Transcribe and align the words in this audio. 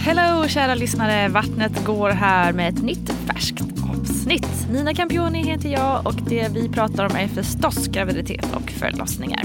Hello 0.00 0.48
kära 0.48 0.74
lyssnare! 0.74 1.28
Vattnet 1.28 1.84
går 1.84 2.10
här 2.10 2.52
med 2.52 2.68
ett 2.68 2.82
nytt 2.82 3.12
färskt 3.26 3.62
avsnitt. 3.90 4.68
Nina 4.72 4.94
Campioni 4.94 5.42
heter 5.42 5.68
jag 5.68 6.06
och 6.06 6.14
det 6.14 6.48
vi 6.54 6.68
pratar 6.68 7.04
om 7.04 7.16
är 7.16 7.28
förstås 7.28 7.86
graviditet 7.88 8.46
och 8.54 8.70
förlossningar. 8.70 9.42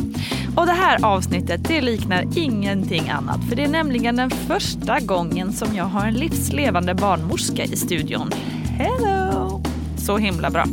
Och 0.55 0.65
det 0.65 0.71
här 0.71 1.05
avsnittet 1.05 1.67
det 1.67 1.81
liknar 1.81 2.25
ingenting 2.35 3.09
annat 3.09 3.49
för 3.49 3.55
det 3.55 3.63
är 3.63 3.69
nämligen 3.69 4.15
den 4.15 4.29
första 4.29 4.99
gången 4.99 5.53
som 5.53 5.75
jag 5.75 5.85
har 5.85 6.05
en 6.05 6.13
livslevande 6.13 6.93
barnmorska 6.93 7.63
i 7.63 7.75
studion. 7.75 8.29
Hello! 8.77 9.63
Så 9.97 10.17
himla 10.17 10.49
bra. 10.49 10.65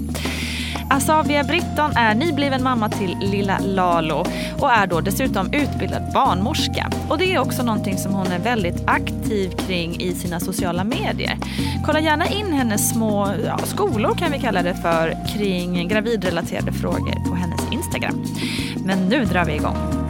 Asavia 0.90 1.44
Britton 1.44 1.96
är 1.96 2.14
nybliven 2.14 2.62
mamma 2.62 2.88
till 2.88 3.16
lilla 3.20 3.58
Lalo 3.58 4.24
och 4.58 4.70
är 4.70 4.86
då 4.86 5.00
dessutom 5.00 5.52
utbildad 5.52 6.02
barnmorska. 6.14 6.90
Och 7.08 7.18
det 7.18 7.34
är 7.34 7.38
också 7.38 7.62
någonting 7.62 7.98
som 7.98 8.14
hon 8.14 8.26
är 8.26 8.38
väldigt 8.38 8.82
aktiv 8.86 9.50
kring 9.50 10.00
i 10.00 10.14
sina 10.14 10.40
sociala 10.40 10.84
medier. 10.84 11.38
Kolla 11.86 12.00
gärna 12.00 12.26
in 12.26 12.52
hennes 12.52 12.90
små 12.90 13.28
ja, 13.46 13.58
skolor 13.58 14.14
kan 14.14 14.32
vi 14.32 14.38
kalla 14.38 14.62
det 14.62 14.74
för 14.74 15.16
kring 15.28 15.88
gravidrelaterade 15.88 16.72
frågor 16.72 17.28
på 17.28 17.34
hennes 17.34 17.72
Instagram. 17.72 18.24
Men 18.84 19.08
nu 19.08 19.24
drar 19.24 19.44
vi 19.44 19.54
igång. 19.54 20.09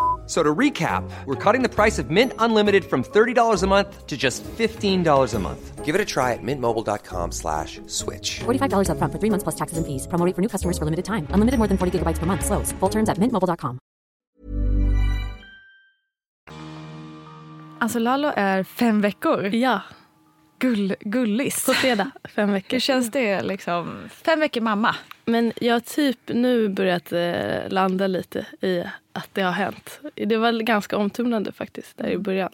So 0.31 0.41
to 0.41 0.55
recap, 0.59 1.03
we're 1.25 1.35
cutting 1.35 1.61
the 1.61 1.75
price 1.75 1.99
of 1.99 2.09
Mint 2.09 2.31
Unlimited 2.39 2.85
from 2.85 3.03
$30 3.03 3.63
a 3.63 3.67
month 3.67 4.07
to 4.07 4.15
just 4.17 4.45
$15 4.45 5.35
a 5.35 5.39
month. 5.39 5.85
Give 5.85 5.93
it 5.93 5.99
a 5.99 6.05
try 6.05 6.31
at 6.31 6.39
mintmobile.com 6.41 7.31
slash 7.33 7.81
switch. 7.87 8.39
$45 8.39 8.91
up 8.91 8.97
front 8.97 9.11
for 9.11 9.19
three 9.19 9.29
months 9.29 9.43
plus 9.43 9.55
taxes 9.55 9.77
and 9.77 9.85
fees. 9.85 10.07
Promo 10.07 10.33
for 10.33 10.41
new 10.41 10.47
customers 10.47 10.77
for 10.77 10.85
limited 10.85 11.03
time. 11.03 11.27
Unlimited 11.33 11.57
more 11.59 11.67
than 11.67 11.77
40 11.77 11.99
gigabytes 11.99 12.17
per 12.19 12.25
month. 12.25 12.45
Slows. 12.45 12.71
Full 12.79 12.89
terms 12.89 13.09
at 13.09 13.17
mintmobile.com. 13.17 13.77
Alltså 17.79 17.99
Lalo 17.99 18.33
är 18.35 18.63
fem 18.63 19.01
veckor. 19.01 19.55
Ja, 19.55 19.81
Gull, 20.59 20.95
gullis. 20.99 21.65
på 21.65 21.73
fredag. 21.73 22.11
Fem 22.35 22.51
veckor. 22.51 22.71
Hur 22.75 22.79
känns 22.79 23.11
det 23.11 23.41
liksom? 23.41 24.09
Fem 24.09 24.39
veckor 24.39 24.61
mamma. 24.61 24.95
Men 25.25 25.53
jag 25.61 25.75
har 25.75 25.79
typ 25.79 26.19
nu 26.27 26.67
börjat 26.69 27.11
eh, 27.11 27.69
landa 27.69 28.07
lite 28.07 28.45
i 28.61 28.83
att 29.13 29.29
det 29.33 29.41
har 29.41 29.51
hänt. 29.51 29.99
Det 30.15 30.37
var 30.37 30.51
ganska 30.51 30.97
omtumlande 30.97 31.51
faktiskt 31.51 31.97
där 31.97 32.09
i 32.09 32.17
början. 32.17 32.49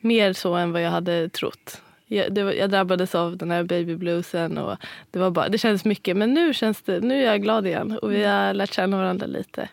Mer 0.00 0.32
så 0.32 0.54
än 0.54 0.72
vad 0.72 0.82
jag 0.82 0.90
hade 0.90 1.28
trott. 1.28 1.80
Jag, 2.06 2.32
det 2.32 2.42
var, 2.42 2.52
jag 2.52 2.70
drabbades 2.70 3.14
av 3.14 3.36
den 3.36 3.50
här 3.50 3.62
babybluesen 3.62 4.58
och 4.58 4.76
det, 5.10 5.18
var 5.18 5.30
bara, 5.30 5.48
det 5.48 5.58
kändes 5.58 5.84
mycket. 5.84 6.16
Men 6.16 6.34
nu, 6.34 6.54
känns 6.54 6.82
det, 6.82 7.00
nu 7.00 7.22
är 7.22 7.26
jag 7.26 7.42
glad 7.42 7.66
igen 7.66 7.98
och 8.02 8.12
vi 8.12 8.24
har 8.24 8.54
lärt 8.54 8.72
känna 8.72 8.96
varandra 8.96 9.26
lite. 9.26 9.68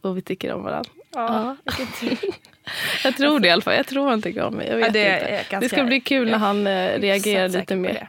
Och 0.00 0.16
vi 0.16 0.22
tycker 0.22 0.52
om 0.52 0.62
varandra. 0.62 0.90
Ja. 1.14 1.56
jag 3.04 3.16
tror 3.16 3.40
det 3.40 3.48
i 3.48 3.50
alla 3.50 3.62
fall. 3.62 3.74
Jag 3.74 3.86
tror 3.86 4.08
han 4.10 4.22
tycker 4.22 4.42
om 4.42 4.54
mig. 4.54 4.68
Jag 4.68 4.76
vet 4.76 4.86
Ja, 4.86 4.92
det 4.92 5.40
inte. 5.40 5.60
det 5.60 5.68
ska 5.68 5.84
bli 5.84 6.00
kul 6.00 6.30
när 6.30 6.38
han 6.38 6.66
eh, 6.66 7.00
reagerar 7.00 7.48
lite 7.48 7.76
mer. 7.76 8.08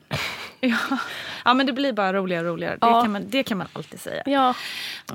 Det. 0.62 0.68
Ja. 0.90 0.98
ja, 1.46 1.54
men 1.54 1.66
det 1.66 1.74
blir 1.74 1.94
bara 1.94 2.14
roligare 2.14 2.48
och 2.48 2.54
roligare. 2.54 2.74
Det, 2.74 2.88
Ja. 2.88 3.02
kan 3.02 3.12
man, 3.12 3.24
det 3.30 3.44
kan 3.44 3.58
man 3.58 3.68
alltid 3.74 4.00
säga. 4.00 4.24
Ja, 4.26 4.54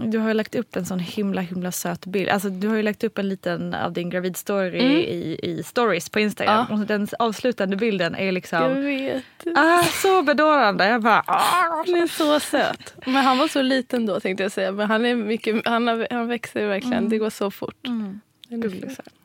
Du 0.05 0.19
har 0.19 0.29
ju 0.29 0.35
lagt 0.35 0.55
upp 0.55 0.77
en 0.77 0.87
sån 0.87 0.99
himla 0.99 1.41
himla 1.41 1.73
söt 1.73 2.07
bild. 2.07 2.29
Alltså, 2.29 2.49
du 2.49 2.69
har 2.69 2.77
ju 2.77 2.83
lagt 2.83 3.05
upp 3.05 3.19
en 3.19 3.29
liten 3.29 3.75
av 3.75 3.93
din 3.93 4.11
gravidstory 4.11 4.79
Mm. 4.81 4.93
i, 4.97 5.39
i 5.43 5.63
stories 5.63 6.09
på 6.09 6.21
Instagram. 6.21 6.67
Och 6.71 6.79
den 6.79 7.09
avslutande 7.19 7.77
bilden 7.77 8.15
är 8.15 8.25
jag 8.25 8.35
liksom 8.35 8.83
vet. 8.85 9.25
ah, 9.57 9.83
så 9.83 10.23
bedårande. 10.23 10.89
Jag 10.89 11.03
bara, 11.03 11.25
ah. 11.27 11.43
Han 11.87 11.95
är 11.95 12.07
så 12.07 12.41
söt. 12.41 12.95
Men 13.07 13.15
han 13.25 13.39
var 13.39 13.49
så 13.49 13.63
liten 13.63 14.07
då 14.07 14.21
tänkte 14.21 14.43
jag 14.43 14.53
säga. 14.53 14.73
Men 14.73 14.87
han, 14.91 15.07
är 15.07 15.15
mycket, 15.15 15.67
han, 15.69 15.87
har, 15.87 16.07
han 16.11 16.29
växer 16.29 16.67
verkligen. 16.69 17.09
Det 17.09 17.19
går 17.19 17.31
så 17.31 17.51
fort. 17.51 17.87
Mm. 17.87 18.21
Är 18.65 18.69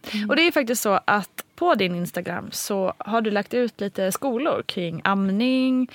fin. 0.04 0.30
Och 0.30 0.36
det 0.36 0.48
är 0.48 0.52
faktiskt 0.52 0.82
så 0.82 1.00
att 1.06 1.44
på 1.56 1.76
din 1.76 1.96
Instagram 1.96 2.50
så 2.52 2.94
har 2.98 3.22
du 3.22 3.32
lagt 3.32 3.54
ut 3.54 3.82
lite 3.82 4.12
skolor 4.12 4.64
kring 4.66 5.02
amning, 5.04 5.92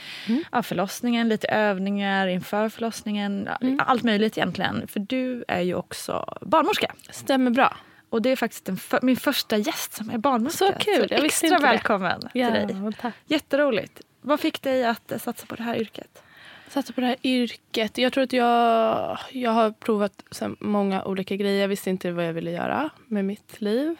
ja, 0.53 0.63
förlossningen, 0.63 1.29
lite 1.29 1.49
övningar 1.49 2.27
inför 2.27 2.69
förlossningen. 2.69 3.49
ja, 3.61 3.69
Allt 3.79 4.03
möjligt 4.03 4.39
egentligen. 4.39 4.89
För 4.89 5.01
du 5.01 5.45
är 5.49 5.61
ju 5.61 5.75
också 5.75 6.39
barnmorska. 6.41 6.95
Stämmer 7.11 7.51
bra. 7.51 7.77
Och 8.11 8.23
det 8.23 8.31
är 8.31 8.37
faktiskt 8.37 8.81
för, 8.83 8.99
min 9.03 9.17
första 9.17 9.57
gäst 9.57 9.93
som 9.95 10.11
är 10.11 10.19
barnmorska. 10.19 10.59
Så 10.67 10.73
kul, 10.79 11.01
visste 11.03 11.17
extra 11.27 11.47
inte 11.49 11.59
det. 11.59 11.63
välkommen 11.73 12.21
Ja, 12.35 12.51
till 12.67 12.67
dig. 12.83 12.93
tack. 13.01 13.15
Jätteroligt. 13.27 14.01
Vad 14.21 14.41
fick 14.41 14.63
dig 14.63 14.85
att 14.85 15.13
eh, 15.13 15.19
satsa 15.19 15.47
på 15.47 15.55
det 15.55 15.63
här 15.63 15.77
yrket? 15.77 16.23
Satte 16.69 16.93
på 16.93 17.01
det 17.01 17.07
här 17.07 17.17
yrket. 17.23 17.99
Jag 17.99 18.13
tror 18.13 18.25
att 18.25 18.33
jag, 18.33 19.19
jag 19.33 19.51
har 19.51 19.71
provat 19.71 20.23
så 20.31 20.57
många 20.61 21.05
olika 21.05 21.37
grejer. 21.37 21.61
Jag 21.61 21.69
visste 21.69 21.91
inte 21.91 22.13
vad 22.13 22.27
jag 22.27 22.33
ville 22.33 22.51
göra 22.51 22.91
med 23.07 23.25
mitt 23.25 23.61
liv. 23.61 23.97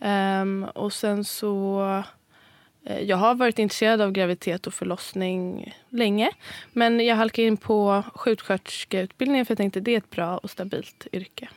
Ehm, 0.00 0.64
och 0.74 0.92
sen 0.92 1.24
så... 1.24 1.80
eh, 2.84 2.98
Jag 3.00 3.16
har 3.16 3.34
varit 3.34 3.58
intresserad 3.58 4.00
av 4.00 4.12
graviditet 4.12 4.66
och 4.66 4.74
förlossning 4.74 5.74
länge. 5.88 6.30
Men 6.72 7.00
jag 7.06 7.16
halkade 7.16 7.48
in 7.48 7.56
på 7.56 8.02
sjuksköterskeutbildningen 8.14 9.46
för 9.46 9.52
jag 9.52 9.58
tänkte 9.58 9.80
det 9.80 9.92
är 9.94 9.98
ett 9.98 10.10
bra 10.10 10.38
och 10.38 10.50
stabilt 10.50 11.06
yrke. 11.12 11.48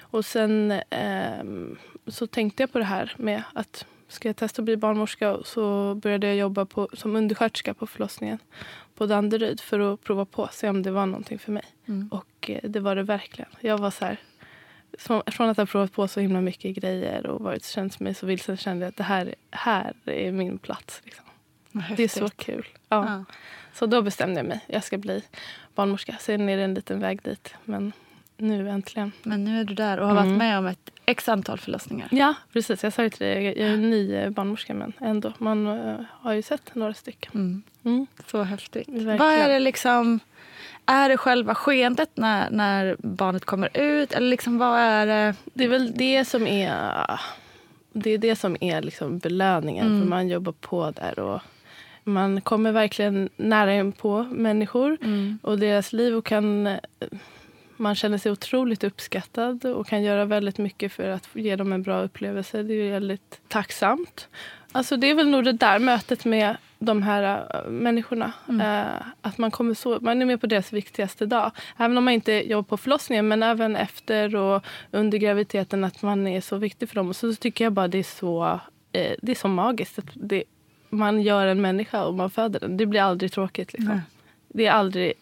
Och 0.00 0.24
sen 0.24 0.80
ehm, 0.90 1.78
så 2.06 2.26
tänkte 2.26 2.62
jag 2.62 2.72
på 2.72 2.78
det 2.78 2.84
här 2.84 3.12
med 3.16 3.42
att 3.54 3.86
ska 4.08 4.28
jag 4.28 4.36
testa 4.36 4.62
att 4.62 4.64
bli 4.64 4.76
barnmorska 4.76 5.32
och 5.32 5.46
så 5.46 5.94
började 5.94 6.26
jag 6.26 6.36
jobba 6.36 6.64
på, 6.66 6.88
som 6.92 7.16
undersköterska 7.16 7.74
på 7.74 7.86
förlossningen 7.86 8.38
på 9.00 9.06
Danderyd 9.06 9.60
för 9.60 9.92
att 9.92 10.00
prova 10.04 10.24
på 10.24 10.48
se 10.52 10.68
om 10.68 10.82
det 10.82 10.90
var 10.90 11.06
någonting 11.06 11.38
för 11.38 11.52
mig. 11.52 11.64
Och 12.10 12.50
eh, 12.50 12.70
det 12.70 12.80
var 12.80 12.96
det 12.96 13.02
verkligen. 13.02 13.50
Jag 13.60 13.78
var 13.78 13.90
så 13.90 14.04
här, 14.04 14.20
från 15.26 15.48
att 15.48 15.56
ha 15.56 15.66
provat 15.66 15.92
på 15.92 16.08
så 16.08 16.20
himla 16.20 16.40
mycket 16.40 16.76
grejer 16.76 17.26
och 17.26 17.40
varit, 17.40 17.64
känt 17.64 18.00
mig 18.00 18.14
så 18.14 18.26
vilsen 18.26 18.56
kände 18.56 18.84
jag 18.84 18.88
att 18.88 18.96
det 18.96 19.02
här, 19.02 19.34
här 19.50 19.94
är 20.04 20.32
min 20.32 20.58
plats. 20.58 21.00
Liksom. 21.04 21.24
Det 21.96 22.02
är 22.02 22.08
så 22.08 22.28
kul. 22.28 22.66
Ja. 22.88 23.06
Ja. 23.06 23.24
Så 23.74 23.86
då 23.86 24.02
bestämde 24.02 24.40
jag 24.40 24.46
mig. 24.46 24.60
Jag 24.66 24.84
ska 24.84 24.98
bli 24.98 25.22
barnmorska. 25.74 26.16
Sen 26.20 26.48
är 26.48 26.56
det 26.56 26.62
en 26.62 26.74
liten 26.74 27.00
väg 27.00 27.22
dit. 27.22 27.54
Men 27.64 27.92
nu 28.40 28.68
äntligen. 28.70 29.12
Men 29.22 29.44
nu 29.44 29.60
är 29.60 29.64
du 29.64 29.74
där 29.74 29.98
och 30.00 30.06
har 30.06 30.14
varit 30.14 30.24
Mm. 30.26 30.38
med 30.38 30.58
om 30.58 30.66
ett 30.66 30.90
x 31.06 31.28
antal 31.28 31.58
förlossningar. 31.58 32.08
Ja, 32.10 32.34
precis. 32.52 32.82
Jag 32.82 32.92
sa 32.92 33.02
ju 33.02 33.10
till 33.10 33.26
dig, 33.26 33.44
jag 33.44 33.68
är 33.70 33.76
ny 33.76 34.14
eh, 34.14 34.30
barnmorska 34.30 34.74
men 34.74 34.92
ändå. 35.00 35.32
Man 35.38 35.66
eh, 35.66 35.96
har 36.08 36.32
ju 36.32 36.42
sett 36.42 36.74
några 36.74 36.94
stycken. 36.94 37.30
Mm. 37.34 37.62
Mm. 37.84 38.06
Så 38.26 38.42
häftigt. 38.42 38.88
Verkligen. 38.88 39.18
Vad 39.18 39.32
är 39.32 39.48
det 39.48 39.58
liksom... 39.58 40.20
Är 40.86 41.08
det 41.08 41.16
själva 41.16 41.54
skeendet 41.54 42.10
när, 42.14 42.50
när 42.50 42.96
barnet 42.98 43.44
kommer 43.44 43.76
ut? 43.78 44.12
Eller 44.12 44.28
liksom 44.28 44.58
vad 44.58 44.78
är 44.78 45.06
det? 45.06 45.34
Det 45.54 45.64
är 45.64 45.68
väl 45.68 45.92
det 45.96 46.24
som 46.24 46.46
är, 46.46 47.20
det 47.92 48.10
är, 48.10 48.18
det 48.18 48.36
som 48.36 48.56
är 48.60 48.82
liksom 48.82 49.18
belöningen. 49.18 49.86
Mm. 49.86 50.00
För 50.00 50.08
man 50.08 50.28
jobbar 50.28 50.52
på 50.52 50.90
där 50.90 51.18
och 51.18 51.40
man 52.04 52.40
kommer 52.40 52.72
verkligen 52.72 53.28
nära 53.36 53.74
in 53.74 53.92
på 53.92 54.22
människor 54.22 54.98
Mm. 55.02 55.38
och 55.42 55.58
deras 55.58 55.92
liv 55.92 56.14
och 56.16 56.24
kan 56.26 56.68
man 57.80 57.94
känner 57.94 58.18
sig 58.18 58.32
otroligt 58.32 58.84
uppskattad 58.84 59.64
och 59.64 59.86
kan 59.86 60.02
göra 60.02 60.24
väldigt 60.24 60.58
mycket 60.58 60.92
för 60.92 61.08
att 61.08 61.28
ge 61.32 61.56
dem 61.56 61.72
en 61.72 61.82
bra 61.82 62.02
upplevelse. 62.02 62.62
Det 62.62 62.74
är 62.74 62.90
väldigt 62.90 63.40
tacksamt. 63.48 64.28
Alltså 64.72 64.96
det 64.96 65.10
är 65.10 65.14
väl 65.14 65.28
nog 65.28 65.44
det 65.44 65.52
där 65.52 65.78
mötet 65.78 66.24
med 66.24 66.56
de 66.78 67.02
här 67.02 67.46
äh, 67.54 67.70
människorna. 67.70 68.32
Mm. 68.48 68.86
Äh, 68.86 69.02
att 69.20 69.38
man, 69.38 69.50
kommer 69.50 69.74
så, 69.74 69.98
man 70.00 70.22
är 70.22 70.26
med 70.26 70.40
på 70.40 70.46
deras 70.46 70.72
viktigaste 70.72 71.26
dag. 71.26 71.52
Även 71.76 71.98
om 71.98 72.04
man 72.04 72.14
inte 72.14 72.32
jobbar 72.32 72.62
på 72.68 72.76
förlossningen 72.76 73.28
men 73.28 73.42
även 73.42 73.76
efter 73.76 74.36
och 74.36 74.64
under 74.90 75.18
graviditeten 75.18 75.84
att 75.84 76.02
man 76.02 76.26
är 76.26 76.40
så 76.40 76.56
viktig 76.56 76.88
för 76.88 76.96
dem. 76.96 77.08
Och 77.08 77.16
så 77.16 77.34
tycker 77.34 77.64
jag 77.64 77.72
bara 77.72 77.88
det 77.88 77.98
är 77.98 78.02
så, 78.02 78.60
eh, 78.92 79.12
det 79.22 79.32
är 79.32 79.36
så 79.36 79.48
magiskt. 79.48 79.98
Att 79.98 80.10
det, 80.14 80.44
man 80.88 81.22
gör 81.22 81.46
en 81.46 81.60
människa 81.60 82.04
och 82.04 82.14
man 82.14 82.30
föder 82.30 82.60
den. 82.60 82.76
Det 82.76 82.86
blir 82.86 83.00
aldrig 83.00 83.32
tråkigt. 83.32 83.72
Liksom. 83.72 84.00
Det 84.48 84.66
är 84.66 84.72
aldrig, 84.72 85.12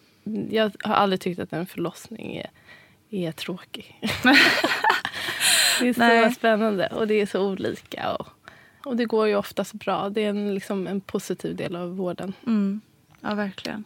jag 0.49 0.71
har 0.83 0.93
aldrig 0.93 1.21
tyckt 1.21 1.39
att 1.39 1.53
en 1.53 1.65
förlossning 1.65 2.35
är, 2.37 2.49
är 3.09 3.31
tråkig. 3.31 4.01
Det 5.79 5.89
är 5.89 5.93
så 5.93 5.99
Nej. 5.99 6.31
spännande 6.31 6.87
och 6.87 7.07
det 7.07 7.13
är 7.13 7.25
så 7.25 7.51
olika. 7.51 8.13
Och, 8.13 8.27
och 8.85 8.95
det 8.95 9.05
går 9.05 9.27
ju 9.27 9.35
oftast 9.35 9.73
bra. 9.73 10.09
Det 10.09 10.21
är 10.21 10.29
en, 10.29 10.53
liksom, 10.53 10.87
en 10.87 11.01
positiv 11.01 11.55
del 11.55 11.75
av 11.75 11.97
vården. 11.97 12.33
Mm. 12.47 12.81
Ja, 13.21 13.33
verkligen. 13.33 13.83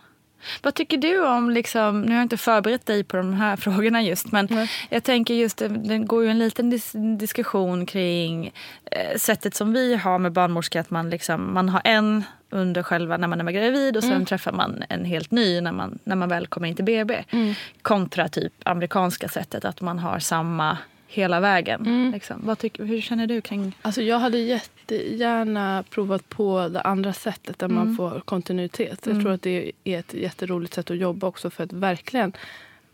Vad 0.62 0.74
tycker 0.74 0.98
du 0.98 1.26
om, 1.26 1.50
liksom, 1.50 2.02
nu 2.02 2.08
har 2.08 2.16
jag 2.16 2.26
inte 2.26 2.38
förberett 2.38 2.86
dig 2.86 3.04
på 3.04 3.18
de 3.18 3.34
här 3.34 3.56
frågorna 3.66 4.02
just, 4.02 4.32
men 4.32 4.48
Nej. 4.50 4.72
jag 4.90 5.04
tänker 5.04 5.34
just, 5.34 5.58
det 5.70 5.98
går 5.98 6.24
ju 6.24 6.30
en 6.30 6.40
liten 6.40 6.74
dis- 6.74 7.18
diskussion 7.18 7.86
kring 7.86 8.52
eh, 8.92 9.18
sättet 9.18 9.56
som 9.56 9.74
vi 9.74 9.96
har 9.96 10.20
med 10.20 10.32
barnmorska, 10.32 10.80
att 10.80 10.90
man, 10.90 11.10
liksom, 11.10 11.54
man 11.54 11.70
har 11.70 11.82
en 11.84 12.24
under 12.50 12.84
själva 12.84 13.18
när 13.18 13.28
man 13.28 13.48
är 13.48 13.52
gravid 13.52 13.98
och 13.98 14.04
sen 14.04 14.26
träffar 14.26 14.52
man 14.52 14.84
en 14.90 15.06
helt 15.06 15.32
ny 15.32 15.62
när 15.62 15.72
man, 15.72 16.00
när 16.04 16.16
man 16.16 16.30
väl 16.30 16.48
kommer 16.48 16.68
in 16.68 16.76
till 16.76 16.86
BB. 16.86 17.24
Kontra 17.82 18.28
typ 18.28 18.54
amerikanska 18.66 19.28
sättet, 19.30 19.66
att 19.66 19.82
man 19.82 20.00
har 20.00 20.20
samma 20.20 20.78
hela 21.14 21.40
vägen. 21.40 22.12
Liksom. 22.14 22.42
Vad 22.44 22.60
tycker, 22.60 22.84
hur 22.84 23.02
känner 23.02 23.28
du 23.28 23.42
kring... 23.42 23.78
Alltså 23.82 24.02
jag 24.02 24.20
hade 24.20 24.38
jättegärna 24.38 25.84
provat 25.90 26.30
på 26.30 26.68
det 26.68 26.82
andra 26.82 27.14
sättet 27.14 27.60
där 27.60 27.68
man 27.68 27.96
får 27.96 28.20
kontinuitet. 28.20 29.08
Jag 29.08 29.22
tror 29.22 29.32
att 29.32 29.42
det 29.42 29.72
är 29.84 30.00
ett 30.00 30.14
jätteroligt 30.14 30.74
sätt 30.74 30.92
att 30.92 30.98
jobba 30.98 31.28
också 31.28 31.50
för 31.50 31.64
att 31.64 31.74
verkligen 31.74 32.34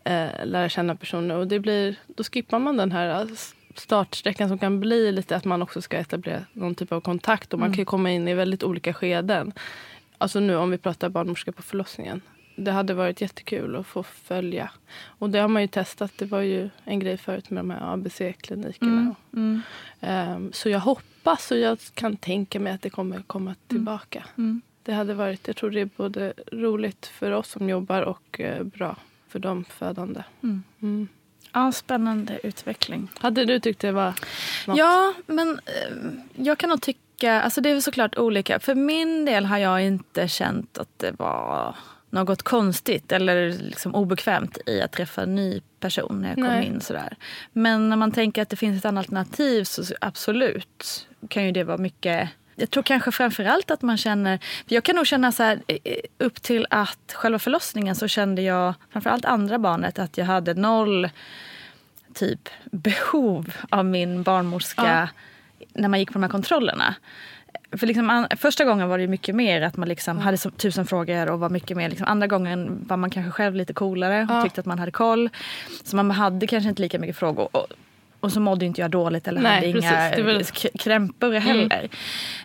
eh, 0.04 0.28
lära 0.44 0.68
känna 0.68 0.96
personer. 0.96 1.36
Och 1.36 1.46
det 1.46 1.58
blir, 1.58 1.96
då 2.06 2.24
skippar 2.24 2.58
man 2.58 2.76
den 2.76 2.92
här 2.92 3.28
startsträckan 3.74 4.48
som 4.48 4.58
kan 4.58 4.80
bli 4.80 5.12
lite 5.12 5.36
att 5.36 5.44
man 5.44 5.62
också 5.62 5.82
ska 5.82 5.96
etablera 5.96 6.44
någon 6.52 6.74
typ 6.74 6.92
av 6.92 7.00
kontakt. 7.00 7.52
Och 7.52 7.58
man 7.58 7.72
kan 7.72 7.78
ju 7.78 7.84
komma 7.84 8.10
in 8.10 8.28
i 8.28 8.34
väldigt 8.34 8.62
olika 8.62 8.94
skeden. 8.94 9.52
Alltså 10.18 10.40
nu 10.40 10.56
om 10.56 10.70
vi 10.70 10.78
pratar 10.78 11.08
barnmorska 11.08 11.52
på 11.52 11.62
förlossningen. 11.62 12.20
Det 12.56 12.70
hade 12.70 12.94
varit 12.94 13.20
jättekul 13.20 13.76
att 13.76 13.86
få 13.86 14.02
följa. 14.02 14.70
Och 15.04 15.30
det 15.30 15.38
har 15.38 15.48
man 15.48 15.62
ju 15.62 15.68
testat. 15.68 16.12
Det 16.16 16.24
var 16.24 16.40
ju 16.40 16.70
en 16.84 16.98
grej 16.98 17.16
förut 17.16 17.50
med 17.50 17.58
de 17.58 17.70
här 17.70 17.94
ABC-klinikerna. 17.94 19.14
Ehm, 20.00 20.52
så 20.52 20.68
jag 20.68 20.80
hoppas 20.80 21.50
och 21.50 21.58
jag 21.58 21.78
kan 21.94 22.16
tänka 22.16 22.60
mig 22.60 22.72
att 22.72 22.82
det 22.82 22.90
kommer 22.90 23.22
komma 23.22 23.54
tillbaka. 23.66 24.24
Det 24.82 24.92
hade 24.92 25.14
varit, 25.14 25.46
jag 25.46 25.56
tror 25.56 25.70
det 25.70 25.80
är 25.80 25.90
både 25.96 26.32
roligt 26.52 27.06
för 27.06 27.30
oss 27.32 27.48
som 27.48 27.68
jobbar 27.68 28.02
och 28.02 28.40
eh, 28.40 28.62
bra 28.62 28.96
för 29.28 29.38
de 29.38 29.64
födande. 29.64 30.22
Mm. 30.42 31.08
Ja, 31.52 31.72
spännande 31.72 32.40
utveckling. 32.42 33.08
Hade 33.18 33.44
du 33.44 33.60
tyckt 33.60 33.80
det 33.80 33.92
var 33.92 34.14
något? 34.66 34.78
Ja, 34.78 35.14
men 35.26 35.60
eh, 35.66 35.96
jag 36.34 36.58
kan 36.58 36.70
nog 36.70 36.82
tycka... 36.82 37.42
Alltså 37.42 37.60
det 37.60 37.70
är 37.70 37.80
såklart 37.80 38.18
olika. 38.18 38.60
För 38.60 38.74
min 38.74 39.24
del 39.24 39.44
har 39.44 39.58
jag 39.58 39.82
inte 39.82 40.28
känt 40.28 40.78
att 40.78 40.98
det 40.98 41.12
var 41.18 41.76
något 42.10 42.42
konstigt 42.42 43.12
eller 43.12 43.48
liksom 43.48 43.94
obekvämt 43.94 44.58
i 44.66 44.80
att 44.80 44.92
träffa 44.92 45.22
en 45.22 45.34
ny 45.34 45.60
person 45.80 46.20
när 46.20 46.28
jag 46.28 46.34
kom 46.34 46.44
Nej. 46.44 46.66
in. 46.66 46.80
Sådär. 46.80 47.16
Men 47.52 47.88
när 47.88 47.96
man 47.96 48.12
tänker 48.12 48.42
att 48.42 48.48
det 48.48 48.56
finns 48.56 48.78
ett 48.78 48.84
annat 48.84 49.02
alternativ 49.02 49.64
så 49.64 49.82
absolut 50.00 51.08
kan 51.28 51.44
ju 51.44 51.52
det 51.52 51.64
vara 51.64 51.78
mycket... 51.78 52.28
Jag 52.56 52.70
tror 52.70 52.82
kanske 52.82 53.12
framförallt 53.12 53.70
att 53.70 53.82
man 53.82 53.96
känner... 53.96 54.38
Jag 54.66 54.84
kan 54.84 54.96
nog 54.96 55.06
känna 55.06 55.32
så 55.32 55.42
här, 55.42 55.62
eh, 55.66 55.96
upp 56.18 56.42
till 56.42 56.66
att 56.70 57.12
själva 57.12 57.38
förlossningen 57.38 57.96
så 57.96 58.08
kände 58.08 58.42
jag, 58.42 58.74
framförallt 58.92 59.24
andra 59.24 59.58
barnet, 59.58 59.98
att 59.98 60.18
jag 60.18 60.24
hade 60.24 60.54
noll 60.54 61.08
typ 62.14 62.48
behov 62.64 63.52
av 63.70 63.84
min 63.84 64.22
barnmorska 64.22 65.08
när 65.74 65.88
man 65.88 66.00
gick 66.00 66.08
på 66.08 66.12
de 66.12 66.22
här 66.22 66.30
kontrollerna. 66.30 66.94
För 67.72 67.86
liksom, 67.86 68.26
första 68.36 68.64
gången 68.64 68.88
var 68.88 68.98
det 68.98 69.06
mycket 69.06 69.34
mer 69.34 69.62
att 69.62 69.76
man 69.76 69.88
liksom 69.88 70.18
hade 70.18 70.36
så, 70.38 70.50
tusen 70.50 70.86
frågor 70.86 71.30
och 71.30 71.40
var 71.40 71.50
mycket 71.50 71.76
mer. 71.76 71.88
Liksom, 71.88 72.06
andra 72.06 72.26
gången 72.26 72.84
var 72.88 72.96
man 72.96 73.10
kanske 73.10 73.30
själv 73.32 73.54
lite 73.54 73.72
coolare 73.72 74.22
och 74.30 74.34
Ja. 74.36 74.42
tyckte 74.42 74.60
att 74.60 74.66
man 74.66 74.78
hade 74.78 74.92
koll. 74.92 75.28
Så 75.84 75.96
man 75.96 76.10
hade 76.10 76.46
kanske 76.46 76.68
inte 76.68 76.82
lika 76.82 76.98
mycket 76.98 77.16
frågor. 77.16 77.48
Och, 77.56 77.66
och 78.20 78.32
så 78.32 78.40
mådde 78.40 78.66
inte 78.66 78.80
jag 78.80 78.90
dåligt 78.90 79.28
eller 79.28 79.40
Nej, 79.40 79.54
hade 79.54 79.66
inga 79.66 79.80
precis. 79.80 80.18
Är 80.18 80.22
väl- 80.22 80.44
krämpor 80.78 81.32
heller. 81.32 81.88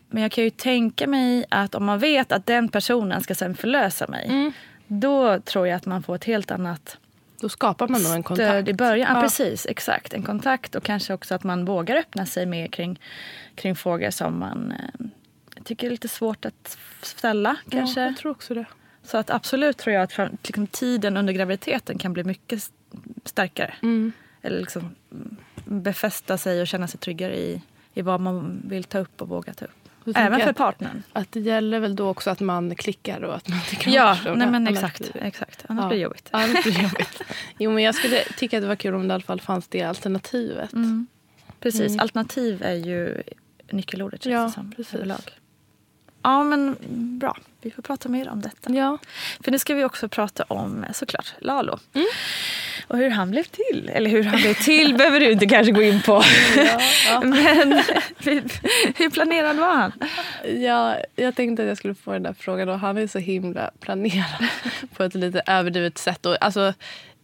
Men 0.10 0.24
jag 0.24 0.32
kan 0.32 0.44
ju 0.44 0.50
tänka 0.50 1.08
mig 1.08 1.46
att 1.50 1.76
om 1.76 1.86
man 1.86 2.00
vet 2.00 2.32
att 2.32 2.46
den 2.46 2.70
personen 2.70 3.22
ska 3.24 3.36
sen 3.36 3.56
förlösa 3.56 4.08
mig. 4.08 4.52
Då 4.88 5.40
tror 5.40 5.68
jag 5.68 5.76
att 5.78 5.86
man 5.86 6.04
får 6.04 6.16
ett 6.16 6.24
helt 6.24 6.52
annat 6.52 6.98
Då 7.42 7.50
skapar 7.50 7.88
man 7.88 8.04
nog 8.04 8.14
en 8.14 8.24
kontakt. 8.24 8.68
i 8.68 8.74
början. 8.74 9.08
Ja, 9.12 9.16
Ja. 9.18 9.22
Precis, 9.22 9.66
exakt. 9.70 10.14
En 10.14 10.24
kontakt 10.24 10.76
och 10.76 10.84
kanske 10.84 11.14
också 11.14 11.36
att 11.36 11.44
man 11.44 11.66
vågar 11.66 11.96
öppna 11.96 12.26
sig 12.26 12.46
mer 12.46 12.68
kring, 12.68 13.00
kring 13.56 13.76
frågor 13.76 14.10
som 14.10 14.40
man 14.40 14.72
eh, 14.72 15.06
tycker 15.64 15.88
är 15.88 15.92
lite 15.92 16.08
svårt 16.08 16.46
att 16.46 16.78
ställa. 17.02 17.56
Kanske. 17.70 18.00
Ja, 18.02 18.06
jag 18.08 18.18
tror 18.18 18.32
också 18.32 18.54
det. 18.54 18.66
Så 19.04 19.18
att 19.18 19.30
absolut 19.30 19.78
tror 19.78 19.94
jag 19.94 20.04
att 20.04 20.14
fram, 20.14 20.38
liksom, 20.44 20.68
tiden 20.68 21.18
under 21.18 21.34
graviditeten 21.34 21.98
kan 21.98 22.14
bli 22.14 22.24
mycket 22.24 22.72
starkare. 23.26 23.74
Mm. 23.82 24.12
Eller 24.42 24.60
liksom 24.60 24.96
mm, 25.12 25.36
befästa 25.66 26.38
sig 26.38 26.62
och 26.62 26.68
känna 26.68 26.88
sig 26.88 27.00
tryggare 27.00 27.38
i, 27.40 27.62
i 27.94 28.02
vad 28.02 28.22
man 28.22 28.62
vill 28.68 28.84
ta 28.84 29.00
upp 29.00 29.22
och 29.22 29.28
våga 29.30 29.54
ta 29.54 29.66
upp. 29.66 29.72
Även 30.16 30.40
för 30.40 30.50
att- 30.50 30.58
partnern. 30.58 31.04
Att 31.14 31.32
det 31.32 31.40
gäller 31.40 31.80
väl 31.80 31.96
då 31.96 32.08
också 32.10 32.30
att 32.30 32.40
man 32.40 32.76
klickar 32.76 33.22
och 33.24 33.36
att 33.36 33.48
man 33.48 33.60
om 33.86 33.92
Ja, 33.94 34.18
nej 34.36 34.48
men 34.48 34.68
exakt. 34.68 35.14
blir 35.14 35.24
exakt. 35.24 35.66
Annars 35.70 35.84
Ja. 35.84 35.88
blir 35.88 35.98
det 35.98 36.04
jobbigt. 36.04 36.30
Ja, 36.32 36.44
annars 36.44 36.64
blir 36.64 36.74
det 36.74 36.82
jobbigt. 36.84 37.22
Jo, 37.60 37.72
men 37.72 37.84
jag 37.84 37.96
skulle 37.96 38.24
tycka 38.38 38.58
att 38.58 38.64
det 38.64 38.68
var 38.68 38.76
kul 38.76 38.96
om 38.96 39.02
det 39.08 39.12
i 39.12 39.14
alla 39.14 39.24
fall 39.24 39.42
fanns 39.42 39.68
det 39.68 39.82
alternativet. 39.84 40.74
Mm. 40.74 41.08
Precis. 41.60 41.92
Mm. 41.92 42.00
Alternativ 42.00 42.64
är 42.64 42.74
ju 42.74 43.24
nyckelordet 43.72 44.24
känns 44.24 44.34
Ja, 44.34 44.44
det 44.46 44.52
som. 44.52 44.72
precis. 44.72 44.94
Överlag. 44.94 45.22
Ja, 46.24 46.44
men 46.44 46.76
bra. 47.20 47.38
Vi 47.62 47.72
får 47.72 47.82
prata 47.82 48.10
mer 48.10 48.30
om 48.30 48.42
detta. 48.42 48.74
Ja. 48.74 48.98
För 49.44 49.52
nu 49.52 49.60
ska 49.60 49.74
vi 49.74 49.84
också 49.84 50.10
prata 50.10 50.44
om 50.44 50.86
såklart 50.94 51.34
Lalo. 51.40 51.80
Mm. 51.94 52.08
Och 52.88 52.98
hur 52.98 53.10
han 53.10 53.32
blev 53.32 53.44
till. 53.44 53.90
Eller 53.94 54.10
hur 54.10 54.24
han 54.24 54.42
blev 54.42 54.54
till 54.54 54.96
behöver 54.98 55.20
du 55.20 55.32
inte 55.32 55.46
kanske 55.46 55.72
gå 55.72 55.82
in 55.82 56.02
på. 56.02 56.24
ja. 57.10 57.22
Men 57.24 57.72
hur, 58.18 58.44
hur 58.98 59.10
planerad 59.10 59.58
var 59.58 59.74
han? 59.76 59.92
Ja, 60.58 60.98
jag 61.16 61.36
tänkte 61.36 61.64
att 61.64 61.68
jag 61.68 61.78
skulle 61.78 61.96
få 61.96 62.12
den 62.14 62.24
där 62.24 62.36
frågan 62.40 62.70
och 62.70 62.80
han 62.80 62.98
är 62.98 63.08
så 63.08 63.20
himla 63.20 63.72
planerad 63.80 64.46
på 64.96 65.04
ett 65.04 65.16
lite 65.16 65.42
överdrivet 65.48 65.98
sätt. 65.98 66.26
Och, 66.26 66.44
alltså, 66.44 66.74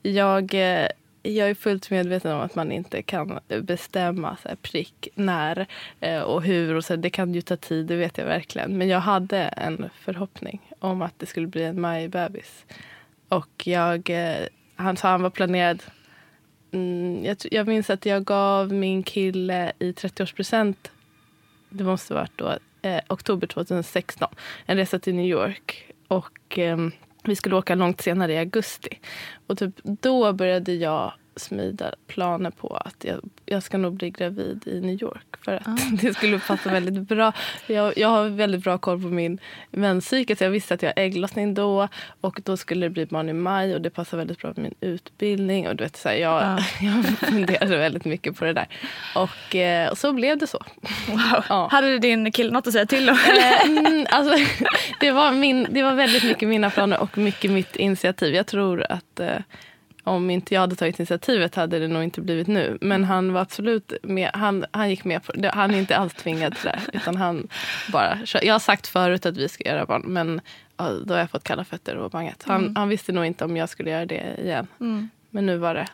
jag, 0.01 0.53
eh, 0.53 0.87
jag 1.23 1.49
är 1.49 1.53
fullt 1.53 1.89
medveten 1.89 2.31
om 2.31 2.41
att 2.41 2.55
man 2.55 2.71
inte 2.71 3.01
kan 3.01 3.39
bestämma 3.61 4.37
så 4.43 4.49
här, 4.49 4.55
prick 4.55 5.07
när 5.15 5.67
eh, 5.99 6.21
och 6.21 6.43
hur. 6.43 6.75
Och 6.75 6.85
så, 6.85 6.95
det 6.95 7.09
kan 7.09 7.33
ju 7.33 7.41
ta 7.41 7.57
tid, 7.57 7.85
det 7.85 7.95
vet 7.95 8.17
jag 8.17 8.25
verkligen. 8.25 8.77
Men 8.77 8.87
jag 8.87 8.99
hade 8.99 9.37
en 9.39 9.89
förhoppning 9.99 10.61
om 10.79 11.01
att 11.01 11.19
det 11.19 11.25
skulle 11.25 11.47
bli 11.47 11.63
en 11.63 11.81
majbebis. 11.81 12.65
Och 13.27 13.67
jag, 13.67 14.09
eh, 14.09 14.47
han 14.75 14.97
sa 14.97 15.09
han 15.09 15.21
var 15.21 15.29
planerad 15.29 15.83
Mm, 16.73 17.25
jag, 17.25 17.37
jag 17.51 17.67
minns 17.67 17.89
att 17.89 18.05
jag 18.05 18.23
gav 18.23 18.73
min 18.73 19.03
kille 19.03 19.71
i 19.79 19.91
30-årspresent 19.91 20.91
det 21.71 21.83
måste 21.83 22.13
ha 22.13 22.21
varit 22.21 22.37
då 22.37 22.57
eh, 22.81 23.01
oktober 23.09 23.47
2016, 23.47 24.29
en 24.65 24.77
resa 24.77 24.99
till 24.99 25.15
New 25.15 25.25
York. 25.25 25.93
Och 26.07 26.57
ehm, 26.57 26.91
vi 27.23 27.35
skulle 27.35 27.55
åka 27.55 27.75
långt 27.75 28.01
senare 28.01 28.33
i 28.33 28.37
augusti. 28.37 28.99
Och 29.47 29.57
typ 29.57 29.75
då 29.83 30.33
började 30.33 30.73
jag 30.73 31.13
smida 31.35 31.93
planer 32.07 32.51
på 32.51 32.77
att 32.85 33.03
jag, 33.03 33.19
jag 33.45 33.63
ska 33.63 33.77
nog 33.77 33.93
bli 33.93 34.09
gravid 34.09 34.63
i 34.65 34.81
New 34.81 35.01
York. 35.01 35.25
För 35.45 35.55
att 35.55 35.67
det 36.01 36.13
skulle 36.13 36.39
passa 36.39 36.69
väldigt 36.69 37.07
bra. 37.07 37.33
Jag, 37.67 37.97
jag 37.97 38.07
har 38.07 38.29
väldigt 38.29 38.63
bra 38.63 38.77
koll 38.77 39.01
på 39.01 39.07
min 39.07 39.39
menscykel 39.69 40.37
så 40.37 40.43
jag 40.43 40.51
visste 40.51 40.73
att 40.73 40.81
jag 40.81 40.89
har 40.89 41.03
ägglossning 41.03 41.53
då. 41.53 41.87
Och 42.21 42.39
då 42.43 42.57
skulle 42.57 42.85
det 42.85 42.89
bli 42.89 43.05
barn 43.05 43.29
i 43.29 43.33
maj 43.33 43.75
och 43.75 43.81
det 43.81 43.89
passar 43.89 44.17
väldigt 44.17 44.39
bra 44.39 44.53
med 44.55 44.63
min 44.63 44.91
utbildning. 44.91 45.67
Och 45.67 45.75
du 45.75 45.83
vet, 45.83 45.97
så 45.97 46.09
här, 46.09 46.15
jag, 46.15 46.41
Ja. 46.41 46.59
jag 46.81 47.05
funderade 47.05 47.77
väldigt 47.77 48.05
mycket 48.05 48.37
på 48.37 48.45
det 48.45 48.53
där. 48.53 48.67
Och, 49.15 49.55
eh, 49.55 49.89
och 49.89 49.97
så 49.97 50.13
blev 50.13 50.37
det 50.37 50.47
så. 50.47 50.59
Wow. 51.07 51.43
Ja. 51.49 51.67
Hade 51.71 51.99
din 51.99 52.31
kille 52.31 52.51
något 52.51 52.67
att 52.67 52.73
säga 52.73 52.85
till 52.85 53.09
om? 53.09 53.17
Eh, 53.37 53.65
mm, 53.65 54.05
alltså, 54.09 54.35
det, 54.99 55.11
var 55.11 55.31
min, 55.31 55.67
det 55.69 55.83
var 55.83 55.93
väldigt 55.93 56.23
mycket 56.23 56.49
mina 56.49 56.69
planer 56.69 57.01
och 57.01 57.17
mycket 57.17 57.51
mitt 57.51 57.75
initiativ. 57.75 58.35
Jag 58.35 58.47
tror 58.47 58.85
att 58.89 59.19
eh, 59.19 59.37
om 60.03 60.29
inte 60.29 60.53
jag 60.53 60.61
hade 60.61 60.75
tagit 60.75 60.99
initiativet 60.99 61.55
hade 61.55 61.79
det 61.79 61.87
nog 61.87 62.03
inte 62.03 62.21
blivit 62.21 62.47
nu. 62.47 62.77
Men 62.81 63.03
han 63.03 63.33
var 63.33 63.41
absolut 63.41 63.93
med. 64.03 64.31
Han, 64.33 64.65
han 64.71 64.89
gick 64.89 65.03
med 65.03 65.23
på 65.23 65.31
det. 65.31 65.49
Han 65.49 65.73
är 65.73 65.79
inte 65.79 65.97
alls 65.97 66.13
tvingad 66.13 66.55
till 66.55 66.69
det. 66.69 66.79
Utan 66.93 67.15
han 67.15 67.47
bara, 67.91 68.17
jag 68.41 68.53
har 68.53 68.59
sagt 68.59 68.87
förut 68.87 69.25
att 69.25 69.37
vi 69.37 69.49
ska 69.49 69.69
göra 69.69 69.85
barn. 69.85 70.01
Men 70.01 70.41
då 71.05 71.13
har 71.13 71.19
jag 71.19 71.29
fått 71.29 71.43
kalla 71.43 71.63
fötter 71.63 71.95
och 71.95 72.11
bangat. 72.11 72.43
Han, 72.47 72.75
han 72.75 72.89
visste 72.89 73.11
nog 73.11 73.25
inte 73.25 73.45
om 73.45 73.57
jag 73.57 73.69
skulle 73.69 73.89
göra 73.89 74.05
det 74.05 74.35
igen. 74.43 74.67
Men 75.29 75.45
nu 75.45 75.57
var 75.57 75.73
det, 75.73 75.87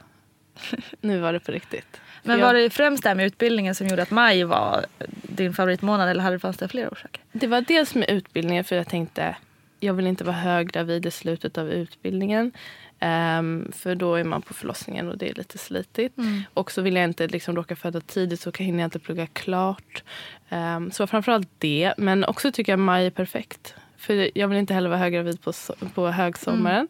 nu 1.01 1.19
var 1.19 1.33
det 1.33 1.39
på 1.39 1.51
riktigt. 1.51 2.01
Men 2.23 2.41
var 2.41 2.53
det 2.53 2.69
främst 2.69 3.03
det 3.03 3.15
med 3.15 3.25
utbildningen 3.25 3.75
som 3.75 3.87
gjorde 3.87 4.01
att 4.01 4.11
maj 4.11 4.43
var 4.43 4.85
din 5.21 5.53
favoritmånad 5.53 6.09
eller 6.09 6.23
hade 6.23 6.35
det 6.35 6.39
fanns 6.39 6.57
det 6.57 6.67
fler 6.67 6.89
orsaker? 6.89 7.21
Det 7.31 7.47
var 7.47 7.61
dels 7.61 7.95
med 7.95 8.09
utbildningen 8.09 8.63
för 8.63 8.75
jag 8.75 8.87
tänkte 8.87 9.35
jag 9.79 9.93
vill 9.93 10.07
inte 10.07 10.23
vara 10.23 10.35
höggravid 10.35 11.05
i 11.05 11.11
slutet 11.11 11.57
av 11.57 11.71
utbildningen. 11.71 12.51
Ehm, 12.99 13.71
för 13.75 13.95
då 13.95 14.15
är 14.15 14.23
man 14.23 14.41
på 14.41 14.53
förlossningen 14.53 15.09
och 15.09 15.17
det 15.17 15.29
är 15.29 15.33
lite 15.33 15.57
slitigt. 15.57 16.15
Och 16.53 16.71
så 16.71 16.81
vill 16.81 16.95
jag 16.95 17.03
inte 17.03 17.27
liksom 17.27 17.55
råka 17.55 17.75
föda 17.75 18.01
tidigt 18.01 18.39
så 18.39 18.51
kan 18.51 18.65
hinner 18.65 18.79
jag 18.79 18.87
inte 18.87 18.99
plugga 18.99 19.27
klart. 19.27 20.03
Um, 20.49 20.91
så 20.91 21.07
framförallt 21.07 21.49
det. 21.57 21.93
Men 21.97 22.23
också 22.23 22.51
tycker 22.51 22.71
jag 22.71 22.79
maj 22.79 23.05
är 23.05 23.09
perfekt. 23.09 23.75
För 23.97 24.37
jag 24.37 24.47
vill 24.47 24.57
inte 24.57 24.73
heller 24.73 24.89
vara 24.89 24.99
höggravid 24.99 25.41
på, 25.41 25.53
på 25.93 26.07
högsommaren. 26.07 26.87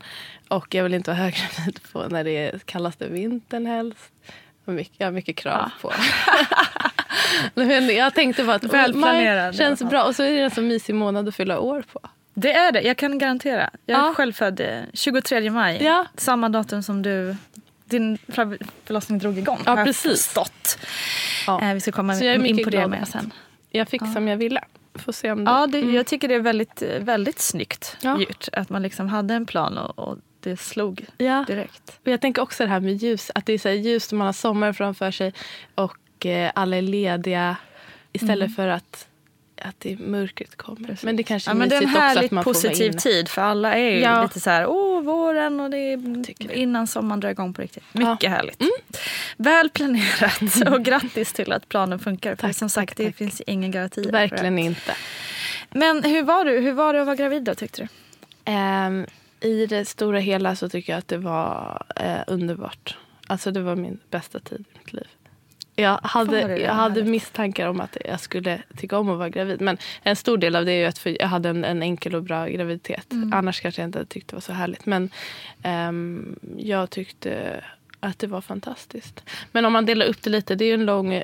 Och 0.48 0.76
jag 0.76 0.84
vill 0.84 0.94
inte 0.94 1.12
vara 1.12 1.20
höggravid 1.24 1.80
på 1.92 2.08
när 2.10 2.24
det 2.24 2.38
är 2.38 2.60
kallaste 2.60 3.08
vintern 3.08 3.66
helst. 3.66 4.12
jag 4.98 5.08
har 5.08 5.12
mycket 5.12 5.36
krav 5.36 5.72
på. 5.82 5.92
Men 7.54 7.96
jag 7.96 8.14
tänkte 8.14 8.44
bara 8.44 8.56
att 8.56 8.96
maj 8.96 9.54
känns 9.54 9.84
bra. 9.84 10.04
Och 10.04 10.16
så 10.16 10.24
är 10.24 10.32
det 10.32 10.40
en 10.40 10.52
så 10.52 10.62
mysig 10.62 10.96
månad 10.96 11.28
att 11.28 11.36
fylla 11.36 11.60
år 11.60 11.84
på. 11.94 12.00
Det 12.40 12.54
är 12.54 12.72
det, 12.72 12.82
jag 12.82 12.98
kan 12.98 13.18
garantera. 13.18 13.70
Jag 13.86 14.00
är 14.00 14.04
Ja. 14.06 14.14
själv 14.14 14.34
född 14.34 14.60
eh, 14.60 14.80
23 14.94 15.52
maj. 15.52 15.84
Ja. 15.84 16.06
Samma 16.16 16.50
datum 16.50 16.84
som 16.84 17.02
du, 17.02 17.36
din 17.86 18.18
för- 18.28 18.58
förlossning 18.86 19.20
drog 19.20 19.38
igång. 19.38 19.60
Ja, 19.66 19.76
precis. 19.76 20.26
förstått. 20.28 20.78
Ja. 21.48 21.62
Eh, 21.62 21.74
vi 21.74 21.80
ska 21.82 21.92
komma 21.92 22.22
in 22.24 22.64
på 22.64 22.70
det 22.70 22.88
mer 22.88 23.06
sen. 23.06 23.34
Jag 23.70 23.90
fick 23.90 24.02
som 24.14 24.28
jag 24.28 24.38
ville. 24.38 24.62
Får 24.96 25.12
se 25.12 25.32
om 25.32 25.46
det... 25.46 25.52
Ja, 25.52 25.68
det, 25.68 25.80
jag 25.80 26.06
tycker 26.06 26.28
det 26.28 26.36
är 26.36 26.40
väldigt, 26.40 26.82
väldigt 27.00 27.40
snyggt 27.40 27.98
Ja. 28.02 28.20
gjort. 28.20 28.48
Att 28.54 28.70
man 28.70 28.82
liksom 28.82 29.08
hade 29.10 29.34
en 29.34 29.46
plan 29.46 29.78
och, 29.78 30.00
och 30.00 30.18
det 30.40 30.58
slog 30.58 31.06
Ja. 31.18 31.44
direkt. 31.48 32.00
Och 32.06 32.08
jag 32.12 32.22
tänker 32.22 32.42
också 32.42 32.64
det 32.64 32.70
här 32.70 32.80
med 32.80 32.94
ljus. 32.96 33.32
Att 33.36 33.46
det 33.46 33.54
är 33.54 33.58
så 33.58 33.70
ljust 33.70 34.12
och 34.12 34.18
man 34.18 34.26
har 34.28 34.34
sommar 34.34 34.74
framför 34.74 35.12
sig 35.12 35.34
och 35.76 36.26
eh, 36.26 36.52
alla 36.56 36.78
är 36.78 36.82
lediga. 36.82 37.58
Istället 38.12 38.56
för 38.56 38.68
att, 38.68 39.08
att 39.62 39.76
det 39.80 40.00
mörkret 40.00 40.56
kommer. 40.56 41.00
Men 41.04 41.16
det 41.16 41.24
kanske 41.24 41.50
är 41.50 41.52
Ja, 41.52 41.58
men 41.58 41.70
det 41.70 41.76
är 41.76 41.82
en 41.82 41.88
härligt 41.88 42.32
positiv 42.44 42.92
tid 42.92 43.30
för 43.30 43.42
alla 43.42 43.74
är 43.74 43.90
ju 43.92 44.00
Ja. 44.00 44.24
lite 44.24 44.40
så 44.40 44.50
här, 44.50 44.68
åh 44.68 45.02
våren 45.04 45.60
och 45.60 45.70
det 45.70 45.78
är 45.78 46.52
innan 46.52 46.88
sommaren 46.88 47.20
drar 47.20 47.30
igång 47.30 47.54
på 47.54 47.62
riktigt. 47.62 47.84
Ja. 47.92 48.00
Mm. 48.02 48.12
Mycket 48.12 48.30
härligt. 48.30 48.62
Väl 49.38 49.70
planerat 49.70 50.68
och 50.72 50.84
grattis 50.86 51.34
till 51.34 51.52
att 51.52 51.70
planen 51.70 52.00
funkar. 52.00 52.36
För 52.36 52.42
Tack, 52.48 52.56
som 52.56 52.70
sagt, 52.70 52.90
tack, 52.90 52.98
det 52.98 53.06
tack. 53.06 53.16
finns 53.16 53.42
ingen 53.48 53.72
garanti. 53.72 54.04
för 54.04 54.12
Verkligen 54.12 54.60
inte. 54.60 54.96
Men 55.72 56.04
hur 56.04 56.24
var 56.24 56.46
du? 56.46 56.60
Hur 56.60 56.74
var 56.74 56.94
det 56.94 57.00
att 57.02 57.06
vara 57.06 57.16
gravid 57.16 57.44
då 57.44 57.56
tyckte 57.56 57.82
du? 57.82 57.88
Ehm, 58.52 59.06
I 59.40 59.66
det 59.66 59.86
stora 59.86 60.20
hela 60.20 60.56
så 60.56 60.70
tycker 60.70 60.94
jag 60.94 60.98
att 61.00 61.08
det 61.08 61.18
var 61.18 61.84
eh, 61.96 62.20
underbart. 62.28 62.98
Alltså 63.28 63.52
det 63.52 63.60
var 63.62 63.76
min 63.76 64.00
bästa 64.10 64.40
tid 64.40 64.66
i 64.74 64.78
mitt 64.80 64.94
liv. 64.94 65.08
Jag 65.80 66.00
hade, 66.04 66.58
jag 66.58 66.74
hade 66.74 67.04
misstankar 67.04 67.68
om 67.68 67.82
att 67.82 67.98
jag 68.06 68.20
skulle 68.20 68.62
tycka 68.78 69.00
om 69.00 69.10
att 69.10 69.18
vara 69.18 69.30
gravid. 69.30 69.62
Men 69.62 69.78
en 70.04 70.16
stor 70.16 70.38
del 70.38 70.56
av 70.56 70.66
det 70.66 70.72
är 70.72 70.80
ju 70.80 70.86
att 70.86 71.06
jag 71.20 71.28
hade 71.28 71.50
en, 71.50 71.64
en 71.64 71.84
enkel 71.84 72.16
och 72.16 72.24
bra 72.24 72.48
graviditet. 72.48 73.12
Mm. 73.12 73.34
Annars 73.34 73.62
kanske 73.62 73.82
jag 73.82 73.88
inte 73.88 74.00
hade 74.00 74.10
tyckt 74.10 74.28
det 74.28 74.36
var 74.36 74.42
så 74.42 74.54
härligt. 74.54 74.86
Men 74.86 75.10
ehm, 75.64 76.40
jag 76.58 76.90
tyckte 76.90 77.64
att 78.00 78.20
det 78.20 78.28
var 78.28 78.42
fantastiskt. 78.42 79.24
Men 79.52 79.66
om 79.66 79.74
man 79.74 79.86
delar 79.86 80.06
upp 80.06 80.22
det 80.22 80.30
lite, 80.30 80.56
det 80.56 80.66
är 80.66 80.74
en 80.74 80.86
lång, 80.86 81.24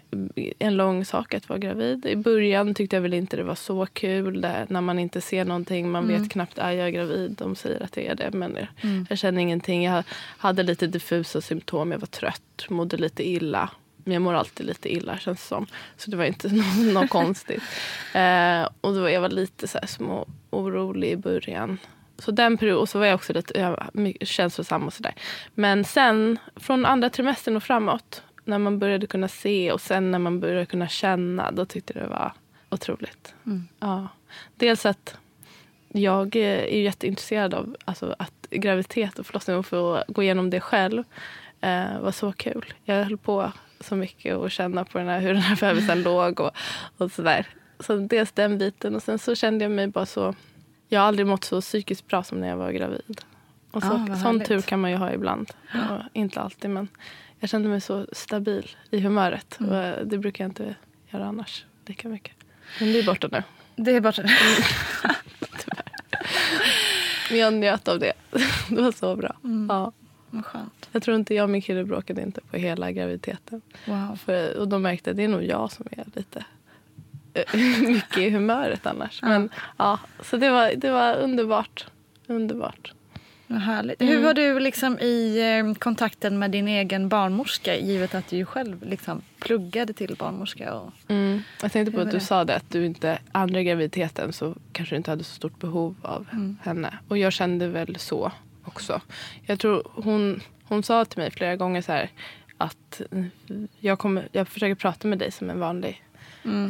en 0.59 0.77
lång 0.77 1.05
sak 1.05 1.33
att 1.33 1.49
vara 1.49 1.59
gravid. 1.59 2.05
I 2.05 2.15
början 2.15 2.73
tyckte 2.73 2.95
jag 2.95 3.01
väl 3.01 3.13
inte 3.13 3.37
det 3.37 3.43
var 3.43 3.55
så 3.55 3.85
kul 3.85 4.41
där, 4.41 4.65
när 4.69 4.81
man 4.81 4.99
inte 4.99 5.21
ser 5.21 5.45
någonting. 5.45 5.91
Man 5.91 6.07
vet 6.07 6.31
knappt, 6.31 6.57
är 6.57 6.71
jag 6.71 6.93
gravid? 6.93 7.31
De 7.31 7.55
säger 7.55 7.83
att 7.83 7.91
det 7.91 8.07
är 8.07 8.15
det, 8.15 8.31
men 8.33 8.55
jag, 8.55 9.05
jag 9.09 9.17
känner 9.17 9.41
ingenting. 9.41 9.83
Jag 9.83 10.03
hade 10.37 10.63
lite 10.63 10.87
diffusa 10.87 11.41
symptom, 11.41 11.91
jag 11.91 11.99
var 11.99 12.07
trött, 12.07 12.65
mådde 12.69 12.97
lite 12.97 13.29
illa. 13.29 13.69
Men 14.03 14.13
jag 14.13 14.21
mår 14.21 14.33
alltid 14.33 14.65
lite 14.65 14.93
illa 14.93 15.17
känns 15.17 15.39
det 15.39 15.47
som. 15.47 15.67
Så 15.97 16.11
det 16.11 16.17
var 16.17 16.25
inte 16.25 16.47
något, 16.53 16.93
något 16.93 17.09
konstigt. 17.09 17.63
Eh, 18.13 18.69
och 18.81 18.93
då 18.93 19.09
jag 19.09 19.21
var 19.21 19.29
lite 19.29 19.67
så 19.67 19.77
här 19.77 19.87
små 19.87 20.27
orolig 20.49 21.11
i 21.11 21.17
början. 21.17 21.77
Så 22.17 22.31
den 22.31 22.57
perioden, 22.57 22.81
och 22.81 22.89
så 22.89 22.99
var 22.99 23.05
jag 23.05 23.15
också 23.15 23.33
lite 23.33 23.59
jag 23.59 24.13
känslosam 24.21 24.83
och 24.83 24.93
sådär. 24.93 25.13
Men 25.53 25.83
sen 25.83 26.37
från 26.55 26.85
andra 26.85 27.09
trimestern 27.09 27.55
och 27.55 27.63
framåt. 27.63 28.23
När 28.45 28.59
man 28.59 28.79
började 28.79 29.07
kunna 29.07 29.27
se 29.27 29.71
och 29.71 29.81
sen 29.81 30.11
när 30.11 30.19
man 30.19 30.39
började 30.39 30.65
kunna 30.65 30.87
känna. 30.87 31.51
Då 31.51 31.65
tyckte 31.65 31.93
jag 31.95 32.03
det 32.03 32.09
var 32.09 32.33
otroligt. 32.69 33.35
Ja. 33.79 34.07
Dels 34.55 34.85
att 34.85 35.17
jag 35.93 36.35
eh, 36.35 36.41
är 36.43 36.81
jätteintresserad 36.81 37.53
av 37.53 37.75
alltså, 37.85 38.15
att 38.19 38.47
graviditet 38.49 39.19
och 39.19 39.25
förlossning 39.25 39.57
och 39.57 39.65
få 39.65 40.03
gå 40.07 40.23
igenom 40.23 40.49
det 40.49 40.59
själv 40.59 41.03
eh, 41.61 41.99
var 41.99 42.11
så 42.11 42.31
kul. 42.31 42.73
Jag 42.83 43.03
höll 43.03 43.17
på 43.17 43.51
så 43.83 43.95
mycket 43.95 44.35
och 44.37 44.51
känna 44.51 44.85
på 44.85 44.97
den 44.97 45.07
här, 45.07 45.19
hur 45.19 45.33
den 45.33 45.41
här 45.41 45.55
bebisen 45.55 46.01
låg 46.03 46.39
och, 46.39 46.51
och 46.97 47.11
sådär. 47.11 47.47
Så 47.79 47.95
dels 47.95 48.31
den 48.31 48.57
biten 48.57 48.95
och 48.95 49.03
sen 49.03 49.19
så 49.19 49.35
kände 49.35 49.65
jag 49.65 49.71
mig 49.71 49.87
bara 49.87 50.05
så... 50.05 50.35
Jag 50.89 50.99
har 50.99 51.07
aldrig 51.07 51.27
mått 51.27 51.43
så 51.43 51.61
psykiskt 51.61 52.07
bra 52.07 52.23
som 52.23 52.39
när 52.39 52.47
jag 52.47 52.57
var 52.57 52.71
gravid. 52.71 53.21
Och 53.71 53.81
så, 53.81 54.07
Ah, 54.11 54.15
sån 54.15 54.39
tur 54.39 54.61
kan 54.61 54.79
man 54.79 54.91
ju 54.91 54.97
ha 54.97 55.13
ibland. 55.13 55.49
Och 55.73 55.99
inte 56.13 56.41
alltid 56.41 56.69
men 56.69 56.87
jag 57.39 57.49
kände 57.49 57.69
mig 57.69 57.81
så 57.81 58.07
stabil 58.11 58.75
i 58.91 58.99
humöret. 58.99 59.59
Mm. 59.59 59.71
Och 59.71 59.77
eh, 59.77 60.05
det 60.05 60.17
brukar 60.17 60.43
jag 60.43 60.49
inte 60.49 60.75
göra 61.09 61.25
annars 61.25 61.65
lika 61.85 62.09
mycket. 62.09 62.33
Men 62.79 62.93
det 62.93 62.99
är 62.99 63.03
borta 63.03 63.27
nu. 63.31 63.43
Det 63.75 63.91
är 63.91 64.01
bara 64.01 64.13
Men 67.29 67.39
jag 67.39 67.53
njöt 67.53 67.87
av 67.87 67.99
det. 67.99 68.13
Det 68.69 68.81
var 68.81 68.91
så 68.91 69.15
bra. 69.15 69.35
Mm. 69.43 69.67
Ja. 69.69 69.91
Vad 70.29 70.45
skönt. 70.45 70.82
Jag 70.93 71.03
tror 71.03 71.17
inte 71.17 71.35
jag 71.35 71.43
och 71.43 71.49
min 71.49 71.61
kille 71.61 71.83
bråkade 71.83 72.21
inte 72.21 72.41
på 72.41 72.57
hela 72.57 72.91
graviditeten. 72.91 73.61
Wow. 73.85 74.19
För, 74.25 74.57
och 74.57 74.67
de 74.67 74.81
märkte 74.81 75.11
att 75.11 75.17
det 75.17 75.23
är 75.23 75.27
nog 75.27 75.43
jag 75.43 75.71
som 75.71 75.85
är 75.91 76.05
lite 76.15 76.45
eh, 77.33 77.59
mycket 77.87 78.17
i 78.17 78.29
humöret 78.29 78.85
annars. 78.85 79.21
Men 79.21 79.49
ja, 79.77 79.99
så 80.19 80.37
det 80.37 80.49
var, 80.49 80.73
det 80.77 80.91
var 80.91 81.15
underbart. 81.15 81.85
Underbart. 82.27 82.93
Vad 83.47 83.61
härligt. 83.61 84.01
Mm. 84.01 84.13
Hur 84.13 84.23
var 84.23 84.33
du 84.33 84.59
liksom 84.59 84.99
i 84.99 85.39
eh, 85.59 85.73
kontakten 85.73 86.39
med 86.39 86.51
din 86.51 86.67
egen 86.67 87.09
barnmorska 87.09 87.75
givet 87.75 88.15
att 88.15 88.27
du 88.27 88.45
själv 88.45 88.83
liksom 88.83 89.21
pluggade 89.39 89.93
till 89.93 90.15
barnmorska? 90.19 90.73
Och... 90.73 90.91
Mm. 91.07 91.41
Jag 91.61 91.71
tänkte 91.71 91.91
på 91.91 92.01
att 92.01 92.11
du 92.11 92.17
det? 92.17 92.23
sa 92.23 92.45
det 92.45 92.55
att 92.55 92.69
du 92.69 92.85
inte 92.85 93.19
andra 93.31 93.63
graviditeten 93.63 94.33
så 94.33 94.55
kanske 94.71 94.95
du 94.95 94.97
inte 94.97 95.11
hade 95.11 95.23
så 95.23 95.35
stort 95.35 95.59
behov 95.59 95.95
av 96.01 96.25
henne. 96.61 96.97
Och 97.07 97.17
jag 97.17 97.33
kände 97.33 97.67
väl 97.67 97.95
så 97.99 98.31
också. 98.65 99.01
Jag 99.45 99.59
tror 99.59 99.83
hon, 99.95 100.41
hon 100.67 100.83
sa 100.83 101.05
till 101.05 101.19
mig 101.19 101.31
flera 101.31 101.55
gånger 101.55 101.81
så 101.81 101.91
här 101.91 102.09
att 102.57 103.01
mm, 103.11 103.29
jag, 103.79 103.99
kommer, 103.99 104.27
jag 104.31 104.47
försöker 104.47 104.75
prata 104.75 105.07
med 105.07 105.19
dig 105.19 105.31
som 105.31 105.49
en 105.49 105.59
vanlig 105.59 106.03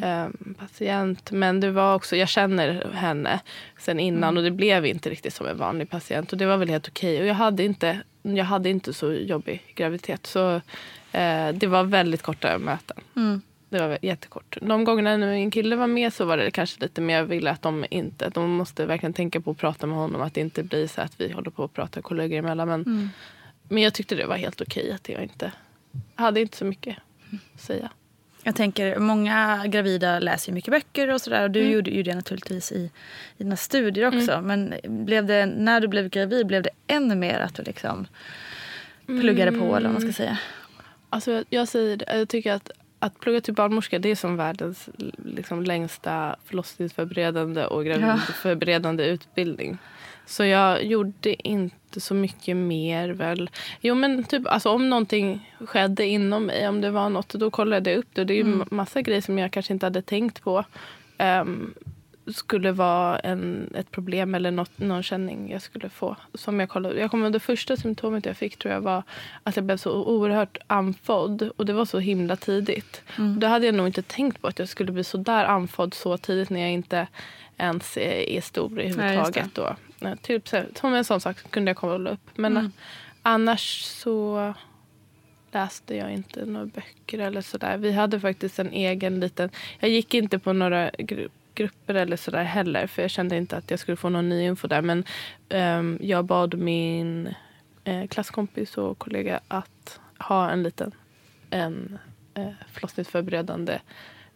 eh, 0.03 0.27
patient. 0.59 1.31
Men 1.31 1.59
det 1.59 1.71
var 1.71 1.95
också, 1.95 2.15
jag 2.15 2.29
känner 2.29 2.91
henne 2.93 3.39
sen 3.79 4.00
innan 4.00 4.38
och 4.38 4.43
det 4.43 4.51
blev 4.51 4.85
inte 4.85 5.09
riktigt 5.09 5.33
som 5.33 5.47
en 5.47 5.57
vanlig 5.57 5.89
patient. 5.89 6.31
Och 6.31 6.38
det 6.38 6.45
var 6.45 6.57
väl 6.57 6.69
helt 6.69 6.88
okej. 6.88 7.21
Och 7.21 7.27
jag 7.27 7.33
hade 7.33 7.63
inte, 7.63 8.00
jag 8.21 8.45
hade 8.45 8.69
inte 8.69 8.93
så 8.93 9.13
jobbig 9.13 9.73
graviditet. 9.75 10.27
Så 10.27 10.55
eh, 11.12 11.50
det 11.53 11.67
var 11.67 11.83
väldigt 11.83 12.21
korta 12.21 12.57
möten. 12.57 12.97
Det 13.69 13.88
var 13.88 13.97
jättekort. 14.01 14.57
De 14.62 14.83
gångerna 14.83 15.17
när 15.17 15.31
min 15.31 15.51
kille 15.51 15.75
var 15.75 15.88
med 15.88 16.13
så 16.13 16.25
var 16.25 16.38
det 16.38 16.51
kanske 16.51 16.81
lite 16.81 17.01
mer 17.01 17.17
jag 17.17 17.25
ville 17.25 17.51
att 17.51 17.62
de 17.62 17.85
inte, 17.89 18.29
de 18.29 18.51
måste 18.51 18.85
verkligen 18.85 19.13
tänka 19.13 19.41
på 19.41 19.51
att 19.51 19.57
prata 19.57 19.88
med 19.88 19.97
honom. 19.97 20.21
Att 20.21 20.33
det 20.33 20.41
inte 20.41 20.63
blir 20.63 20.88
så 20.88 21.01
att 21.01 21.21
vi 21.21 21.31
håller 21.31 21.51
på 21.51 21.63
att 21.63 21.73
prata 21.73 22.01
kollegor 22.01 22.38
emellan. 22.38 22.67
Men, 22.67 23.09
men 23.67 23.84
jag 23.84 23.93
tyckte 23.93 24.15
det 24.15 24.25
var 24.25 24.38
helt 24.38 24.62
okej 24.62 24.91
att 24.91 25.10
jag 25.10 25.24
inte 25.24 25.51
hade 26.15 26.41
inte 26.41 26.58
så 26.58 26.65
mycket 26.65 26.98
att 27.55 27.62
säga. 27.62 27.89
Jag 28.43 28.55
tänker, 28.55 29.00
många 29.00 29.67
gravida 29.67 30.20
läser 30.20 30.51
mycket 30.51 30.72
böcker 30.72 31.10
och 31.10 31.22
sådär. 31.22 31.43
Och 31.43 31.51
du 31.51 31.70
gjorde 31.70 31.91
ju 31.91 32.03
det 32.03 32.15
naturligtvis 32.15 32.72
i, 32.72 32.91
i 33.38 33.43
dina 33.43 33.55
studier 33.55 34.08
också. 34.08 34.41
Men 34.41 34.74
blev 34.84 35.25
det, 35.25 35.46
när 35.46 35.82
du 35.82 35.88
blev 35.88 36.10
gravid, 36.10 36.48
blev 36.48 36.63
det 36.63 36.70
ännu 36.88 37.15
mer 37.15 37.39
att 37.39 37.55
du 37.55 37.63
liksom 37.63 38.08
pluggade 39.05 39.51
på 39.51 39.75
eller 39.75 39.89
vad 39.89 40.01
man 40.01 40.01
ska 40.01 40.13
säga? 40.13 40.38
Alltså 41.10 41.32
jag, 41.32 41.46
jag 41.50 41.67
säger 41.67 42.03
jag 42.08 42.29
tycker 42.29 42.53
att 42.53 42.72
att 43.03 43.20
plugga 43.20 43.41
till 43.41 43.53
barnmorska 43.53 44.00
det 44.00 44.10
är 44.10 44.15
som 44.15 44.38
världens 44.38 44.89
liksom, 45.25 45.63
längsta 45.63 46.36
förlossningsförberedande 46.46 47.65
och 47.65 47.86
gravidförberedande 47.86 49.05
utbildning. 49.05 49.77
Så 50.25 50.46
jag 50.46 50.84
gjorde 50.84 51.48
inte 51.48 51.74
så 52.00 52.13
mycket 52.13 52.57
mer 52.57 53.09
väl. 53.09 53.50
Jo 53.81 53.95
men 53.95 54.23
typ 54.23 54.47
alltså, 54.47 54.69
om 54.69 54.89
någonting 54.89 55.53
skedde 55.65 56.05
inom 56.05 56.45
mig, 56.45 56.67
om 56.67 56.81
det 56.81 56.91
var 56.91 57.09
något, 57.09 57.29
då 57.29 57.51
kollade 57.51 57.91
jag 57.91 57.97
upp 58.00 58.09
det. 58.13 58.23
Det 58.23 58.33
är 58.33 58.43
ju 58.43 58.63
massa 58.71 59.01
grejer 59.01 59.21
som 59.21 59.39
jag 59.39 59.51
kanske 59.51 59.73
inte 59.73 59.85
hade 59.85 60.01
tänkt 60.01 60.41
på. 60.43 60.63
ehm, 61.17 61.73
skulle 62.27 62.71
vara 62.71 63.19
en, 63.19 63.73
ett 63.75 63.91
problem 63.91 64.35
eller 64.35 64.51
något, 64.51 64.79
någon 64.79 65.03
känning 65.03 65.51
jag 65.51 65.62
skulle 65.62 65.89
få. 65.89 66.15
Som 66.33 66.59
jag, 66.59 66.69
kollade. 66.69 67.00
jag 67.00 67.12
kommer 67.12 67.29
det 67.29 67.39
första 67.39 67.77
symptomet 67.77 68.25
jag 68.25 68.38
fick 68.38 68.57
tror 68.57 68.73
jag 68.73 68.81
var 68.81 69.03
att 69.43 69.55
jag 69.55 69.65
blev 69.65 69.77
så 69.77 69.91
oerhört 69.91 70.57
andfådd. 70.67 71.50
Och 71.57 71.65
det 71.65 71.73
var 71.73 71.85
så 71.85 72.00
himla 72.00 72.35
tidigt. 72.35 73.01
Och 73.17 73.23
det 73.39 73.47
hade 73.47 73.65
jag 73.65 73.75
nog 73.75 73.88
inte 73.88 74.01
tänkt 74.01 74.41
på 74.41 74.47
att 74.47 74.59
jag 74.59 74.69
skulle 74.69 74.91
bli 74.91 75.03
så 75.03 75.17
där 75.17 75.45
andfådd 75.45 75.93
så 75.93 76.17
tidigt 76.17 76.50
när 76.50 76.59
jag 76.62 76.71
inte 76.71 77.07
ens 77.57 77.97
är, 77.97 78.29
är 78.29 78.41
stor 78.41 78.81
Ja, 78.81 78.89
överhuvudtaget. 78.89 79.55
då. 79.55 79.75
Typ, 80.22 80.48
så- 80.48 80.63
som 80.75 80.93
en 80.93 81.05
sån 81.05 81.22
sak 81.22 81.51
kunde 81.51 81.69
jag 81.69 81.77
kolla 81.77 82.10
upp. 82.10 82.29
Men 82.36 82.57
eh, 82.57 82.69
annars 83.22 83.81
så 83.81 84.53
läste 85.51 85.95
jag 85.95 86.13
inte 86.13 86.45
några 86.45 86.65
böcker 86.65 87.19
eller 87.19 87.41
sådär. 87.41 87.77
Vi 87.77 87.91
hade 87.91 88.19
faktiskt 88.19 88.60
en 88.60 88.72
egen 88.72 89.19
liten... 89.19 89.50
Jag 89.79 89.89
gick 89.89 90.13
inte 90.13 90.39
på 90.39 90.53
några 90.53 90.89
gru- 90.91 91.29
grupper 91.55 91.93
eller 91.95 92.17
sådär 92.17 92.43
heller 92.43 92.88
för 92.88 93.01
jag 93.01 93.12
kände 93.12 93.38
inte 93.38 93.57
att 93.57 93.72
jag 93.72 93.79
skulle 93.79 93.98
få 93.98 94.10
någon 94.10 94.29
ny 94.29 94.43
info 94.45 94.67
där. 94.67 94.81
Men 94.81 95.03
ehm, 95.50 96.00
jag 96.01 96.25
bad 96.25 96.53
min 96.57 97.33
eh, 97.83 98.07
klasskompis 98.07 98.77
och 98.77 98.98
kollega 98.98 99.39
att 99.48 100.00
ha 100.19 100.50
en 100.50 100.63
liten 100.63 100.91
en, 101.50 101.98
eh, 102.33 102.48
förlossningsförberedande 102.72 103.79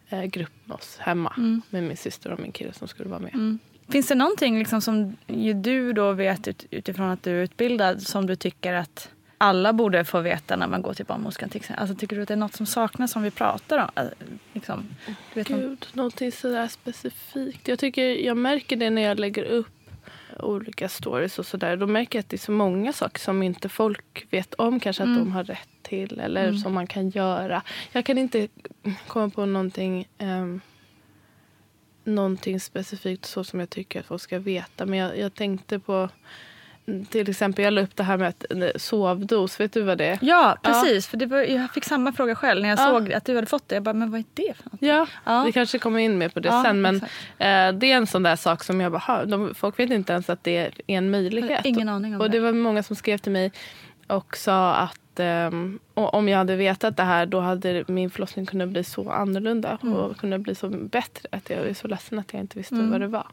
eh, 0.08 0.24
grupp 0.24 0.52
med 0.64 0.74
oss 0.74 0.98
hemma 0.98 1.32
med 1.70 1.82
min 1.82 1.96
syster 1.96 2.32
och 2.32 2.40
min 2.40 2.52
kille 2.52 2.72
som 2.72 2.88
skulle 2.88 3.08
vara 3.10 3.20
med. 3.20 3.58
Finns 3.88 4.08
det 4.08 4.14
någonting 4.14 4.58
liksom 4.58 4.80
som 4.80 5.16
du 5.62 5.92
då 5.92 6.12
vet 6.12 6.48
ut, 6.48 6.66
utifrån 6.70 7.10
att 7.10 7.22
du 7.22 7.30
är 7.30 7.42
utbildad 7.44 8.02
som 8.02 8.26
du 8.26 8.36
tycker 8.36 8.72
att 8.72 9.10
alla 9.38 9.72
borde 9.72 10.04
få 10.04 10.20
veta 10.20 10.56
när 10.56 10.66
man 10.68 10.82
går 10.82 10.94
till 10.94 11.06
barnmorskan? 11.06 11.48
till? 11.48 11.62
Alltså, 11.76 11.96
tycker 11.96 12.16
du 12.16 12.22
att 12.22 12.28
det 12.28 12.34
är 12.34 12.38
något 12.38 12.54
som 12.54 12.66
saknas 12.66 13.12
som 13.12 13.22
vi 13.22 13.30
pratar 13.30 13.78
om? 13.78 13.90
Alltså, 13.94 14.14
Liksom, 14.52 14.88
du 15.34 15.40
vet, 15.40 15.48
Gud, 15.48 15.86
någonting 15.92 16.32
sådär 16.32 16.68
specifikt. 16.68 17.68
Jag 17.68 17.78
tycker 17.78 18.02
jag 18.02 18.36
märker 18.36 18.76
det 18.76 18.90
när 18.90 19.02
jag 19.02 19.20
lägger 19.20 19.44
upp 19.44 19.66
olika 20.40 20.88
stories 20.88 21.38
och 21.38 21.46
sådär. 21.46 21.76
Då 21.76 21.86
märker 21.86 22.18
jag 22.18 22.22
att 22.22 22.28
det 22.28 22.36
är 22.36 22.38
så 22.38 22.52
många 22.52 22.92
saker 22.92 23.20
som 23.20 23.42
inte 23.42 23.68
folk 23.68 24.26
vet 24.30 24.54
om 24.54 24.80
kanske 24.80 25.02
att 25.02 25.14
de 25.14 25.32
har 25.32 25.44
rätt 25.44 25.68
till 25.82 26.20
eller 26.20 26.52
som 26.52 26.74
man 26.74 26.86
kan 26.86 27.10
göra. 27.10 27.62
Jag 27.92 28.04
kan 28.04 28.18
inte 28.18 28.48
komma 29.06 29.30
på 29.30 29.46
någonting 29.46 30.08
um, 30.18 30.60
någonting 32.08 32.60
specifikt 32.60 33.24
så 33.24 33.44
som 33.44 33.60
jag 33.60 33.70
tycker 33.70 34.00
att 34.00 34.06
folk 34.06 34.22
ska 34.22 34.38
veta. 34.38 34.86
Men 34.86 34.98
jag, 34.98 35.18
jag 35.18 35.34
tänkte 35.34 35.78
på 35.78 36.08
till 37.10 37.30
exempel, 37.30 37.64
jag 37.64 37.72
la 37.72 37.80
upp 37.80 37.96
det 37.96 38.02
här 38.02 38.16
med 38.16 38.28
att 38.28 38.44
eh, 38.52 38.68
sovdos. 38.76 39.60
Vet 39.60 39.72
du 39.72 39.82
vad 39.82 39.98
det 39.98 40.04
är? 40.06 40.18
Ja, 40.22 40.56
precis. 40.62 41.06
För 41.06 41.16
det 41.16 41.26
var, 41.26 41.38
jag 41.38 41.70
fick 41.74 41.84
samma 41.84 42.12
fråga 42.12 42.34
själv 42.34 42.62
när 42.62 42.68
jag 42.68 42.78
Ja. 42.78 42.86
såg 42.90 43.12
att 43.12 43.24
du 43.24 43.34
hade 43.34 43.46
fått 43.46 43.68
det. 43.68 43.74
Jag 43.76 43.82
bara, 43.82 43.94
men 43.94 44.10
vad 44.10 44.20
är 44.20 44.24
det 44.34 44.54
för 44.56 44.64
något? 44.70 44.82
Ja, 44.82 45.06
Ja. 45.24 45.42
vi 45.46 45.52
kanske 45.52 45.78
kommer 45.78 45.98
in 45.98 46.18
mer 46.18 46.28
på 46.28 46.40
det 46.40 46.48
Ja, 46.48 46.62
sen. 46.64 46.80
Men 46.80 46.96
eh, 47.38 47.78
det 47.78 47.92
är 47.92 47.96
en 47.96 48.06
sån 48.06 48.22
där 48.22 48.36
sak 48.36 48.64
som 48.64 48.80
jag 48.80 48.92
bara, 48.92 48.98
"Ha, 48.98 49.24
de, 49.24 49.54
folk 49.54 49.78
vet 49.78 49.90
inte 49.90 50.12
ens 50.12 50.30
att 50.30 50.44
det 50.44 50.56
är 50.56 50.72
en 50.86 51.10
möjlighet. 51.10 51.64
ingen 51.64 51.88
aning 51.88 52.14
om 52.14 52.20
och 52.20 52.30
det. 52.30 52.36
det 52.38 52.40
var 52.44 52.52
många 52.52 52.82
som 52.82 52.96
skrev 52.96 53.18
till 53.18 53.32
mig 53.32 53.52
och 54.06 54.36
sa 54.36 54.74
att 54.74 55.00
ehm, 55.20 55.78
och 55.94 56.14
om 56.14 56.28
jag 56.28 56.38
hade 56.38 56.56
vetat 56.56 56.96
det 56.96 57.02
här 57.02 57.26
då 57.26 57.40
hade 57.40 57.84
min 57.88 58.10
förlossning 58.10 58.46
kunnat 58.46 58.68
bli 58.68 58.84
så 58.84 59.10
annorlunda 59.10 59.78
Mm. 59.82 59.94
och 59.94 60.16
kunnat 60.16 60.40
bli 60.40 60.54
så 60.54 60.68
bättre. 60.68 61.28
Att 61.32 61.50
jag 61.50 61.58
är 61.58 61.74
så 61.74 61.88
ledsen 61.88 62.18
att 62.18 62.32
jag 62.32 62.40
inte 62.42 62.58
visste 62.58 62.74
vad 62.74 63.00
det 63.00 63.06
var. 63.08 63.26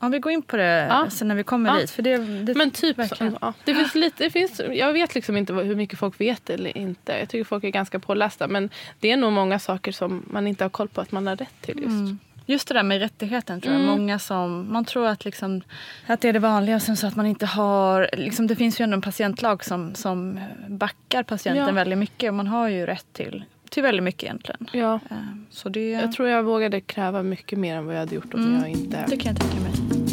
Ja, 0.00 0.08
vi 0.08 0.18
går 0.18 0.32
in 0.32 0.42
på 0.42 0.56
det 0.56 0.86
Ja. 0.90 1.06
sen 1.10 1.28
när 1.28 1.34
vi 1.34 1.42
kommer 1.44 1.74
Ja. 1.74 1.80
dit. 1.80 1.90
För 1.90 2.02
det, 2.02 2.16
det, 2.42 2.54
Men 2.54 2.70
typ 2.70 2.96
så, 3.08 3.30
ja. 3.40 3.52
det 3.64 3.74
finns 3.74 3.94
lite, 3.94 4.24
det 4.24 4.30
finns, 4.30 4.60
Jag 4.72 4.92
vet 4.92 5.14
liksom 5.14 5.36
inte 5.36 5.52
hur 5.52 5.76
mycket 5.76 5.98
folk 5.98 6.20
vet 6.20 6.50
eller 6.50 6.78
inte. 6.78 7.12
Jag 7.18 7.28
tycker 7.28 7.44
folk 7.44 7.64
är 7.64 7.68
ganska 7.70 7.98
pålästa. 7.98 8.46
Men 8.46 8.70
det 9.00 9.10
är 9.10 9.16
nog 9.16 9.32
många 9.32 9.58
saker 9.58 9.92
som 9.92 10.24
man 10.30 10.46
inte 10.46 10.64
har 10.64 10.68
koll 10.70 10.88
på 10.88 11.00
att 11.00 11.12
man 11.12 11.26
har 11.26 11.36
rätt 11.36 11.60
till. 11.60 11.78
Just. 11.82 12.22
Just 12.50 12.68
det 12.68 12.74
där 12.74 12.82
med 12.82 12.98
rättigheten 12.98 13.60
tror 13.60 13.74
jag. 13.74 13.82
Mm. 13.82 13.94
Många 13.98 14.18
som, 14.18 14.72
man 14.72 14.84
tror 14.84 15.06
att, 15.06 15.24
liksom, 15.24 15.60
att 16.06 16.20
det 16.20 16.28
är 16.28 16.32
det 16.32 16.38
vanliga 16.38 16.80
sen 16.80 16.96
så 16.96 17.06
att 17.06 17.16
man 17.16 17.26
inte 17.26 17.46
har... 17.46 18.08
Liksom, 18.12 18.46
det 18.46 18.56
finns 18.56 18.80
ju 18.80 18.82
ändå 18.82 18.94
en 18.94 19.00
patientlag 19.02 19.64
som, 19.64 19.94
som 19.94 20.40
backar 20.68 21.22
patienten 21.22 21.66
Ja. 21.66 21.72
väldigt 21.72 21.98
mycket. 21.98 22.28
Och 22.28 22.34
man 22.34 22.46
har 22.46 22.68
ju 22.68 22.86
rätt 22.86 23.06
till, 23.12 23.44
till 23.70 23.82
väldigt 23.82 24.04
mycket 24.04 24.22
egentligen. 24.22 24.66
Ja. 24.72 24.94
Eh, 25.10 25.16
Så 25.50 25.68
det, 25.68 25.90
Jag 25.90 26.12
tror 26.12 26.28
jag 26.28 26.42
vågade 26.42 26.80
kräva 26.80 27.22
mycket 27.22 27.58
mer 27.58 27.76
än 27.76 27.86
vad 27.86 27.94
jag 27.94 28.00
hade 28.00 28.14
gjort 28.14 28.34
om 28.34 28.40
Mm. 28.40 28.60
jag 28.60 28.68
inte 28.68 29.04
det 29.08 29.16
kan 29.16 29.32
jag 29.34 29.40
tänka 29.42 29.60
mig. 29.62 30.07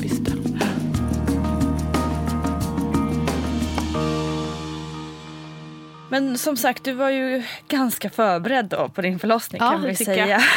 Men 6.09 6.37
som 6.37 6.57
sagt, 6.57 6.83
du 6.83 6.93
var 6.93 7.09
ju 7.09 7.43
ganska 7.67 8.09
förberedd 8.09 8.65
då 8.65 8.89
på 8.89 9.01
din 9.01 9.19
förlossning 9.19 9.61
Ja, 9.61 9.71
kan 9.71 9.83
vi 9.83 9.95
säga. 9.95 10.41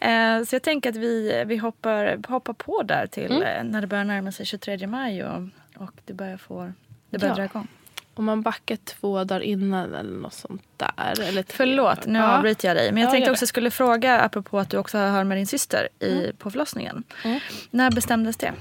Eh, 0.00 0.42
Så 0.44 0.54
jag 0.54 0.62
tänker 0.62 0.90
att 0.90 0.96
vi, 0.96 1.44
vi 1.46 1.56
hoppar, 1.56 2.28
hoppar 2.28 2.52
på 2.52 2.82
där 2.82 3.06
till 3.06 3.30
Mm. 3.32 3.42
eh, 3.42 3.64
när 3.72 3.80
det 3.80 3.86
börjar 3.86 4.04
närma 4.04 4.32
sig 4.32 4.46
23 4.46 4.86
maj 4.86 5.24
och, 5.24 5.42
och 5.76 5.90
det 6.04 6.12
börjar, 6.12 6.36
få, 6.36 6.72
det 7.10 7.18
börjar 7.18 7.32
Ja. 7.32 7.36
dra 7.36 7.44
igång. 7.44 7.68
Om 8.14 8.24
man 8.24 8.42
backar 8.42 8.76
två 8.76 9.24
dagar 9.24 9.40
innan 9.40 9.94
eller 9.94 10.18
något 10.20 10.32
sånt 10.34 10.62
där. 10.76 10.92
Eller 11.20 11.42
tre 11.42 11.56
Förlåt, 11.56 12.06
nu 12.06 12.18
dagar. 12.18 12.36
avbryter 12.36 12.68
jag 12.68 12.76
dig. 12.76 12.92
Men 12.92 13.02
jag 13.02 13.08
Ja, 13.08 13.12
tänkte 13.12 13.30
också 13.30 13.46
skulle 13.46 13.70
fråga, 13.70 14.20
apropå 14.20 14.58
att 14.58 14.70
du 14.70 14.76
också 14.76 14.98
hör 14.98 15.24
med 15.24 15.38
din 15.38 15.46
syster 15.46 15.88
i, 16.00 16.32
på 16.38 16.50
förlossningen. 16.50 17.04
Mm. 17.24 17.40
När 17.70 17.90
bestämdes 17.90 18.36
det? 18.36 18.52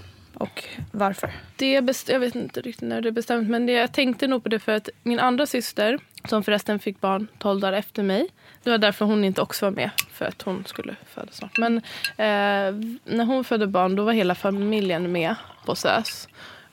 Och 0.43 0.63
varför? 0.91 1.31
Det 1.55 1.81
best- 1.81 2.09
jag 2.11 2.19
vet 2.19 2.35
inte 2.35 2.61
riktigt 2.61 2.89
när 2.89 3.01
det 3.01 3.09
är 3.09 3.11
bestämt. 3.11 3.49
Men 3.49 3.65
det, 3.65 3.71
jag 3.71 3.91
tänkte 3.91 4.27
nog 4.27 4.43
på 4.43 4.49
det 4.49 4.59
för 4.59 4.71
att 4.71 4.89
min 5.03 5.19
andra 5.19 5.45
syster, 5.45 5.99
som 6.29 6.43
förresten 6.43 6.79
fick 6.79 7.01
barn 7.01 7.27
12 7.37 7.59
dagar 7.59 7.73
efter 7.73 8.03
mig. 8.03 8.27
Det 8.63 8.69
var 8.69 8.77
därför 8.77 9.05
hon 9.05 9.23
inte 9.23 9.41
också 9.41 9.65
var 9.65 9.71
med. 9.71 9.89
För 10.11 10.25
att 10.25 10.41
hon 10.41 10.65
skulle 10.65 10.95
föda 11.05 11.31
snart. 11.31 11.57
Men 11.57 11.77
eh, 12.17 12.97
när 13.15 13.25
hon 13.25 13.43
födde 13.43 13.67
barn 13.67 13.95
då 13.95 14.03
var 14.03 14.13
hela 14.13 14.35
familjen 14.35 15.11
med 15.11 15.35
på 15.65 15.75
SÖS. 15.75 16.27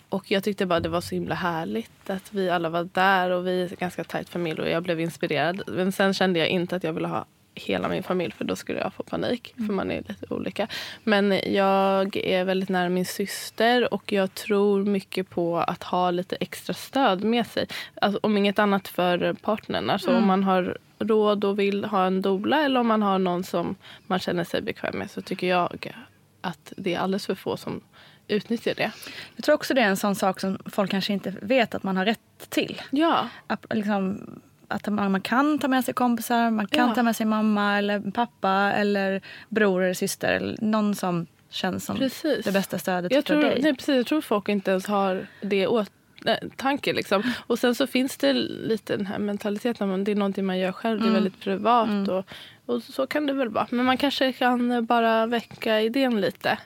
Och 0.09 0.31
jag 0.31 0.45
tyckte 0.45 0.67
bara 0.67 0.81
det 0.81 0.89
var 0.89 1.01
så 1.01 1.15
himla 1.15 1.35
härligt 1.35 2.11
att 2.11 2.33
vi 2.33 2.51
alla 2.51 2.69
var 2.69 2.89
där 2.93 3.31
och 3.31 3.47
vi 3.47 3.63
är 3.63 3.69
en 3.69 3.77
ganska 3.81 4.05
tajt 4.05 4.29
familj 4.29 4.61
och 4.61 4.71
jag 4.71 4.83
blev 4.83 5.01
inspirerad. 5.01 5.63
Men 5.67 5.93
sen 5.93 6.15
kände 6.15 6.39
jag 6.39 6.49
inte 6.49 6.77
att 6.77 6.85
jag 6.85 6.93
ville 6.93 7.09
ha 7.09 7.27
hela 7.67 7.89
min 7.89 8.03
familj 8.03 8.33
för 8.33 8.45
då 8.45 8.57
skulle 8.57 8.79
jag 8.79 8.95
få 8.95 9.03
panik. 9.03 9.55
För 9.57 9.73
man 9.73 9.91
är 9.91 10.05
lite 10.09 10.35
olika. 10.35 10.69
Men 11.05 11.41
jag 11.47 12.17
är 12.17 12.45
väldigt 12.45 12.69
nära 12.69 12.89
min 12.89 13.07
syster 13.07 13.95
och 13.95 14.13
jag 14.13 14.35
tror 14.35 14.85
mycket 14.85 15.31
på 15.31 15.59
att 15.59 15.83
ha 15.83 16.11
lite 16.11 16.37
extra 16.37 16.75
stöd 16.75 17.25
med 17.25 17.47
sig. 17.47 17.67
Alltså, 17.95 18.21
om 18.23 18.37
inget 18.37 18.59
annat 18.59 18.89
för 18.89 19.33
partnern. 19.33 19.91
Alltså 19.91 20.17
om 20.17 20.27
man 20.27 20.45
har 20.45 20.79
råd 20.99 21.45
och 21.45 21.59
vill 21.59 21.85
ha 21.85 22.07
en 22.07 22.23
doula 22.23 22.65
eller 22.65 22.81
om 22.81 22.87
man 22.87 23.03
har 23.03 23.19
någon 23.19 23.45
som 23.45 23.77
man 24.07 24.19
känner 24.19 24.45
sig 24.45 24.63
bekväm 24.63 24.99
med 24.99 25.11
så 25.11 25.23
tycker 25.23 25.47
jag 25.47 25.93
att 26.41 26.73
det 26.77 26.95
är 26.95 26.99
alldeles 26.99 27.27
för 27.27 27.35
få 27.35 27.57
som 27.57 27.81
utnyttjar 28.29 28.75
det. 28.75 28.93
Jag 29.37 29.45
tror 29.45 29.55
också 29.55 29.75
det 29.75 29.81
är 29.81 29.89
en 29.89 29.97
sån 29.97 30.15
sak 30.15 30.41
som 30.41 30.59
folk 30.67 30.91
kanske 30.91 31.13
inte 31.13 31.35
vet 31.43 31.75
att 31.75 31.83
man 31.83 31.97
har 31.97 32.05
rätt 32.05 32.21
till. 32.49 32.83
Ja, 32.91 33.29
Att, 33.47 33.67
liksom, 33.71 34.41
att 34.71 34.87
man, 34.93 35.21
kan 35.21 35.59
ta 35.59 35.69
med 35.69 35.85
sig 35.85 35.95
kompisar, 35.95 36.51
man 36.51 36.67
kan 36.67 36.89
Ja. 36.89 36.95
ta 36.95 37.03
med 37.03 37.17
sig 37.17 37.27
mamma 37.27 37.79
eller 37.79 38.11
pappa 38.11 38.53
eller 38.53 39.21
bror 39.49 39.83
eller 39.83 39.95
syster. 39.95 40.33
Eller 40.33 40.57
någon 40.61 40.95
som 40.95 41.27
känns 41.51 41.85
som 41.85 41.97
Precis. 41.97 42.45
det 42.45 42.53
bästa 42.53 42.79
stödet 42.79 43.13
jag 43.13 43.27
för 43.27 43.35
tror, 43.35 43.43
dig. 43.43 43.61
nej, 43.63 43.75
precis, 43.75 43.97
jag 43.97 44.07
tror 44.07 44.21
folk 44.21 44.49
inte 44.49 44.71
ens 44.71 44.87
har 44.87 45.27
det 45.41 45.67
åt 45.67 45.91
nej, 46.25 46.39
tanke. 46.57 46.93
Liksom. 46.93 47.23
Och 47.47 47.59
sen 47.59 47.75
så 47.75 47.87
finns 47.87 48.17
det 48.17 48.33
lite 48.33 48.97
den 48.97 49.07
här 49.07 49.19
mentaliteten 49.19 49.91
att 49.91 50.05
det 50.05 50.11
är 50.11 50.17
någonting 50.17 50.47
man 50.47 50.59
gör 50.59 50.73
själv. 50.73 51.01
Det 51.01 51.09
är 51.09 51.13
väldigt 51.13 51.41
privat. 51.41 52.09
Och, 52.09 52.25
och 52.67 52.83
så 52.83 53.07
kan 53.07 53.27
det 53.27 53.33
väl 53.33 53.49
vara. 53.49 53.67
Men 53.71 53.85
man 53.87 53.97
kanske 53.97 54.33
kan 54.33 54.87
bara 54.87 55.27
väcka 55.27 55.81
idén 55.81 56.21
lite. 56.21 56.59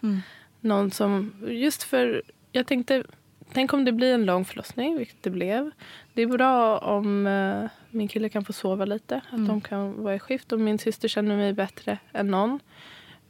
Någon 0.61 0.91
som, 0.91 1.33
just 1.49 1.83
för, 1.83 2.23
jag 2.53 2.67
tänkte, 2.67 3.05
tänk 3.53 3.73
om 3.73 3.85
det 3.85 3.93
blir 3.93 4.15
en 4.15 4.25
lång 4.25 4.45
förlossning, 4.45 4.99
vilket 4.99 5.23
det 5.23 5.31
blev. 5.31 5.71
Det 6.15 6.23
är 6.23 6.27
bra 6.27 6.79
om 6.79 7.27
eh, 7.27 7.71
min 7.95 8.09
kille 8.09 8.29
kan 8.29 8.45
få 8.45 8.53
sova 8.53 8.85
lite. 8.85 9.21
Att 9.31 9.47
de 9.47 9.61
kan 9.61 10.03
vara 10.03 10.15
i 10.15 10.19
skift. 10.19 10.53
Och 10.53 10.61
min 10.61 10.79
syster 10.79 11.09
känner 11.09 11.37
mig 11.37 11.53
bättre 11.53 11.99
än 12.13 12.27
någon. 12.31 12.61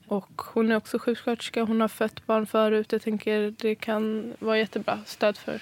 Och 0.06 0.42
hon 0.54 0.72
är 0.72 0.76
också 0.76 0.98
sjuksköterska. 0.98 1.62
Hon 1.64 1.80
har 1.80 1.88
fött 1.88 2.26
barn 2.26 2.46
förut. 2.46 2.92
Jag 2.92 3.02
tänker 3.02 3.54
det 3.58 3.74
kan 3.74 4.32
vara 4.38 4.58
jättebra 4.58 4.98
stöd 5.06 5.36
för 5.36 5.60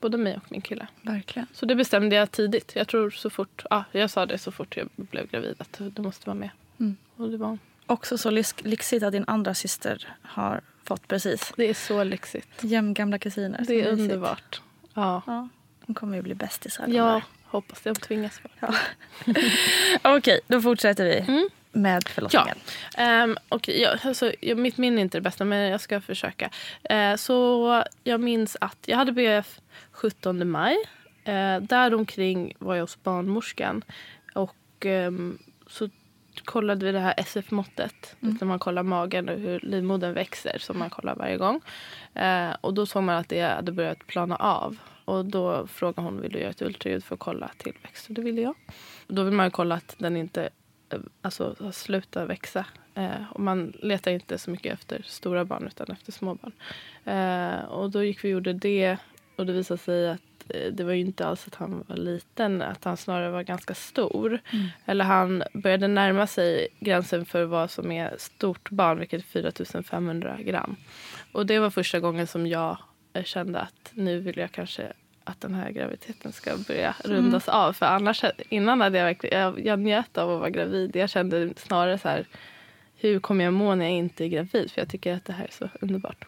både 0.00 0.18
mig 0.18 0.36
och 0.36 0.52
min 0.52 0.60
kille. 0.60 0.86
Verkligen. 1.02 1.46
Så 1.52 1.66
det 1.66 1.74
bestämde 1.74 2.16
jag 2.16 2.30
tidigt. 2.30 2.72
Jag 2.76 2.88
tror 2.88 3.10
så 3.10 3.30
fort, 3.30 3.64
ja, 3.70 3.84
jag 3.92 4.10
sa 4.10 4.26
det 4.26 4.38
så 4.38 4.52
fort 4.52 4.76
jag 4.76 4.88
blev 4.96 5.26
gravid 5.30 5.54
att 5.58 5.80
du 5.96 6.02
måste 6.02 6.26
vara 6.26 6.38
med. 6.38 6.50
Mm. 6.80 6.96
Och 7.16 7.30
det 7.30 7.36
var. 7.36 7.58
Också 7.86 8.18
så 8.18 8.30
lyx- 8.30 8.64
lyxigt 8.64 9.02
att 9.02 9.12
din 9.12 9.24
andra 9.26 9.54
syster 9.54 10.08
har 10.22 10.60
fått 10.84 11.08
precis. 11.08 11.52
Det 11.56 11.64
är 11.64 11.74
så 11.74 12.04
lyxigt. 12.04 12.64
Jämngamla 12.64 13.18
kusiner. 13.18 13.64
Det 13.66 13.80
är 13.82 13.92
underbart. 13.92 14.60
Ja, 14.94 15.22
Ja, 15.26 15.48
de 15.86 15.94
kommer 15.94 16.16
ju 16.16 16.22
bli 16.22 16.34
bästisar. 16.34 16.84
ja. 16.88 17.22
Hoppas 17.50 17.80
de 17.82 17.94
tvingas 17.94 18.40
vara. 18.60 18.74
Okej, 20.16 20.40
då 20.46 20.60
fortsätter 20.60 21.04
vi 21.04 21.18
Mm. 21.18 21.48
med 21.72 22.08
förlossningen. 22.08 22.56
Um, 22.98 23.36
och 23.48 23.68
jag, 23.68 23.98
alltså, 24.04 24.32
jag, 24.40 24.58
mitt 24.58 24.78
minne 24.78 25.00
är 25.00 25.02
inte 25.02 25.18
det 25.18 25.22
bästa, 25.22 25.44
men 25.44 25.58
jag 25.70 25.80
ska 25.80 26.00
försöka. 26.00 26.50
Eh, 26.82 27.16
så 27.16 27.84
jag 28.04 28.20
minns 28.20 28.56
att 28.60 28.78
jag 28.86 28.96
hade 28.96 29.12
BF 29.12 29.60
17 29.92 30.50
maj. 30.50 30.76
Uh, 31.28 31.62
däromkring 31.62 32.52
var 32.58 32.74
jag 32.74 32.82
hos 32.82 33.02
barnmorskan. 33.02 33.82
Och 34.34 34.86
ehm, 34.86 35.38
så 35.66 35.88
kollade 36.44 36.86
vi 36.86 36.92
det 36.92 36.98
här 37.00 37.14
SF-måttet. 37.16 38.16
Där 38.20 38.46
man 38.46 38.58
kollar 38.58 38.82
magen 38.82 39.28
och 39.28 39.38
hur 39.38 39.60
livmodern 39.60 40.14
växer. 40.14 40.58
Som 40.58 40.78
man 40.78 40.90
kollar 40.90 41.14
varje 41.14 41.36
gång. 41.36 41.60
Eh, 42.14 42.50
och 42.60 42.74
då 42.74 42.86
såg 42.86 43.02
man 43.02 43.16
att 43.16 43.28
det 43.28 43.40
hade 43.40 43.72
börjat 43.72 44.06
plana 44.06 44.36
av. 44.36 44.76
Och 45.04 45.24
då 45.24 45.66
frågade 45.66 46.02
hon 46.02 46.20
vill 46.20 46.32
du 46.32 46.38
göra 46.38 46.50
ett 46.50 46.62
ultraljud 46.62 47.04
för 47.04 47.14
att 47.14 47.20
kolla 47.20 47.50
tillväxt. 47.58 48.08
Och 48.08 48.14
det 48.14 48.22
ville 48.22 48.40
jag. 48.40 48.54
Och 49.06 49.14
då 49.14 49.22
vill 49.22 49.34
man 49.34 49.50
kolla 49.50 49.74
att 49.74 49.94
den 49.98 50.16
inte 50.16 50.48
eh, 50.90 50.98
alltså, 51.22 51.56
har 51.60 51.72
slutat 51.72 52.28
växa. 52.28 52.66
Eh, 52.94 53.32
och 53.32 53.40
man 53.40 53.72
letar 53.78 54.10
inte 54.10 54.38
så 54.38 54.50
mycket 54.50 54.72
efter 54.72 55.02
stora 55.06 55.44
barn 55.44 55.66
utan 55.66 55.90
efter 55.90 56.12
små 56.12 56.34
barn. 56.34 56.52
Eh, 57.04 57.64
och 57.64 57.90
då 57.90 58.04
gick 58.04 58.24
vi 58.24 58.28
och 58.28 58.32
gjorde 58.32 58.52
det. 58.52 58.96
Och 59.36 59.46
det 59.46 59.52
visade 59.52 59.78
sig 59.78 60.10
att 60.10 60.20
eh, 60.48 60.72
det 60.72 60.84
var 60.84 60.92
inte 60.92 61.26
alls 61.26 61.46
att 61.46 61.54
han 61.54 61.84
var 61.88 61.96
liten, 61.96 62.62
att 62.62 62.84
han 62.84 62.96
snarare 62.96 63.30
var 63.30 63.42
ganska 63.42 63.74
stor. 63.74 64.40
Eller 64.84 65.04
han 65.04 65.42
började 65.52 65.88
närma 65.88 66.26
sig 66.26 66.68
gränsen 66.80 67.24
för 67.24 67.44
vad 67.44 67.70
som 67.70 67.92
är 67.92 68.14
stort 68.18 68.70
barn, 68.70 68.98
vilket 68.98 69.20
är 69.20 69.24
4500 69.24 70.38
gram. 70.40 70.76
Och 71.32 71.46
det 71.46 71.58
var 71.58 71.70
första 71.70 72.00
gången 72.00 72.26
som 72.26 72.46
jag 72.46 72.78
kände 73.24 73.60
att 73.60 73.90
nu 73.94 74.20
vill 74.20 74.38
jag 74.38 74.52
kanske 74.52 74.92
att 75.24 75.40
den 75.40 75.54
här 75.54 75.70
graviditeten 75.70 76.32
ska 76.32 76.56
börja 76.68 76.94
rundas 77.04 77.48
av. 77.48 77.72
För 77.72 77.86
annars, 77.86 78.24
innan 78.48 78.80
hade 78.80 78.98
jag 78.98 79.16
jag, 79.32 79.66
jag 79.66 79.78
njöt 79.78 80.18
av 80.18 80.30
att 80.30 80.40
vara 80.40 80.50
gravid. 80.50 80.96
Jag 80.96 81.10
kände 81.10 81.52
snarare 81.56 81.98
så 81.98 82.08
här, 82.08 82.26
hur 82.96 83.20
kommer 83.20 83.44
jag 83.44 83.54
må 83.54 83.74
när 83.74 83.84
jag 83.84 83.94
inte 83.94 84.24
är 84.24 84.28
gravid? 84.28 84.70
För 84.70 84.80
jag 84.80 84.88
tycker 84.88 85.14
att 85.14 85.24
det 85.24 85.32
här 85.32 85.44
är 85.44 85.52
så 85.52 85.68
underbart. 85.80 86.24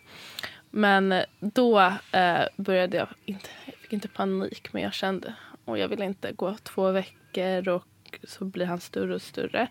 Men 0.71 1.12
eh, 1.12 1.25
då 1.40 1.81
eh, 2.12 2.42
började 2.57 2.97
jag, 2.97 3.09
inte, 3.25 3.49
jag 3.66 3.75
fick 3.75 3.92
fick 3.92 3.97
inte 3.97 4.09
panik 4.09 4.73
men 4.73 4.83
jag 4.83 4.95
kände 4.95 5.35
och 5.64 5.79
jag 5.79 5.88
ville 5.88 6.05
inte 6.05 6.33
gå 6.33 6.55
två 6.62 6.90
veckor 6.90 7.68
och 7.68 8.18
så 8.25 8.45
blir 8.45 8.66
han 8.66 8.81
större 8.81 9.14
och 9.14 9.23
större. 9.23 9.68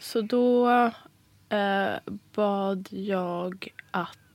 Så 0.00 0.20
då 0.20 0.70
eh, 1.48 1.94
bad 2.34 2.88
jag 2.90 3.68
att... 3.90 4.29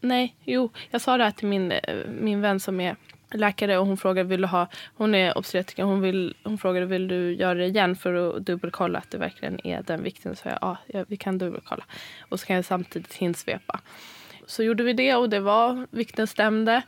Nej, 0.00 0.36
jo, 0.44 0.70
jag 0.90 1.00
sa 1.00 1.16
det 1.16 1.24
här 1.24 1.30
till 1.30 1.48
min, 1.48 1.72
eh, 1.72 2.06
min 2.20 2.40
vän 2.40 2.60
som 2.60 2.80
är 2.80 2.96
läkare 3.32 3.78
och 3.78 3.86
hon 3.86 3.96
frågade 3.96 4.28
vill 4.28 4.40
du 4.40 4.46
ha, 4.46 4.66
hon 4.94 5.14
är 5.14 5.38
obstetriker, 5.38 5.82
hon, 5.82 6.00
vill, 6.00 6.34
hon 6.44 6.58
frågade 6.58 6.86
vill 6.86 7.08
du 7.08 7.34
göra 7.34 7.54
det 7.54 7.66
igen 7.66 7.96
för 7.96 8.36
att 8.36 8.46
dubbelkolla 8.46 8.98
att 8.98 9.10
det 9.10 9.18
verkligen 9.18 9.66
är 9.66 9.82
den 9.82 10.02
vikten. 10.02 10.36
Så 10.36 10.48
jag 10.48 10.76
ja, 10.86 11.04
vi 11.08 11.16
kan 11.16 11.38
dubbelkolla. 11.38 11.84
Och 12.20 12.40
så 12.40 12.46
kan 12.46 12.56
jag 12.56 12.64
samtidigt 12.64 13.14
hinsvepa. 13.14 13.80
Så 14.46 14.62
gjorde 14.62 14.82
vi 14.82 14.92
det 14.92 15.14
och 15.14 15.30
det 15.30 15.40
var, 15.40 15.86
vikten 15.90 16.26
stämde. 16.26 16.82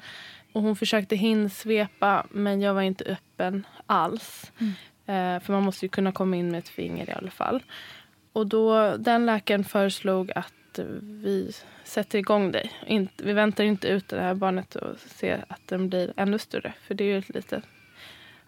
Och 0.53 0.63
hon 0.63 0.77
försökte 0.77 1.17
hinsvepa 1.17 2.27
men 2.31 2.61
jag 2.61 2.75
var 2.75 2.83
inte 2.83 3.05
öppen 3.05 3.67
alls. 3.87 4.53
Mm. 4.59 4.73
Eh, 5.07 5.43
för 5.43 5.53
man 5.53 5.63
måste 5.63 5.85
ju 5.85 5.89
kunna 5.89 6.13
komma 6.13 6.37
in 6.37 6.51
med 6.51 6.59
ett 6.59 6.69
finger 6.69 7.11
i 7.11 7.13
alla 7.13 7.31
fall. 7.31 7.63
Och 8.33 8.47
då, 8.47 8.97
den 8.97 9.27
läkaren 9.27 9.65
föreslog 9.65 10.33
att 10.35 10.79
vi 11.01 11.53
sätter 11.93 12.19
igång 12.19 12.53
dig. 12.53 12.73
vi 13.17 13.33
väntar 13.33 13.65
inte 13.65 13.89
ut 13.89 14.09
det 14.09 14.21
här 14.21 14.35
barnet 14.35 14.75
och 14.77 14.99
ser 14.99 15.45
att 15.49 15.61
den 15.67 15.89
blir 15.89 16.13
ännu 16.17 16.39
större. 16.39 16.73
För 16.87 16.95
det 16.95 17.05
är 17.05 17.15
ju 17.15 17.23
lite 17.27 17.63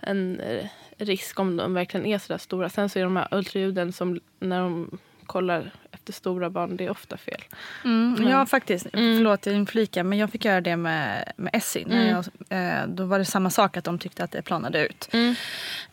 en 0.00 0.40
eh, 0.40 0.66
risk 0.98 1.40
om 1.40 1.56
de 1.56 1.74
verkligen 1.74 2.06
är 2.06 2.18
så 2.18 2.32
där 2.32 2.38
stora. 2.38 2.68
Sen 2.68 2.88
så 2.88 2.98
är 2.98 3.04
de 3.04 3.16
här 3.16 3.28
ultraljuden 3.30 3.92
som 3.92 4.20
när 4.38 4.60
de 4.60 4.98
kollar 5.24 5.70
efter 6.04 6.12
stora 6.12 6.50
barn, 6.50 6.76
det 6.76 6.84
är 6.84 6.90
ofta 6.90 7.16
fel. 7.16 7.40
Mm, 7.84 8.14
mm. 8.18 8.30
Ja 8.30 8.46
faktiskt, 8.46 8.86
mm. 8.92 9.16
förlåt 9.16 9.46
jag 9.46 9.54
inflikar 9.54 10.02
men 10.02 10.18
jag 10.18 10.30
fick 10.30 10.44
göra 10.44 10.60
det 10.60 10.76
med, 10.76 11.32
med 11.36 11.50
Essie. 11.54 11.86
När 11.86 12.02
mm. 12.02 12.22
jag, 12.48 12.80
eh, 12.80 12.86
då 12.86 13.04
var 13.04 13.18
det 13.18 13.24
samma 13.24 13.50
sak 13.50 13.76
att 13.76 13.84
de 13.84 13.98
tyckte 13.98 14.24
att 14.24 14.30
det 14.30 14.42
planade 14.42 14.86
ut. 14.86 15.08
Mm. 15.12 15.34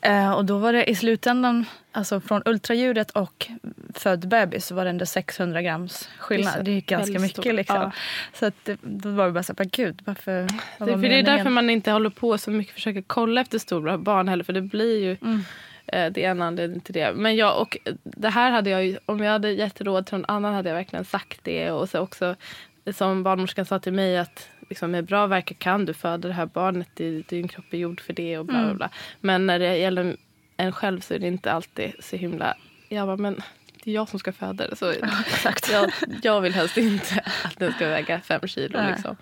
Eh, 0.02 0.32
och 0.32 0.46
då 0.46 0.58
var 0.58 0.74
det 0.74 0.89
i 0.89 0.96
slutändan, 0.96 1.65
alltså 1.91 2.22
från 2.22 2.41
ultraljudet 2.46 3.12
och 3.12 3.48
född 3.94 4.28
bebis 4.28 4.65
så 4.65 4.76
var 4.76 4.84
det 4.84 4.89
ändå 4.89 5.06
600 5.06 5.62
grams 5.62 6.10
skillnad. 6.17 6.65
Det 6.65 6.72
är 6.72 6.82
ganska 6.82 7.20
mycket 7.20 7.56
liksom. 7.56 7.76
Ja. 7.76 7.91
Så 8.34 8.46
att, 8.46 8.70
då 8.82 9.10
var 9.12 9.26
det 9.26 9.32
bara 9.32 9.44
så 9.44 9.54
här, 9.58 9.65
gud 9.65 10.02
varför? 10.06 10.41
Det, 10.41 10.86
för 10.86 11.10
det 11.10 11.20
är 11.20 11.24
därför 11.24 11.50
man 11.50 11.70
inte 11.70 11.91
håller 11.91 12.10
på 12.10 12.38
så 12.38 12.52
mycket 12.52 12.74
försöker 12.74 13.04
kolla 13.08 13.41
efter 13.41 13.60
stora 13.60 13.98
barn 13.98 14.28
heller 14.28 14.44
för 14.44 14.54
det 14.54 14.62
blir 14.62 15.04
ju 15.04 15.17
mm. 15.22 15.44
Det 15.86 16.17
är 16.24 16.32
en 16.32 16.41
anledning 16.41 16.80
till 16.82 16.94
det. 16.94 17.13
Men 17.13 17.36
jag, 17.36 17.62
och 17.62 17.78
det 18.04 18.30
här 18.30 18.52
hade 18.52 18.70
jag 18.70 18.86
ju, 18.86 18.98
om 19.06 19.20
jag 19.20 19.32
hade 19.32 19.52
gett 19.52 19.82
råd 19.82 20.06
till 20.06 20.17
någon 20.17 20.26
annan 20.28 20.54
hade 20.54 20.70
jag 20.70 20.76
verkligen 20.76 21.06
sagt 21.06 21.39
det. 21.44 21.72
Och 21.72 21.89
så 21.89 22.00
också 22.00 22.36
som 22.94 23.24
barnmorskan 23.24 23.65
sa 23.65 23.80
till 23.80 23.94
mig 23.94 24.17
att 24.17 24.50
liksom, 24.70 24.91
med 24.91 25.06
bra 25.06 25.28
verkar 25.28 25.56
kan 25.56 25.86
du 25.86 25.94
föda 25.94 26.28
det 26.28 26.34
här 26.34 26.46
barnet. 26.46 26.96
Din 27.30 27.48
kropp 27.48 27.74
är 27.74 27.78
gjord 27.78 28.02
för 28.02 28.13
det 28.13 28.38
och 28.38 28.46
bla 28.46 28.54
bla 28.54 28.63
mm. 28.63 28.78
bla. 28.78 28.86
Mm. 28.86 28.96
Men 29.20 29.46
när 29.46 29.60
det 29.60 29.78
gäller 29.78 30.17
en 30.58 30.72
själv 30.72 31.00
så 31.00 31.13
är 31.13 31.20
det 31.20 31.28
inte 31.28 31.52
alltid 31.52 31.91
så 32.00 32.15
himla... 32.15 32.56
Jag 32.89 33.08
bara, 33.08 33.17
men 33.17 33.41
det 33.84 33.91
är 33.91 33.96
jag 33.96 34.10
som 34.10 34.20
ska 34.20 34.32
föda 34.34 34.67
det. 34.67 34.76
Så 34.76 34.89
exakt. 35.28 35.72
Jag, 35.72 35.91
jag 36.24 36.41
vill 36.41 36.54
helst 36.54 36.78
inte 36.78 37.24
att 37.44 37.60
den 37.60 37.74
ska 37.74 37.88
väga 37.88 38.22
fem 38.22 38.48
kilo. 38.48 38.80
Liksom. 38.89 39.15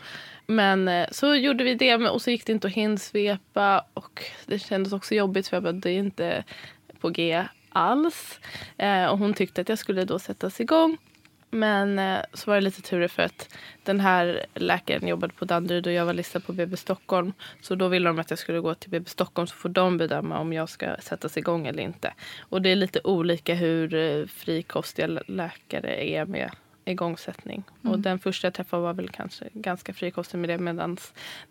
Men 0.50 0.88
eh, 0.88 1.08
så 1.12 1.36
gjorde 1.36 1.64
vi 1.64 1.76
det 1.76 1.96
och 1.96 2.22
så 2.22 2.32
gick 2.32 2.46
det 2.46 2.52
inte 2.52 2.68
att 2.68 2.74
hinsvepa 2.74 3.86
och 3.94 4.24
det 4.46 4.60
kändes 4.60 4.94
också 4.94 5.16
jobbigt 5.16 5.48
för 5.48 5.56
jag 5.56 5.64
bara, 5.64 5.74
det 5.74 5.92
är 5.92 5.98
inte 5.98 6.44
på 7.00 7.10
G 7.10 7.46
alls. 7.70 8.40
Eh, 8.78 9.06
och 9.06 9.18
hon 9.18 9.34
tyckte 9.34 9.62
att 9.62 9.70
jag 9.70 9.78
skulle 9.78 10.06
då 10.06 10.20
sättas 10.20 10.62
igång. 10.62 10.98
Men 11.50 12.00
eh, 12.00 12.20
så 12.34 12.52
var 12.52 12.56
det 12.56 12.62
lite 12.62 12.82
tur 12.82 13.08
för 13.08 13.24
att 13.24 13.56
den 13.84 14.00
här 14.00 14.46
läkaren 14.54 15.08
jobbade 15.08 15.34
på 15.34 15.46
Danderyd 15.46 15.88
och 15.88 15.94
jag 15.94 16.06
var 16.06 16.14
listad 16.14 16.40
på 16.40 16.54
BB 16.54 16.78
Stockholm. 16.78 17.34
Så 17.62 17.76
då 17.76 17.88
ville 17.88 18.10
de 18.10 18.20
att 18.20 18.30
jag 18.30 18.40
skulle 18.40 18.60
gå 18.60 18.76
till 18.76 18.90
BB 18.90 19.10
Stockholm 19.10 19.48
så 19.48 19.56
får 19.56 19.70
de 19.70 19.98
bedöma 19.98 20.40
om 20.40 20.54
jag 20.54 20.70
ska 20.70 20.96
sättas 21.00 21.38
igång 21.38 21.68
eller 21.68 21.84
inte. 21.84 22.14
Och 22.40 22.62
det 22.62 22.70
är 22.70 22.76
lite 22.76 23.00
olika 23.04 23.54
hur 23.54 23.94
eh, 23.94 24.26
frikostiga 24.26 25.08
läkare 25.28 26.10
är 26.10 26.26
med 26.26 26.52
igångsättning. 26.90 27.64
Mm. 27.82 27.94
Och 27.94 28.00
den 28.00 28.20
första 28.20 28.48
jag 28.48 28.54
träffade 28.54 28.84
var 28.84 28.94
väl 28.94 29.10
kanske 29.10 29.50
ganska 29.54 29.94
frikostig 29.94 30.38
med 30.38 30.50
det 30.50 30.58
medan 30.58 30.98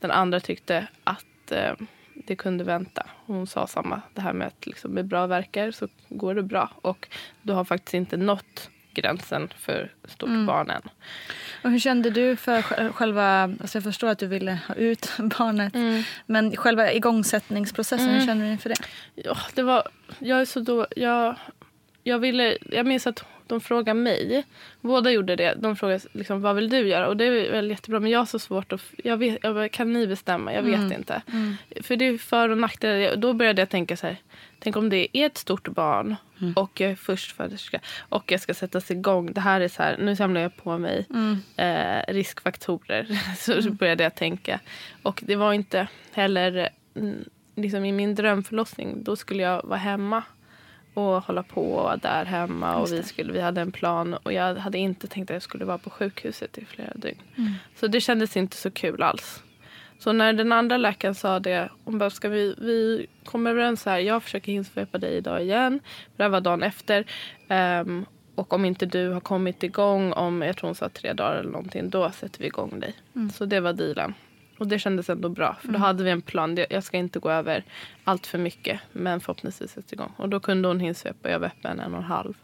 den 0.00 0.10
andra 0.10 0.40
tyckte 0.40 0.86
att 1.04 1.52
eh, 1.52 1.72
det 2.14 2.36
kunde 2.36 2.64
vänta. 2.64 3.06
Hon 3.26 3.46
sa 3.46 3.66
samma, 3.66 4.02
det 4.14 4.20
här 4.20 4.32
med 4.32 4.46
att 4.46 4.66
liksom 4.66 4.90
med 4.90 5.06
bra 5.06 5.26
verkar 5.26 5.70
så 5.70 5.88
går 6.08 6.34
det 6.34 6.42
bra. 6.42 6.70
Och 6.82 7.08
du 7.42 7.52
har 7.52 7.64
faktiskt 7.64 7.94
inte 7.94 8.16
nått 8.16 8.70
gränsen 8.92 9.48
för 9.58 9.92
stort 10.04 10.28
mm. 10.28 10.46
barn 10.46 10.70
än. 10.70 10.82
Och 11.64 11.70
hur 11.70 11.78
kände 11.78 12.10
du 12.10 12.36
för 12.36 12.62
själva, 12.92 13.42
alltså 13.42 13.78
jag 13.78 13.84
förstår 13.84 14.08
att 14.08 14.18
du 14.18 14.26
ville 14.26 14.58
ha 14.68 14.74
ut 14.74 15.12
barnet, 15.18 15.74
mm. 15.74 16.02
men 16.26 16.56
själva 16.56 16.92
igångsättningsprocessen, 16.92 18.08
mm. 18.08 18.20
hur 18.20 18.26
kände 18.26 18.44
du 18.44 18.50
inför 18.50 18.68
det? 18.68 18.76
Ja, 19.14 19.36
det 19.54 19.62
var, 19.62 19.88
jag 20.18 20.40
är 20.40 20.44
så 20.44 20.60
då, 20.60 20.86
jag, 20.96 21.34
jag 22.02 22.18
ville, 22.18 22.58
jag 22.70 22.86
minns 22.86 23.06
att 23.06 23.24
de 23.48 23.60
frågar 23.60 23.94
mig. 23.94 24.44
Båda 24.80 25.10
gjorde 25.10 25.36
det. 25.36 25.54
De 25.54 25.76
frågade 25.76 26.00
liksom, 26.12 26.40
vad 26.40 26.56
vill 26.56 26.70
du 26.70 26.88
göra? 26.88 27.08
Och 27.08 27.16
det 27.16 27.24
är 27.24 27.52
väl 27.52 27.70
jättebra. 27.70 28.00
Men 28.00 28.10
jag 28.10 28.18
har 28.18 28.26
så 28.26 28.38
svårt 28.38 28.72
att... 28.72 28.82
Jag 29.04 29.16
vet, 29.16 29.38
jag, 29.42 29.70
kan 29.72 29.92
ni 29.92 30.06
bestämma? 30.06 30.52
Jag 30.54 30.62
vet 30.62 30.80
mm. 30.80 30.92
inte. 30.92 31.22
Mm. 31.32 31.56
För 31.82 31.96
det 31.96 32.04
är 32.04 32.18
för 32.18 32.48
och 32.48 32.58
nackdelar. 32.58 33.16
Då 33.16 33.32
började 33.32 33.62
jag 33.62 33.68
tänka 33.68 33.96
så 33.96 34.06
här. 34.06 34.16
Tänk 34.58 34.76
om 34.76 34.88
det 34.88 35.18
är 35.18 35.26
ett 35.26 35.38
stort 35.38 35.68
barn 35.68 36.16
mm. 36.40 36.52
och 36.52 36.80
jag 36.80 36.90
är 36.90 36.96
förstföderska 36.96 37.80
och 38.08 38.32
jag 38.32 38.40
ska 38.40 38.54
sättas 38.54 38.90
igång. 38.90 39.32
Det 39.32 39.40
här 39.40 39.60
är 39.60 39.68
så 39.68 39.82
här, 39.82 39.96
nu 39.98 40.16
samlar 40.16 40.40
jag 40.40 40.56
på 40.56 40.78
mig 40.78 41.06
mm. 41.10 41.38
eh, 41.56 42.14
riskfaktorer. 42.14 43.20
så 43.38 43.52
mm. 43.52 43.74
började 43.74 44.02
jag 44.02 44.14
tänka. 44.14 44.60
Och 45.02 45.22
det 45.26 45.36
var 45.36 45.52
inte 45.52 45.88
heller 46.12 46.68
mm, 46.94 47.24
liksom 47.54 47.84
i 47.84 47.92
min 47.92 48.14
drömförlossning. 48.14 49.02
Då 49.04 49.16
skulle 49.16 49.42
jag 49.42 49.62
vara 49.62 49.78
hemma 49.78 50.22
och 50.94 51.22
hålla 51.22 51.42
på 51.42 51.96
där 52.02 52.24
hemma. 52.24 52.76
Och 52.76 52.92
vi, 52.92 53.02
skulle, 53.02 53.32
vi 53.32 53.40
hade 53.40 53.60
en 53.60 53.72
plan 53.72 54.14
och 54.14 54.32
jag 54.32 54.54
hade 54.54 54.78
inte 54.78 55.06
tänkt 55.06 55.30
att 55.30 55.34
jag 55.34 55.42
skulle 55.42 55.64
vara 55.64 55.78
på 55.78 55.90
sjukhuset 55.90 56.58
i 56.58 56.64
flera 56.64 56.94
dygn. 56.94 57.22
Mm. 57.36 57.52
Så 57.76 57.86
det 57.86 58.00
kändes 58.00 58.36
inte 58.36 58.56
så 58.56 58.70
kul 58.70 59.02
alls. 59.02 59.42
Så 59.98 60.12
när 60.12 60.32
den 60.32 60.52
andra 60.52 60.76
läkaren 60.76 61.14
sa 61.14 61.40
det, 61.40 61.68
hon 61.84 61.98
bara, 61.98 62.10
ska 62.10 62.28
vi, 62.28 62.54
vi 62.58 63.06
kommer 63.24 63.50
överens 63.50 63.86
här, 63.86 63.98
jag 63.98 64.22
försöker 64.22 64.52
hinsvepa 64.52 64.98
dig 64.98 65.16
idag 65.16 65.42
igen. 65.42 65.80
Det 66.16 66.22
här 66.22 66.30
var 66.30 66.40
dagen 66.40 66.62
efter. 66.62 67.04
Um, 67.48 68.06
och 68.34 68.52
om 68.52 68.64
inte 68.64 68.86
du 68.86 69.08
har 69.08 69.20
kommit 69.20 69.62
igång 69.62 70.12
om, 70.12 70.42
jag 70.42 70.56
tror 70.56 70.68
hon 70.68 70.74
sa 70.74 70.88
tre 70.88 71.12
dagar 71.12 71.36
eller 71.36 71.50
någonting, 71.50 71.90
då 71.90 72.10
sätter 72.10 72.40
vi 72.40 72.46
igång 72.46 72.80
dig. 72.80 72.94
Mm. 73.14 73.30
Så 73.30 73.44
det 73.44 73.60
var 73.60 73.72
dealen. 73.72 74.14
Och 74.58 74.66
det 74.66 74.78
kändes 74.78 75.10
ändå 75.10 75.28
bra. 75.28 75.56
För 75.60 75.68
då 75.68 75.74
mm. 75.74 75.82
hade 75.82 76.04
vi 76.04 76.10
en 76.10 76.22
plan. 76.22 76.58
Jag 76.70 76.84
ska 76.84 76.96
inte 76.96 77.18
gå 77.18 77.30
över 77.30 77.64
allt 78.04 78.26
för 78.26 78.38
mycket. 78.38 78.80
Men 78.92 79.20
förhoppningsvis 79.20 79.72
sätta 79.72 79.94
igång. 79.94 80.12
Och 80.16 80.28
då 80.28 80.40
kunde 80.40 80.68
hon 80.68 80.80
hinsvepa. 80.80 81.30
Jag 81.30 81.38
var 81.38 81.46
öppen 81.46 81.80
en 81.80 81.92
och 81.92 81.98
en 81.98 82.04
halv. 82.04 82.34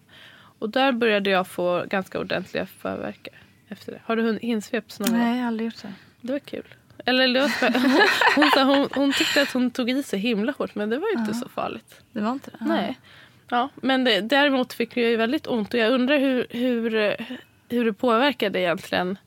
Och 0.59 0.71
där 0.71 0.93
började 0.93 1.31
jag 1.31 1.47
få 1.47 1.85
ganska 1.91 2.21
ordentliga 2.21 2.67
förverkar 2.67 3.35
efter 3.69 3.93
det. 3.93 4.01
Har 4.05 4.17
du 4.17 4.39
hinsvept 4.43 5.01
någon 5.01 5.13
Nej, 5.13 5.37
jag 5.37 5.43
har 5.43 5.49
aldrig 5.49 5.67
gjort 5.67 5.83
det. 5.83 5.93
Det 6.21 6.33
var 6.33 6.39
kul. 6.39 6.65
Eller 7.05 7.41
hon, 8.37 8.51
hon, 8.55 8.77
hon, 8.77 8.89
hon, 8.95 9.13
tyckte 9.13 9.43
att 9.43 9.53
hon 9.53 9.71
tog 9.71 9.91
i 9.91 10.03
sig 10.03 10.19
himla 10.19 10.53
hårt 10.59 10.75
men 10.75 10.91
det 10.91 10.99
var 10.99 11.19
inte 11.19 11.31
ja. 11.33 11.35
så 11.35 11.49
farligt. 11.49 12.01
Det 12.13 12.21
var 12.21 12.33
inte 12.33 12.51
det? 12.51 12.57
Nej. 12.61 12.99
Ja, 13.49 13.69
men 13.75 14.05
det, 14.05 14.21
däremot 14.21 14.73
fick 14.73 14.97
jag 14.97 15.11
ju 15.11 15.17
väldigt 15.17 15.47
ont 15.47 15.75
och 15.75 15.81
jag 15.81 15.93
undrar 15.93 16.19
hur, 16.19 16.47
hur, 16.51 17.17
hur 17.69 17.85
det 17.85 17.93
påverkade 17.93 18.61
egentligen 18.61 19.19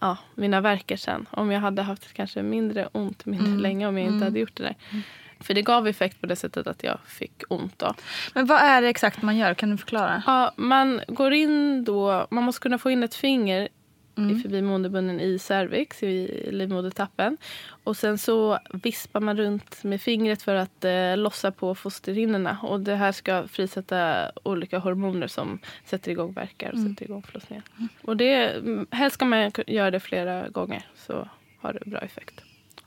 ja, 0.00 0.16
mina 0.34 0.60
verkar 0.60 0.96
sen. 0.96 1.26
Om 1.30 1.50
jag 1.50 1.60
hade 1.60 1.82
haft 1.82 2.12
kanske 2.12 2.42
mindre 2.42 2.88
ont 2.92 3.26
mindre 3.26 3.46
mm. 3.46 3.60
länge 3.60 3.86
om 3.86 3.98
jag 3.98 4.04
inte 4.04 4.14
mm. 4.14 4.22
hade 4.22 4.38
gjort 4.38 4.56
det 4.56 4.62
där. 4.62 4.76
Mm. 4.90 5.02
För 5.40 5.54
det 5.54 5.62
gav 5.62 5.88
effekt 5.88 6.20
på 6.20 6.26
det 6.26 6.36
sättet 6.36 6.66
att 6.66 6.84
jag 6.84 6.98
fick 7.06 7.42
ont. 7.48 7.78
Då. 7.78 7.94
Men 8.34 8.46
vad 8.46 8.60
är 8.60 8.82
det 8.82 8.88
exakt 8.88 9.22
man 9.22 9.36
gör? 9.36 9.54
Kan 9.54 9.70
du 9.70 9.76
förklara? 9.76 10.22
Ja, 10.26 10.52
man 10.56 11.00
går 11.08 11.32
in 11.32 11.84
då, 11.84 12.26
man 12.30 12.44
måste 12.44 12.60
kunna 12.60 12.78
få 12.78 12.90
in 12.90 13.02
ett 13.02 13.14
finger 13.14 13.68
mm. 14.16 14.36
i 14.36 14.40
förbimåendebunnen 14.40 15.20
i 15.20 15.38
cervix, 15.38 16.02
i 16.02 16.48
livmodertappen. 16.52 17.36
Och 17.84 17.96
sen 17.96 18.18
så 18.18 18.58
vispar 18.72 19.20
man 19.20 19.36
runt 19.36 19.84
med 19.84 20.00
fingret 20.00 20.42
för 20.42 20.54
att 20.54 20.84
eh, 20.84 21.16
lossa 21.16 21.50
på 21.50 21.74
fosterhinnorna. 21.74 22.58
Och 22.62 22.80
det 22.80 22.94
här 22.94 23.12
ska 23.12 23.48
frisätta 23.48 24.30
olika 24.42 24.78
hormoner 24.78 25.26
som 25.26 25.58
sätter 25.84 26.10
igång 26.10 26.32
verkar 26.32 26.68
och 26.68 26.78
mm. 26.78 26.90
sätter 26.90 27.04
igång 27.04 27.22
förlossningen. 27.22 27.64
Mm. 27.78 27.88
Och 28.02 28.16
det, 28.16 28.62
helst 28.90 29.14
ska 29.14 29.24
man 29.24 29.52
göra 29.66 29.90
det 29.90 30.00
flera 30.00 30.48
gånger 30.48 30.82
så 30.94 31.28
har 31.58 31.72
det 31.72 31.90
bra 31.90 32.00
effekt. 32.00 32.40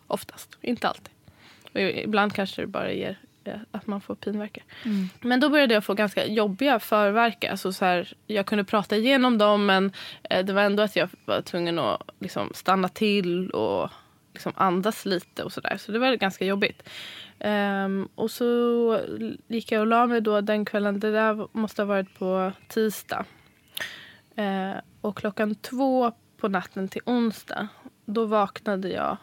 Oftast, 0.07 0.57
inte 0.62 0.88
alltid. 0.88 1.13
Och 1.73 1.79
ibland 1.79 2.33
kanske 2.33 2.62
det 2.62 2.67
bara 2.67 2.91
ger 2.91 3.17
att 3.71 3.88
man 3.88 4.01
får 4.01 4.15
pinverkar. 4.15 4.63
Mm. 4.86 5.10
Men 5.21 5.39
då 5.39 5.49
började 5.49 5.73
jag 5.73 5.84
få 5.84 5.93
ganska 5.93 6.25
jobbiga 6.25 6.79
förverkar. 6.79 7.51
Alltså 7.51 7.73
så 7.73 7.86
här, 7.86 8.13
jag 8.27 8.45
kunde 8.45 8.63
prata 8.63 8.95
igenom 8.95 9.38
dem 9.38 9.65
men 9.65 9.91
eh, 10.29 10.45
det 10.45 10.53
var 10.53 10.62
ändå 10.62 10.84
att 10.84 10.95
jag 10.95 11.10
var 11.25 11.41
tvungen 11.41 11.79
att 11.79 12.01
liksom 12.19 12.51
stanna 12.53 12.89
till 12.89 13.49
och 13.49 13.89
liksom 14.34 14.51
andas 14.56 15.06
lite 15.06 15.43
och 15.43 15.53
sådär. 15.53 15.77
Så 15.77 15.91
det 15.91 15.99
var 15.99 16.15
ganska 16.15 16.45
jobbigt. 16.45 16.89
Um, 17.39 18.10
och 18.15 18.32
så 18.32 18.99
gick 19.47 19.71
jag 19.71 19.82
och 19.82 19.88
la 19.88 20.08
mig 20.08 20.21
då 20.21 20.41
den 20.41 20.65
kvällen. 20.65 20.99
Det 20.99 21.12
där 21.12 21.47
måste 21.51 21.82
ha 21.82 21.88
varit 21.88 22.19
på 22.19 22.51
tisdag. 22.67 23.25
Uh, 24.39 24.75
och 25.01 25.17
klockan 25.17 25.56
två 25.56 26.12
på 26.38 26.47
natten 26.47 26.88
till 26.88 27.01
onsdag 27.06 27.67
då 28.06 28.25
vaknade 28.25 28.89
jag 28.89 29.17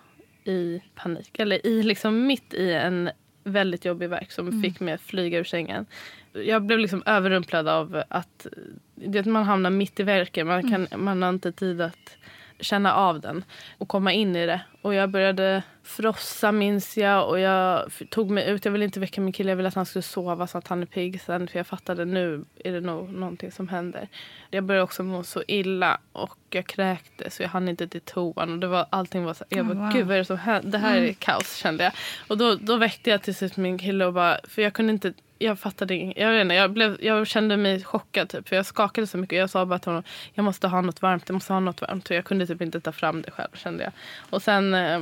i 0.45 0.83
panik. 0.95 1.39
Eller 1.39 1.67
i, 1.67 1.83
liksom 1.83 2.27
mitt 2.27 2.55
i 2.55 2.73
en 2.73 3.11
väldigt 3.45 3.85
jobbig 3.85 4.09
verk 4.09 4.33
som 4.33 4.63
fick 4.63 4.81
mig 4.81 4.95
att 4.95 5.01
flyga 5.01 5.39
ur 5.39 5.45
sängen. 5.45 5.87
Jag 6.33 6.63
blev 6.63 6.79
liksom 6.79 7.03
överrumplad 7.07 7.69
av 7.69 8.03
att 8.09 8.47
det, 8.95 9.27
man 9.27 9.45
hamnar 9.45 9.71
mitt 9.71 10.01
i 10.01 10.03
verken. 10.03 10.47
Man, 10.47 10.71
kan, 10.71 11.05
man 11.05 11.23
har 11.23 11.29
inte 11.29 11.53
tid 11.53 11.81
att 11.81 12.17
känna 12.61 12.95
av 12.95 13.21
den 13.21 13.45
och 13.79 13.89
komma 13.89 14.13
in 14.13 14.37
i 14.37 14.47
det. 14.47 14.61
Och 14.83 14.95
jag 14.95 15.11
började 15.11 15.63
frossa 15.83 16.53
minns 16.53 16.97
jag 16.97 17.29
och 17.29 17.41
jag 17.41 17.91
tog 18.11 18.31
mig 18.31 18.51
ut. 18.51 18.65
Jag 18.65 18.73
ville 18.73 18.85
inte 18.85 19.01
väcka 19.01 19.21
min 19.21 19.33
kille, 19.33 19.51
jag 19.51 19.57
ville 19.57 19.69
att 19.69 19.75
han 19.75 19.87
skulle 19.87 20.03
sova 20.03 20.47
så 20.47 20.59
att 20.59 20.69
han 20.69 20.83
är 20.83 20.87
pigg 20.87 21.21
sen. 21.21 21.49
För 21.49 21.59
jag 21.59 21.67
fattade 21.67 22.05
nu 22.05 22.45
är 22.65 22.73
det 22.73 22.81
nog 22.81 23.13
någonting 23.13 23.53
som 23.53 23.69
händer. 23.69 24.09
Jag 24.51 24.65
började 24.65 24.85
också 24.85 25.03
må 25.03 25.23
så 25.23 25.43
illa 25.47 26.01
och 26.13 26.39
jag 26.51 26.67
kräktes 26.67 27.35
så 27.35 27.43
jag 27.43 27.49
hann 27.49 27.69
inte 27.69 27.89
till 27.89 28.01
toan. 28.01 28.53
Och 28.53 28.59
det 28.59 28.67
var, 28.67 28.87
allting 28.91 29.25
var 29.25 29.35
så, 29.35 29.45
jag 29.49 29.67
bara, 29.67 29.79
wow. 29.79 29.93
gud 29.93 30.07
vad 30.07 30.15
är 30.15 30.19
det 30.19 30.25
som 30.25 30.39
händer? 30.39 30.71
Det 30.71 30.79
här 30.79 30.97
är 30.97 31.13
kaos 31.13 31.57
kände 31.57 31.85
jag. 31.85 31.93
Och 32.29 32.39
då, 32.39 32.55
då 32.55 32.77
väckte 32.77 33.11
jag 33.11 33.23
till 33.23 33.35
slut 33.35 33.57
min 33.57 33.79
kille 33.79 34.07
och 34.07 34.13
bara, 34.13 34.39
för 34.49 34.63
jag 34.63 34.73
kunde 34.73 34.93
inte 34.93 35.13
jag 35.43 35.59
fattade 35.59 35.95
inget. 35.95 36.17
Jag, 36.19 36.33
vet 36.33 36.43
inte, 36.43 36.55
jag, 36.55 36.71
blev, 36.71 36.97
jag 37.01 37.27
kände 37.27 37.57
mig 37.57 37.85
chockad 37.85 38.29
typ, 38.29 38.49
för 38.49 38.57
jag 38.57 38.67
skakade 38.67 39.07
så 39.07 39.19
mycket. 39.19 39.39
Jag 39.39 39.51
sa 39.51 39.67
bara 39.67 39.79
till 39.79 39.89
honom 39.91 40.03
jag 40.35 40.45
måste 40.45 40.69
ha 40.69 40.81
något 40.81 41.03
varmt. 41.03 41.25
Jag 41.27 41.35
måste 41.35 41.53
ha 41.53 41.61
något 41.61 41.81
varmt. 41.81 42.09
För 42.09 42.15
jag 42.15 42.25
kunde 42.25 42.47
typ 42.47 42.63
inte 42.63 42.81
ta 42.81 42.93
fram 42.93 43.23
det 43.23 43.31
själv 43.31 43.49
kände 43.55 43.85
jag. 43.85 43.93
Och 44.31 44.43
sen, 44.43 44.75
eh, 44.75 45.01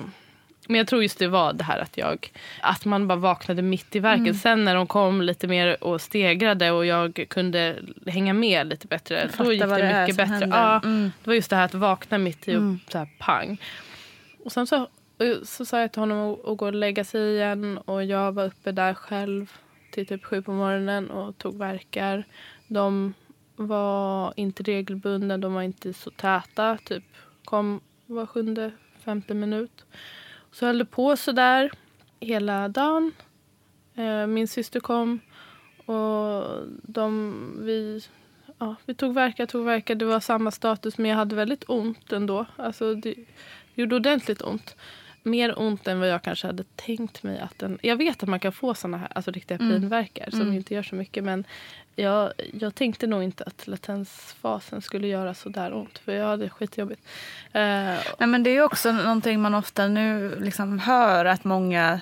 men 0.68 0.76
jag 0.76 0.86
tror 0.86 1.02
just 1.02 1.18
det 1.18 1.28
var 1.28 1.52
det 1.52 1.64
här 1.64 1.78
att 1.78 1.96
jag 1.98 2.32
att 2.60 2.84
man 2.84 3.08
bara 3.08 3.18
vaknade 3.18 3.62
mitt 3.62 3.96
i 3.96 3.98
verken. 3.98 4.34
Sen 4.34 4.64
när 4.64 4.74
de 4.74 4.86
kom 4.86 5.22
lite 5.22 5.46
mer 5.46 5.84
och 5.84 6.00
stegrade 6.00 6.70
och 6.70 6.86
jag 6.86 7.24
kunde 7.30 7.76
hänga 8.06 8.32
med 8.32 8.66
lite 8.66 8.86
bättre. 8.86 9.28
Fatta 9.28 9.44
Då 9.44 9.52
gick 9.52 9.62
det 9.62 9.66
det 9.76 10.00
mycket 10.00 10.16
bättre. 10.16 10.34
händer. 10.34 10.58
Ja, 10.58 10.80
Mm. 10.84 11.12
Det 11.24 11.30
var 11.30 11.34
just 11.34 11.50
det 11.50 11.56
här 11.56 11.64
att 11.64 11.74
vakna 11.74 12.18
mitt 12.18 12.48
i 12.48 12.56
och 12.56 12.90
så 12.92 12.98
här 12.98 13.08
pang. 13.18 13.60
Och 14.44 14.52
sen 14.52 14.66
så, 14.66 14.88
så 15.44 15.64
sa 15.64 15.80
jag 15.80 15.92
till 15.92 16.00
honom 16.02 16.32
att, 16.32 16.46
att 16.48 16.56
gå 16.58 16.66
och 16.66 16.74
lägga 16.74 17.04
sig 17.04 17.34
igen 17.34 17.78
och 17.78 18.04
jag 18.04 18.32
var 18.32 18.44
uppe 18.44 18.72
där 18.72 18.94
själv 18.94 19.52
till 19.90 20.06
typ 20.06 20.24
sju 20.24 20.42
på 20.42 20.52
morgonen 20.52 21.10
och 21.10 21.38
tog 21.38 21.58
verkar. 21.58 22.24
De 22.68 23.14
var 23.56 24.32
inte 24.36 24.62
regelbundna, 24.62 25.38
de 25.38 25.54
var 25.54 25.62
inte 25.62 25.92
så 25.92 26.10
täta. 26.10 26.78
Typ 26.84 27.04
kom 27.44 27.80
var 28.06 28.26
sjunde, 28.26 28.72
femte 29.04 29.34
minut. 29.34 29.84
Så 30.52 30.66
höll 30.66 30.78
det 30.78 30.84
på 30.84 31.16
så 31.16 31.32
där 31.32 31.70
hela 32.20 32.68
dagen. 32.68 33.12
Eh, 33.94 34.26
min 34.26 34.48
syster 34.48 34.80
kom 34.80 35.20
och 35.86 36.44
de, 36.82 37.34
vi, 37.60 38.00
ja, 38.58 38.76
vi 38.84 38.94
tog 38.94 39.14
verkar, 39.14 39.46
tog 39.46 39.64
verkar. 39.64 39.94
Det 39.94 40.04
var 40.04 40.20
samma 40.20 40.50
status 40.50 40.98
men 40.98 41.10
jag 41.10 41.16
hade 41.16 41.36
väldigt 41.36 41.64
ont 41.68 42.12
ändå. 42.12 42.46
Alltså 42.56 42.94
det 42.94 43.14
gjorde 43.74 43.96
ordentligt 43.96 44.42
ont. 44.42 44.76
Mer 45.22 45.58
ont 45.58 45.88
än 45.88 46.00
vad 46.00 46.08
jag 46.08 46.22
kanske 46.22 46.46
hade 46.46 46.64
tänkt 46.76 47.22
mig. 47.22 47.38
att 47.38 47.58
den, 47.58 47.78
Jag 47.82 47.96
vet 47.96 48.22
att 48.22 48.28
man 48.28 48.40
kan 48.40 48.52
få 48.52 48.74
såna 48.74 48.98
här 48.98 49.08
alltså 49.14 49.30
riktiga 49.30 49.58
pinverkar 49.58 50.30
som 50.30 50.52
inte 50.52 50.74
gör 50.74 50.82
så 50.82 50.94
mycket. 50.94 51.24
Men 51.24 51.44
jag, 51.96 52.32
jag 52.52 52.74
tänkte 52.74 53.06
nog 53.06 53.22
inte 53.22 53.44
att 53.44 53.66
latensfasen 53.66 54.82
skulle 54.82 55.06
göra 55.06 55.34
så 55.34 55.48
där 55.48 55.74
ont. 55.74 55.98
För 55.98 56.12
jag 56.12 56.26
hade 56.26 56.48
skitjobbigt. 56.48 57.02
Eh, 57.52 57.62
Nej, 58.18 58.26
men 58.26 58.42
det 58.42 58.50
är 58.50 58.62
också 58.62 58.92
någonting 58.92 59.40
man 59.40 59.54
ofta 59.54 59.88
nu 59.88 60.36
liksom 60.40 60.78
hör 60.78 61.24
att 61.24 61.44
många 61.44 62.00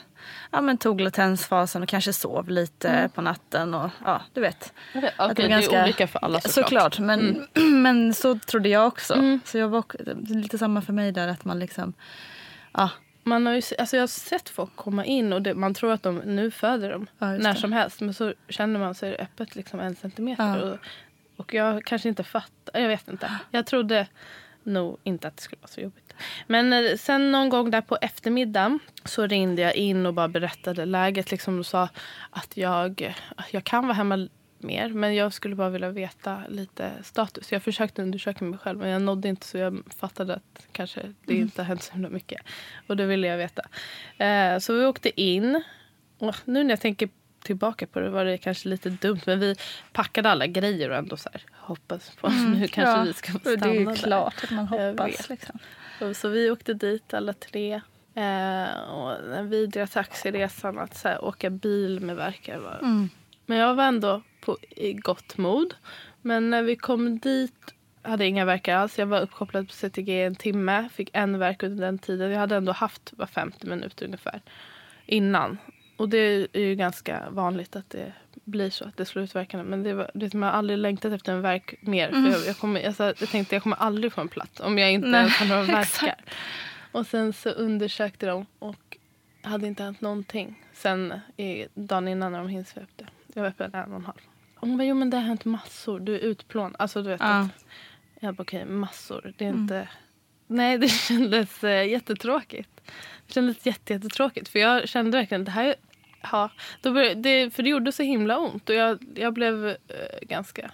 ja, 0.50 0.60
men 0.60 0.78
tog 0.78 1.00
latensfasen 1.00 1.82
och 1.82 1.88
kanske 1.88 2.12
sov 2.12 2.50
lite 2.50 3.10
på 3.14 3.20
natten. 3.20 3.74
Och, 3.74 3.90
ja, 4.04 4.22
du 4.32 4.40
vet. 4.40 4.72
jag 4.92 5.00
vet, 5.00 5.14
Att 5.16 5.32
okej, 5.32 5.48
det 5.48 5.54
är 5.54 5.82
olika 5.84 6.06
för 6.06 6.24
alla 6.24 6.40
såklart. 6.40 6.64
Såklart, 6.64 6.98
men, 6.98 7.46
men 7.82 8.14
så 8.14 8.38
trodde 8.38 8.68
jag 8.68 8.86
också. 8.86 9.38
Så 9.44 9.58
jag 9.58 9.68
var 9.68 9.84
det 9.98 10.10
är 10.10 10.42
lite 10.42 10.58
samma 10.58 10.82
för 10.82 10.92
mig 10.92 11.12
där 11.12 11.28
att 11.28 11.44
man 11.44 11.58
liksom... 11.58 11.92
Ja, 12.72 12.90
Man 13.26 13.46
har 13.46 13.54
ju, 13.54 13.62
alltså 13.78 13.96
jag 13.96 14.02
har 14.02 14.06
sett 14.06 14.48
folk 14.48 14.76
komma 14.76 15.04
in 15.04 15.32
och 15.32 15.42
det, 15.42 15.54
man 15.54 15.74
tror 15.74 15.92
att 15.92 16.02
de 16.02 16.16
nu 16.18 16.50
föder 16.50 16.90
dem 16.90 17.06
Ja, 17.18 17.26
när 17.26 17.54
som 17.54 17.72
helst. 17.72 18.00
Men 18.00 18.14
så 18.14 18.34
känner 18.48 18.80
man 18.80 18.94
sig 18.94 19.16
öppet 19.16 19.56
liksom 19.56 19.80
en 19.80 19.96
centimeter. 19.96 20.58
Ja. 20.66 20.72
Och, 20.72 20.78
och 21.36 21.54
jag 21.54 21.84
kanske 21.84 22.08
inte 22.08 22.24
fattar. 22.24 22.80
Jag 22.80 22.88
vet 22.88 23.08
inte. 23.08 23.30
Jag 23.50 23.66
trodde 23.66 24.06
nog 24.62 24.98
inte 25.02 25.28
att 25.28 25.36
det 25.36 25.42
skulle 25.42 25.60
vara 25.60 25.70
så 25.70 25.80
jobbigt. 25.80 26.14
Men 26.46 26.72
eh, 26.72 26.96
sen 26.96 27.32
någon 27.32 27.48
gång 27.48 27.70
där 27.70 27.80
på 27.80 27.98
eftermiddagen 28.00 28.78
så 29.04 29.26
ringde 29.26 29.62
jag 29.62 29.74
in 29.74 30.06
och 30.06 30.14
bara 30.14 30.28
berättade 30.28 30.84
läget. 30.84 31.30
Liksom 31.30 31.58
och 31.58 31.66
sa 31.66 31.88
att 32.30 32.56
jag, 32.56 33.14
jag 33.50 33.64
kan 33.64 33.86
vara 33.86 33.94
hemma 33.94 34.28
mer 34.58 34.88
men 34.88 35.14
jag 35.14 35.32
skulle 35.32 35.54
bara 35.54 35.70
vilja 35.70 35.90
veta 35.90 36.42
lite 36.48 36.92
status. 37.02 37.52
Jag 37.52 37.62
försökte 37.62 38.02
undersöka 38.02 38.44
mig 38.44 38.58
själv 38.58 38.78
men 38.78 38.88
jag 38.88 39.02
nådde 39.02 39.28
inte 39.28 39.46
så 39.46 39.58
jag 39.58 39.82
fattade 39.98 40.34
att 40.34 40.66
kanske 40.72 41.14
det 41.24 41.34
inte 41.34 41.62
har 41.62 41.66
hänt 41.66 41.82
så 41.82 41.92
himla 41.92 42.08
mycket. 42.08 42.42
Och 42.86 42.96
det 42.96 43.06
ville 43.06 43.26
jag 43.26 43.38
veta. 43.38 43.62
Eh, 44.24 44.58
så 44.58 44.72
vi 44.72 44.84
åkte 44.84 45.20
in. 45.20 45.62
Och 46.18 46.36
nu 46.44 46.64
när 46.64 46.70
jag 46.70 46.80
tänker 46.80 47.08
tillbaka 47.42 47.86
på 47.86 48.00
det 48.00 48.10
var 48.10 48.24
det 48.24 48.38
kanske 48.38 48.68
lite 48.68 48.90
dumt 48.90 49.20
men 49.26 49.40
vi 49.40 49.56
packade 49.92 50.30
alla 50.30 50.46
grejer 50.46 50.90
och 50.90 50.96
ändå 50.96 51.16
så 51.16 51.28
här 51.32 51.42
hoppas 51.52 52.16
på 52.16 52.28
nu 52.28 52.68
kanske 52.68 52.98
ja. 52.98 53.02
vi 53.02 53.12
ska 53.12 53.32
få 53.32 53.38
Det 53.38 53.50
är 53.50 53.56
stanna 53.56 53.74
ju 53.74 53.84
där. 53.84 53.94
klart 53.94 54.44
att 54.44 54.50
man 54.50 54.66
hoppas. 54.66 55.28
Liksom. 55.28 55.58
Och 56.00 56.16
Så 56.16 56.28
vi 56.28 56.50
åkte 56.50 56.74
dit 56.74 57.14
alla 57.14 57.32
tre. 57.32 57.80
Eh, 58.14 58.80
och 58.90 59.28
den 59.28 59.48
vidriga 59.48 59.86
taxiresan 59.86 60.78
att 60.78 60.96
så 60.96 61.08
här, 61.08 61.24
åka 61.24 61.50
bil 61.50 62.00
med 62.00 62.16
verkar 62.16 62.58
var... 62.58 62.78
Mm. 62.82 63.08
Men 63.46 63.58
jag 63.58 63.74
var 63.74 63.84
ändå 63.84 64.22
på, 64.46 64.58
i 64.70 64.92
gott 64.92 65.38
mod. 65.38 65.74
Men 66.22 66.50
när 66.50 66.62
vi 66.62 66.76
kom 66.76 67.18
dit 67.18 67.74
hade 68.02 68.24
jag 68.24 68.28
inga 68.28 68.44
verkar 68.44 68.76
alls. 68.76 68.98
Jag 68.98 69.06
var 69.06 69.20
uppkopplad 69.20 69.68
på 69.68 69.74
CTG 69.74 70.22
en 70.22 70.34
timme. 70.34 70.88
Fick 70.92 71.10
en 71.12 71.38
verk 71.38 71.62
under 71.62 71.84
den 71.84 71.98
tiden. 71.98 72.30
Jag 72.30 72.38
hade 72.38 72.56
ändå 72.56 72.72
haft 72.72 73.12
var 73.16 73.26
50 73.26 73.66
minuter 73.66 74.04
ungefär 74.04 74.40
innan. 75.06 75.58
Och 75.96 76.08
det 76.08 76.18
är 76.52 76.60
ju 76.60 76.74
ganska 76.74 77.30
vanligt 77.30 77.76
att 77.76 77.90
det 77.90 78.12
blir 78.44 78.70
så 78.70 78.84
att 78.84 78.96
det 78.96 79.04
slår 79.04 79.24
ut 79.24 79.34
verkarna. 79.34 79.62
Men 79.62 79.82
det 79.82 79.94
var, 79.94 80.10
det, 80.14 80.34
man 80.34 80.48
har 80.48 80.58
aldrig 80.58 80.78
längtat 80.78 81.12
efter 81.12 81.32
en 81.32 81.42
verk 81.42 81.74
mer. 81.80 82.10
För 82.10 82.30
jag, 82.30 82.46
jag, 82.46 82.58
kommer, 82.58 82.86
alltså, 82.86 83.04
jag 83.04 83.28
tänkte 83.28 83.54
jag 83.54 83.62
kommer 83.62 83.76
aldrig 83.76 84.12
få 84.12 84.20
en 84.20 84.28
plats 84.28 84.60
om 84.60 84.78
jag 84.78 84.92
inte 84.92 85.08
Nej, 85.08 85.20
ens 85.20 85.36
har 85.36 85.46
några 85.46 85.62
verkar. 85.78 86.24
Och 86.92 87.06
sen 87.06 87.32
så 87.32 87.50
undersökte 87.50 88.26
de 88.26 88.46
och 88.58 88.96
hade 89.42 89.66
inte 89.66 89.82
hänt 89.82 90.00
någonting. 90.00 90.62
Sen 90.72 91.20
i, 91.36 91.66
dagen 91.74 92.08
innan 92.08 92.32
när 92.32 92.38
de 92.38 92.48
hinsvepte. 92.48 93.06
Jag 93.34 93.42
var 93.42 93.48
öppen 93.48 93.74
en 93.74 93.90
och 93.90 93.98
en 93.98 94.04
halv. 94.04 94.20
Hon 94.56 94.76
bara, 94.76 94.84
jo 94.84 94.94
men 94.94 95.10
det 95.10 95.16
har 95.16 95.24
hänt 95.24 95.44
massor. 95.44 96.00
Du 96.00 96.14
är 96.14 96.18
utplånad. 96.18 96.76
Alltså 96.78 97.02
du 97.02 97.08
vet. 97.08 97.20
Ja. 97.20 97.40
Att, 97.40 97.64
jag 98.20 98.34
bara, 98.34 98.42
okej 98.42 98.64
massor. 98.64 99.32
Det 99.38 99.44
är 99.44 99.48
inte... 99.48 99.88
Nej 100.46 100.78
det 100.78 100.88
kändes 101.08 101.64
eh, 101.64 101.88
jättetråkigt. 101.88 102.70
Det 103.26 103.32
kändes 103.32 103.66
jätte, 103.66 103.92
jättetråkigt. 103.92 104.48
För 104.48 104.58
jag 104.58 104.88
kände 104.88 105.18
verkligen 105.18 105.44
det 105.44 105.50
här... 105.50 105.74
Ja, 106.32 106.50
då 106.82 106.92
började, 106.92 107.20
det, 107.20 107.50
för 107.50 107.62
det 107.62 107.68
gjorde 107.68 107.92
så 107.92 108.02
himla 108.02 108.38
ont. 108.38 108.68
Och 108.68 108.74
jag, 108.74 108.98
jag 109.14 109.32
blev 109.32 109.66
eh, 109.66 109.74
ganska 110.22 110.70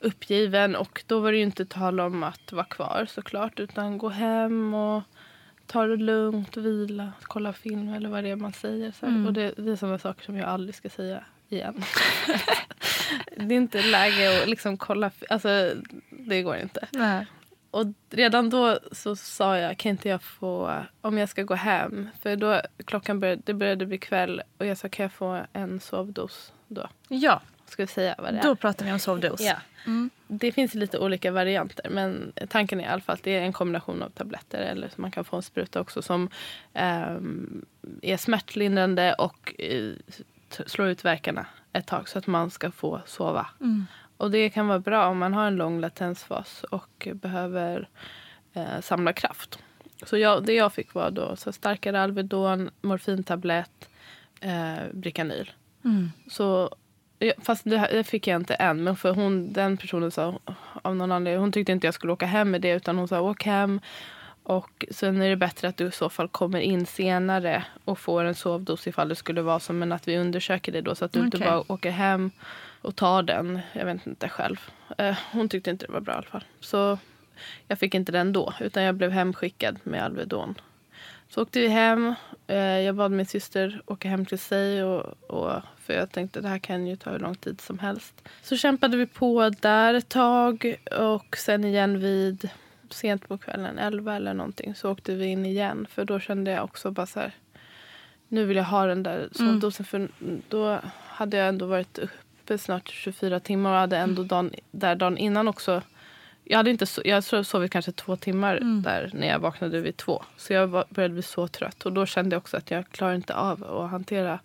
uppgiven. 0.00 0.76
Och 0.76 1.04
då 1.06 1.20
var 1.20 1.32
det 1.32 1.38
ju 1.38 1.44
inte 1.44 1.66
tal 1.66 2.00
om 2.00 2.22
att 2.22 2.52
vara 2.52 2.64
kvar 2.64 3.06
såklart. 3.08 3.60
Utan 3.60 3.98
gå 3.98 4.08
hem 4.08 4.74
och 4.74 5.02
ta 5.66 5.86
det 5.86 5.96
lugnt, 5.96 6.56
vila, 6.56 7.12
kolla 7.22 7.52
film 7.52 7.94
eller 7.94 8.08
vad 8.08 8.24
det 8.24 8.30
är 8.30 8.36
man 8.36 8.52
säger. 8.52 8.92
Så 8.92 9.06
här. 9.06 9.26
Och 9.26 9.32
det, 9.32 9.54
det 9.56 9.72
är 9.72 9.76
sådana 9.76 9.98
saker 9.98 10.24
som 10.24 10.36
jag 10.36 10.48
aldrig 10.48 10.74
ska 10.74 10.88
säga 10.88 11.24
igen. 11.48 11.84
det 13.36 13.54
är 13.54 13.58
inte 13.58 13.82
läge 13.82 14.42
att 14.42 14.48
liksom 14.48 14.76
kolla. 14.76 15.10
Alltså, 15.28 15.72
det 16.10 16.42
går 16.42 16.56
inte. 16.56 16.88
Nej. 16.90 17.26
Och 17.70 17.86
redan 18.10 18.50
då 18.50 18.78
så 18.92 19.16
sa 19.16 19.58
jag, 19.58 19.78
kan 19.78 19.90
inte 19.90 20.08
jag 20.08 20.22
få, 20.22 20.82
om 21.00 21.18
jag 21.18 21.28
ska 21.28 21.42
gå 21.42 21.54
hem, 21.54 22.08
för 22.22 22.36
då 22.36 22.60
klockan 22.84 23.20
började, 23.20 23.42
det 23.44 23.54
började 23.54 23.86
bli 23.86 23.98
kväll 23.98 24.42
och 24.58 24.66
jag 24.66 24.78
sa, 24.78 24.88
kan 24.88 25.02
jag 25.02 25.12
få 25.12 25.46
en 25.52 25.80
sovdos 25.80 26.52
då? 26.68 26.88
Ja, 27.08 27.42
Ska 27.66 27.82
vi 27.82 27.86
säga 27.86 28.14
vad 28.18 28.34
det 28.34 28.38
är? 28.38 28.42
då 28.42 28.56
pratar 28.56 28.86
vi 28.86 28.92
om 28.92 28.98
sovdos. 28.98 29.40
Ja. 29.40 29.56
Det 30.26 30.52
finns 30.52 30.74
lite 30.74 30.98
olika 30.98 31.30
varianter 31.30 31.90
men 31.90 32.32
tanken 32.48 32.80
är 32.80 32.84
i 32.84 32.86
alla 32.86 33.00
fall 33.00 33.14
att 33.14 33.22
det 33.22 33.36
är 33.36 33.40
en 33.42 33.52
kombination 33.52 34.02
av 34.02 34.08
tabletter 34.10 34.58
eller 34.58 34.90
man 34.96 35.10
kan 35.10 35.24
få 35.24 35.36
en 35.36 35.42
spruta 35.42 35.80
också 35.80 36.02
som 36.02 36.30
ehm, 36.74 37.64
är 38.02 38.16
smärtlindrande 38.16 39.14
och 39.14 39.54
eh, 39.58 39.92
t- 40.48 40.64
slår 40.66 40.88
ut 40.88 41.04
verkarna 41.04 41.46
ett 41.72 41.86
tag 41.86 42.08
så 42.08 42.18
att 42.18 42.26
man 42.26 42.50
ska 42.50 42.70
få 42.70 43.00
sova. 43.06 43.46
Och 44.16 44.30
det 44.30 44.50
kan 44.50 44.68
vara 44.68 44.78
bra 44.78 45.06
om 45.06 45.18
man 45.18 45.34
har 45.34 45.46
en 45.46 45.56
lång 45.56 45.80
latensfas 45.80 46.64
och 46.70 47.08
behöver 47.14 47.88
eh, 48.54 48.80
samla 48.80 49.12
kraft. 49.12 49.58
Så 50.02 50.18
jag, 50.18 50.44
det 50.44 50.52
jag 50.52 50.72
fick 50.72 50.94
var 50.94 51.10
då 51.10 51.36
så 51.36 51.52
starkare 51.52 52.02
Alvedon, 52.02 52.70
morfintablett, 52.80 53.88
eh, 54.40 54.84
Bricanyl. 54.92 55.50
Så, 56.30 56.74
ja, 57.18 57.32
fast 57.38 57.64
det, 57.64 57.88
det 57.92 58.04
fick 58.04 58.26
jag 58.26 58.36
inte 58.40 58.54
än. 58.54 58.84
Men 58.84 58.96
för 58.96 59.14
hon, 59.14 59.52
den 59.52 59.76
personen 59.76 60.10
sa 60.10 60.38
av 60.82 60.96
någon 60.96 61.12
anledning, 61.12 61.40
hon 61.40 61.52
tyckte 61.52 61.72
inte 61.72 61.86
jag 61.86 61.94
skulle 61.94 62.12
åka 62.12 62.26
hem 62.26 62.50
med 62.50 62.60
det 62.60 62.70
utan 62.70 62.98
hon 62.98 63.08
sa 63.08 63.20
åk 63.20 63.44
hem. 63.44 63.80
Och 64.48 64.84
sen 64.90 65.22
är 65.22 65.28
det 65.28 65.36
bättre 65.36 65.68
att 65.68 65.76
du 65.76 65.86
i 65.86 65.90
så 65.90 66.08
fall 66.08 66.28
kommer 66.28 66.60
in 66.60 66.86
senare 66.86 67.64
och 67.84 67.98
får 67.98 68.24
en 68.24 68.34
sovdos 68.34 68.86
ifall 68.86 69.08
det 69.08 69.14
skulle 69.14 69.42
vara 69.42 69.60
så. 69.60 69.72
Men 69.72 69.92
att 69.92 70.08
vi 70.08 70.18
undersöker 70.18 70.72
det 70.72 70.80
då 70.80 70.94
så 70.94 71.04
att 71.04 71.12
du 71.12 71.20
inte 71.20 71.36
Okej. 71.36 71.48
bara 71.48 71.72
åker 71.72 71.90
hem 71.90 72.30
och 72.82 72.96
tar 72.96 73.22
den. 73.22 73.60
Jag 73.72 73.86
vet 73.86 74.06
inte 74.06 74.28
själv. 74.28 74.60
Eh, 74.98 75.16
hon 75.32 75.48
tyckte 75.48 75.70
inte 75.70 75.86
det 75.86 75.92
var 75.92 76.00
bra 76.00 76.14
i 76.14 76.16
alla 76.16 76.26
fall. 76.26 76.44
Så 76.60 76.98
jag 77.66 77.78
fick 77.78 77.94
inte 77.94 78.12
den 78.12 78.32
då 78.32 78.54
utan 78.60 78.82
jag 78.82 78.94
blev 78.94 79.10
hemskickad 79.10 79.78
med 79.82 80.04
Alvedon. 80.04 80.54
Så 81.28 81.42
åkte 81.42 81.60
vi 81.60 81.68
hem. 81.68 82.14
Eh, 82.46 82.56
jag 82.56 82.94
bad 82.94 83.12
min 83.12 83.26
syster 83.26 83.82
åka 83.86 84.08
hem 84.08 84.26
till 84.26 84.38
sig. 84.38 84.84
Och, 84.84 85.30
och, 85.30 85.62
för 85.78 85.94
jag 85.94 86.12
tänkte 86.12 86.40
det 86.40 86.48
här 86.48 86.58
kan 86.58 86.86
ju 86.86 86.96
ta 86.96 87.10
hur 87.10 87.18
lång 87.18 87.34
tid 87.34 87.60
som 87.60 87.78
helst. 87.78 88.28
Så 88.42 88.56
kämpade 88.56 88.96
vi 88.96 89.06
på 89.06 89.50
där 89.60 89.94
ett 89.94 90.08
tag. 90.08 90.76
Och 90.98 91.36
sen 91.36 91.64
igen 91.64 92.00
vid 92.00 92.50
sent 92.92 93.28
på 93.28 93.38
kvällen, 93.38 93.78
11 93.78 94.16
eller 94.16 94.34
någonting, 94.34 94.74
så 94.74 94.90
åkte 94.90 95.14
vi 95.14 95.26
in 95.26 95.46
igen. 95.46 95.86
För 95.90 96.04
då 96.04 96.20
kände 96.20 96.50
jag 96.50 96.64
också 96.64 96.90
bara 96.90 97.06
så 97.06 97.20
här, 97.20 97.32
nu 98.28 98.44
vill 98.44 98.56
jag 98.56 98.64
ha 98.64 98.86
den 98.86 99.02
där 99.02 99.28
sovdosen. 99.32 99.86
Mm. 99.90 100.08
För 100.10 100.40
då 100.48 100.80
hade 101.06 101.36
jag 101.36 101.48
ändå 101.48 101.66
varit 101.66 101.98
uppe 101.98 102.58
snart 102.58 102.88
24 102.88 103.40
timmar 103.40 103.72
och 103.72 103.78
hade 103.78 103.96
ändå 103.96 104.22
dagen, 104.22 104.50
där 104.70 104.94
dagen 104.94 105.18
innan 105.18 105.48
också 105.48 105.82
jag 106.50 106.56
hade 106.56 106.70
inte 106.70 106.86
so 106.86 107.02
jag 107.04 107.24
sovit 107.24 107.72
kanske 107.72 107.92
två 107.92 108.16
timmar 108.16 108.56
mm. 108.56 108.82
där 108.82 109.10
när 109.14 109.28
jag 109.28 109.38
vaknade 109.38 109.80
vid 109.80 109.96
två. 109.96 110.22
Så 110.36 110.52
jag 110.52 110.66
var, 110.66 110.84
började 110.90 111.14
bli 111.14 111.22
så 111.22 111.48
trött. 111.48 111.86
Och 111.86 111.92
då 111.92 112.06
kände 112.06 112.34
jag 112.34 112.40
också 112.40 112.56
att 112.56 112.70
jag 112.70 112.88
klarar 112.90 113.14
inte 113.14 113.34
av 113.34 113.64
att 113.64 113.90
hantera 113.90 114.40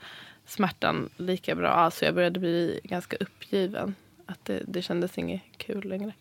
smärtan 0.45 1.10
lika 1.17 1.56
bra. 1.56 1.69
Alltså 1.69 2.06
jag 2.06 2.15
började 2.15 2.39
bli 2.39 2.79
ganska 2.84 3.17
uppgiven. 3.19 3.95
Att 4.25 4.45
det, 4.45 4.62
det 4.67 4.82
kändes 4.82 5.17
inget 5.17 5.41
kul 5.58 5.89
längre. 5.89 6.13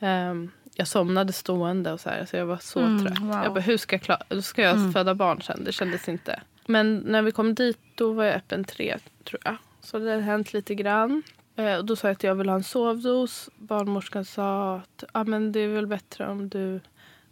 Um, 0.00 0.50
jag 0.74 0.88
somnade 0.88 1.32
stående 1.32 1.92
och 1.92 2.00
så 2.00 2.10
här. 2.10 2.24
Så 2.24 2.36
jag 2.36 2.46
var 2.46 2.56
så 2.56 2.80
mm, 2.80 3.06
trött. 3.06 3.18
Wow. 3.20 3.42
Jag 3.44 3.54
bara, 3.54 3.60
hur 3.60 3.76
ska 3.76 3.94
jag, 3.96 4.02
klara, 4.02 4.42
ska 4.42 4.62
jag 4.62 4.76
mm. 4.76 4.92
föda 4.92 5.14
barn 5.14 5.42
sen? 5.42 5.64
Det 5.64 5.72
kändes 5.72 6.08
inte. 6.08 6.42
Men 6.66 6.96
när 6.96 7.22
vi 7.22 7.32
kom 7.32 7.54
dit 7.54 7.78
då 7.94 8.12
var 8.12 8.24
jag 8.24 8.34
öppen 8.34 8.64
tre 8.64 8.98
tror 9.24 9.40
jag. 9.44 9.56
Så 9.80 9.98
det 9.98 10.10
hade 10.10 10.22
hänt 10.22 10.52
lite 10.52 10.74
grann. 10.74 11.22
Eh, 11.56 11.74
och 11.74 11.84
då 11.84 11.96
sa 11.96 12.08
jag 12.08 12.12
att 12.12 12.22
jag 12.22 12.34
vill 12.34 12.48
ha 12.48 12.56
en 12.56 12.64
sovdos. 12.64 13.50
Barnmorskan 13.56 14.24
sa 14.24 14.76
att 14.76 15.04
ah, 15.12 15.24
men 15.24 15.52
det 15.52 15.60
är 15.60 15.68
väl 15.68 15.86
bättre 15.86 16.26
om 16.28 16.48
du 16.48 16.80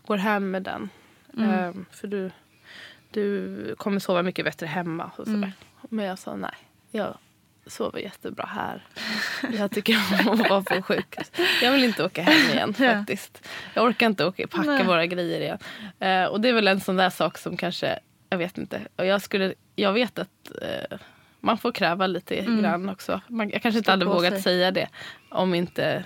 går 0.07 0.17
hem 0.17 0.51
med 0.51 0.63
den. 0.63 0.89
Mm. 1.37 1.51
Eh, 1.51 1.75
för 1.91 2.09
du, 2.09 2.31
du 3.11 3.75
kommer 3.77 3.99
sova 3.99 4.23
mycket 4.23 4.45
bättre 4.45 4.67
hemma. 4.67 5.11
Och 5.17 5.25
sådär. 5.25 5.37
Mm. 5.37 5.53
Men 5.81 6.05
jag 6.05 6.19
sa 6.19 6.37
nej. 6.37 6.55
Jag 6.91 7.17
sover 7.67 8.01
jättebra 8.01 8.47
här. 8.47 8.87
Jag 9.59 9.71
tycker 9.71 9.97
om 10.27 10.41
att 10.41 10.51
vara 10.51 10.63
på 10.63 10.83
sjukhus. 10.83 11.33
Jag 11.63 11.73
vill 11.73 11.85
inte 11.85 12.05
åka 12.05 12.23
hem 12.23 12.51
igen 12.51 12.75
faktiskt. 12.75 13.49
Jag 13.75 13.85
orkar 13.85 14.07
inte 14.07 14.25
åka, 14.25 14.47
packa 14.47 14.71
nej. 14.71 14.85
våra 14.85 15.07
grejer 15.07 15.41
igen. 15.41 15.59
Eh, 15.99 16.25
och 16.25 16.41
det 16.41 16.49
är 16.49 16.53
väl 16.53 16.69
en 16.69 16.81
sån 16.81 16.97
där 16.97 17.11
sak 17.11 17.39
som 17.39 17.57
kanske, 17.57 17.99
jag 18.31 18.39
vet 18.39 18.59
inte. 18.59 18.81
Och 18.97 19.07
jag, 19.07 19.23
skulle, 19.23 19.55
jag 19.77 19.93
vet 19.93 20.19
att 20.19 20.51
eh, 20.63 20.99
man 21.41 21.59
får 21.59 21.73
kräva 21.73 22.07
lite 22.07 22.37
mm. 22.37 22.63
grann 22.63 22.89
också. 22.89 23.21
Man, 23.29 23.51
jag 23.51 23.63
kanske 23.63 23.79
inte 23.79 23.91
hade 23.91 24.05
vågat 24.05 24.33
sig. 24.33 24.43
säga 24.43 24.71
det 24.71 24.89
om 25.31 25.55
inte 25.55 26.05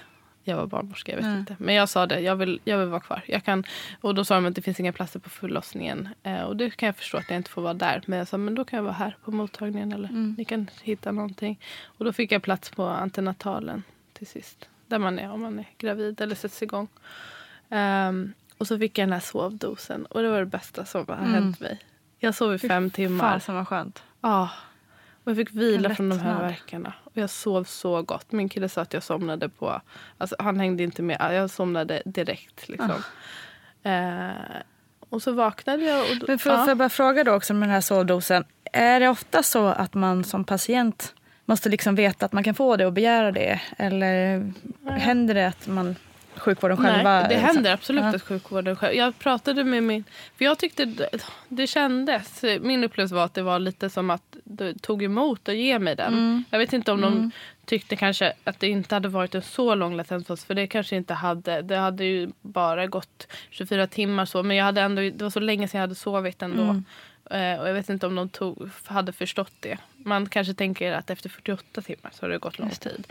jag 0.49 0.57
var 0.57 0.67
barnmorska. 0.67 1.13
Jag 1.13 1.17
vet 1.17 1.27
mm. 1.27 1.39
inte. 1.39 1.57
Men 1.59 1.75
jag 1.75 1.89
sa 1.89 2.07
det, 2.07 2.21
jag 2.21 2.37
vill, 2.37 2.61
jag 2.65 2.79
vill 2.79 2.89
vara 2.89 3.01
kvar. 3.01 3.23
Jag 3.27 3.45
kan, 3.45 3.65
och 4.01 4.15
då 4.15 4.25
sa 4.25 4.35
de 4.35 4.47
att 4.47 4.55
det 4.55 4.63
finns 4.63 4.81
inga 4.81 4.93
platser 4.93 5.21
på 5.21 5.31
förlossningen. 5.31 6.09
Eh, 6.23 6.43
och 6.43 6.57
det 6.57 6.71
kan 6.71 6.87
jag 6.87 6.97
förstå 6.97 7.17
att 7.19 7.25
jag 7.29 7.37
inte 7.37 7.51
får 7.51 7.63
vara 7.63 7.75
där. 7.75 8.03
Men 8.07 8.19
jag 8.19 8.29
sa, 8.29 8.37
men 8.37 8.55
då 8.55 8.65
kan 8.65 8.77
jag 8.77 8.85
vara 8.85 8.93
här 8.93 9.17
på 9.25 9.31
mottagningen. 9.31 9.93
Eller 9.93 10.09
mm. 10.09 10.35
ni 10.39 10.45
kan 10.45 10.71
hitta 10.83 11.13
någonting. 11.13 11.61
Och 11.85 12.05
då 12.05 12.13
fick 12.13 12.33
jag 12.33 12.43
plats 12.43 12.71
på 12.71 12.85
antenatalen 12.85 13.83
till 14.13 14.27
sist. 14.27 14.69
Där 14.87 14.99
man 14.99 15.19
är 15.19 15.31
om 15.31 15.41
man 15.41 15.59
är 15.59 15.67
gravid 15.79 16.21
eller 16.21 16.35
sätts 16.35 16.63
igång. 16.63 16.89
Um, 17.69 18.33
och 18.59 18.67
så 18.67 18.79
fick 18.79 18.99
jag 18.99 19.09
den 19.09 19.13
här 19.13 19.21
sovdosen. 19.21 20.07
Och 20.07 20.23
det 20.23 20.29
var 20.29 20.39
det 20.39 20.47
bästa 20.47 20.85
som 20.85 21.05
har 21.09 21.17
mm. 21.17 21.33
hänt 21.33 21.61
mig. 21.61 21.79
Jag 22.19 22.35
sov 22.35 22.55
i 22.55 22.59
fem 22.59 22.91
timmar. 22.91 23.31
Fan 23.31 23.41
som 23.41 23.55
var 23.55 23.65
skönt. 23.65 24.03
Ja. 24.21 24.51
Och 25.27 25.31
jag 25.31 25.37
fick 25.37 25.55
vila 25.55 25.95
från 25.95 26.09
de 26.09 26.19
här 26.19 26.43
verkarna. 26.43 26.93
Och 27.05 27.13
jag 27.15 27.31
sov 27.31 27.65
så 27.65 28.03
gott. 28.03 28.33
Min 28.33 28.49
kille 28.49 28.69
sa 28.69 28.83
att 28.83 28.93
jag 28.93 29.03
somnade 29.03 29.49
på... 29.49 29.81
Alltså, 30.19 30.37
han 30.39 30.61
hängde 30.61 30.83
inte 30.83 31.03
med. 31.03 31.35
Jag 31.35 31.51
somnade 31.51 32.03
direkt. 32.05 32.69
Liksom. 32.69 33.03
Ah. 33.83 33.89
Eh, 33.89 34.33
och 35.09 35.23
så 35.23 35.33
vaknade 35.33 35.85
jag. 35.85 36.01
Och 36.01 36.29
Men 36.29 36.39
för, 36.39 36.51
ja. 36.51 36.59
får 36.59 36.69
jag 36.69 36.79
bara 36.79 36.89
fråga 36.89 37.25
då 37.25 37.33
också 37.33 37.55
med 37.55 37.69
den 37.69 37.75
här 37.75 37.81
sovdosen. 37.81 38.45
Är 38.73 39.01
det 39.01 39.09
ofta 39.09 39.43
så 39.43 39.67
att 39.67 39.95
man 39.95 40.25
som 40.25 40.45
patient 40.45 41.15
måste 41.45 41.69
liksom 41.69 41.95
veta 41.95 42.27
att 42.27 42.33
man 42.33 42.45
kan 42.45 42.55
få 42.55 42.77
det 42.77 42.87
och 42.87 42.93
begära 42.93 43.33
det? 43.33 43.61
Eller 43.79 44.53
ja. 44.85 44.91
händer 44.91 45.35
det 45.35 45.49
att 45.49 45.67
man 45.67 45.97
sjukvården 46.39 46.77
själva? 46.77 47.21
Nej, 47.21 47.29
det 47.29 47.37
händer 47.37 47.73
absolut 47.73 48.03
ja. 48.03 48.15
att 48.15 48.23
sjukvården 48.23 48.77
själv. 48.77 48.95
Jag 48.95 49.19
pratade 49.19 49.65
med 49.65 49.83
min... 49.83 50.05
För 50.39 50.45
jag 50.45 50.59
tyckte 50.59 50.85
det, 50.85 51.09
det 51.49 51.67
kändes... 51.67 52.45
Min 52.61 52.85
upplevelse 52.85 53.15
var 53.15 53.25
att 53.25 53.35
det 53.35 53.43
var 53.43 53.59
lite 53.59 53.91
som 53.91 54.11
att 54.11 54.37
det 54.45 54.83
tog 54.83 55.03
emot 55.03 55.49
att 55.49 55.57
ge 55.57 55.79
mig 55.79 55.97
den. 55.97 56.13
Mm. 56.13 56.45
Jag 56.51 56.59
vet 56.59 56.73
inte 56.73 56.93
om 56.93 57.05
mm. 57.05 57.15
de 57.15 57.31
tyckte 57.65 57.97
kanske 57.97 58.33
att 58.45 58.61
det 58.61 58.69
inte 58.69 58.95
hade 58.95 59.09
varit 59.09 59.35
en 59.35 59.43
så 59.43 59.75
lång 59.75 59.97
latensfas. 59.97 60.45
För 60.45 60.55
det 60.55 60.67
kanske 60.67 60.97
inte 60.97 61.15
hade. 61.15 61.63
Det 61.63 61.77
hade 61.77 62.05
ju 62.05 62.31
bara 62.43 62.87
gått 62.87 63.27
24 63.51 63.87
timmar 63.87 64.25
så. 64.25 64.43
Men 64.43 64.57
jag 64.57 64.65
hade 64.65 64.81
ändå, 64.81 65.03
det 65.03 65.23
var 65.23 65.31
så 65.31 65.41
länge 65.41 65.69
sedan 65.69 65.79
jag 65.79 65.83
hade 65.83 65.95
sovit 65.95 66.43
ändå. 66.43 66.63
Mm. 66.63 66.85
Uh, 67.35 67.61
och 67.61 67.69
jag 67.69 67.75
vet 67.75 67.89
inte 67.89 68.07
om 68.07 68.15
de 68.15 68.29
tog, 68.29 68.71
hade 68.85 69.13
förstått 69.13 69.53
det. 69.61 69.79
Man 70.07 70.29
kanske 70.29 70.55
tänker 70.55 70.93
att 70.93 71.11
efter 71.11 71.29
48 71.29 71.83
timmar 71.83 72.11
så 72.15 72.25
har 72.25 72.31
det 72.31 72.39
gått 72.39 72.59
lång 72.59 72.71
tid. 72.71 73.07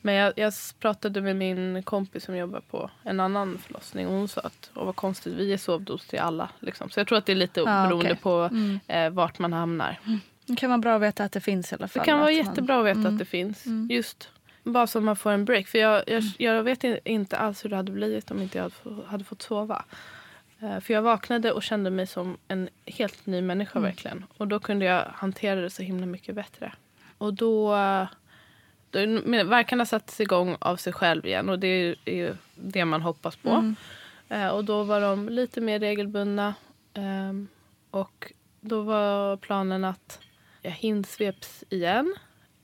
Men 0.00 0.14
jag, 0.14 0.32
jag, 0.36 0.52
pratade 0.78 1.20
med 1.20 1.36
min 1.36 1.82
kompis 1.82 2.24
som 2.24 2.36
jobbar 2.36 2.60
på 2.60 2.90
en 3.02 3.20
annan 3.20 3.58
förlossning 3.58 4.06
och 4.06 4.12
hon 4.12 4.28
sa 4.28 4.40
att 4.40 4.70
och 4.74 4.86
vad 4.86 4.96
konstigt, 4.96 5.34
vi 5.34 5.48
ger 5.48 5.56
sovdos 5.56 6.06
till 6.06 6.18
alla. 6.18 6.48
Liksom. 6.60 6.90
Så 6.90 7.00
jag 7.00 7.06
tror 7.06 7.18
att 7.18 7.26
det 7.26 7.32
är 7.32 7.36
lite 7.36 7.62
ah, 7.62 7.86
beroende 7.86 8.10
okay. 8.10 8.16
på 8.16 8.30
mm. 8.30 8.80
eh, 8.86 9.10
vart 9.10 9.38
man 9.38 9.52
hamnar. 9.52 10.00
Mm. 10.06 10.20
Det 10.46 10.56
kan 10.56 10.70
vara 10.70 10.78
bra 10.78 10.96
att 10.96 11.02
veta 11.02 11.24
att 11.24 11.32
det 11.32 11.40
finns 11.40 11.72
i 11.72 11.74
alla 11.74 11.88
fall. 11.88 12.00
Det 12.00 12.04
kan 12.04 12.18
vara 12.18 12.32
jättebra 12.32 12.76
man... 12.76 12.86
att 12.86 12.90
veta 12.90 13.00
mm. 13.00 13.12
att 13.12 13.18
det 13.18 13.24
finns. 13.24 13.66
Mm. 13.66 13.88
Just 13.90 14.28
bara 14.62 14.86
så 14.86 15.00
man 15.00 15.16
får 15.16 15.30
en 15.30 15.44
break. 15.44 15.66
För 15.66 15.78
jag, 15.78 16.02
jag, 16.06 16.22
mm. 16.22 16.32
jag 16.38 16.62
vet 16.62 16.84
inte 17.04 17.36
alls 17.36 17.64
hur 17.64 17.70
det 17.70 17.76
hade 17.76 17.92
blivit 17.92 18.30
om 18.30 18.42
inte 18.42 18.58
jag 18.58 18.72
hade 19.06 19.24
fått 19.24 19.42
sova. 19.42 19.84
Uh, 20.62 20.80
för 20.80 20.94
jag 20.94 21.02
vaknade 21.02 21.52
och 21.52 21.62
kände 21.62 21.90
mig 21.90 22.06
som 22.06 22.36
en 22.48 22.68
helt 22.86 23.26
ny 23.26 23.42
människa 23.42 23.78
mm. 23.78 23.90
verkligen. 23.90 24.24
Och 24.36 24.48
då 24.48 24.60
kunde 24.60 24.84
jag 24.84 25.04
hantera 25.14 25.60
det 25.60 25.70
så 25.70 25.82
himla 25.82 26.06
mycket 26.06 26.34
bättre. 26.34 26.72
Och 27.18 27.34
då 27.34 27.74
uh, 27.74 28.06
verkarna 29.44 29.86
sattes 29.86 30.20
igång 30.20 30.56
av 30.58 30.76
sig 30.76 30.92
själv 30.92 31.26
igen 31.26 31.48
och 31.48 31.58
det 31.58 31.96
är 32.04 32.14
ju 32.14 32.34
det 32.54 32.84
man 32.84 33.02
hoppas 33.02 33.36
på. 33.36 33.50
Mm. 33.50 33.76
Eh, 34.30 34.48
och 34.48 34.64
då 34.64 34.82
var 34.82 35.00
de 35.00 35.28
lite 35.28 35.60
mer 35.60 35.78
regelbundna. 35.78 36.54
Eh, 36.94 37.32
och 37.90 38.32
då 38.60 38.82
var 38.82 39.36
planen 39.36 39.84
att 39.84 40.20
jag 40.62 40.70
hinsveps 40.70 41.64
igen 41.68 42.14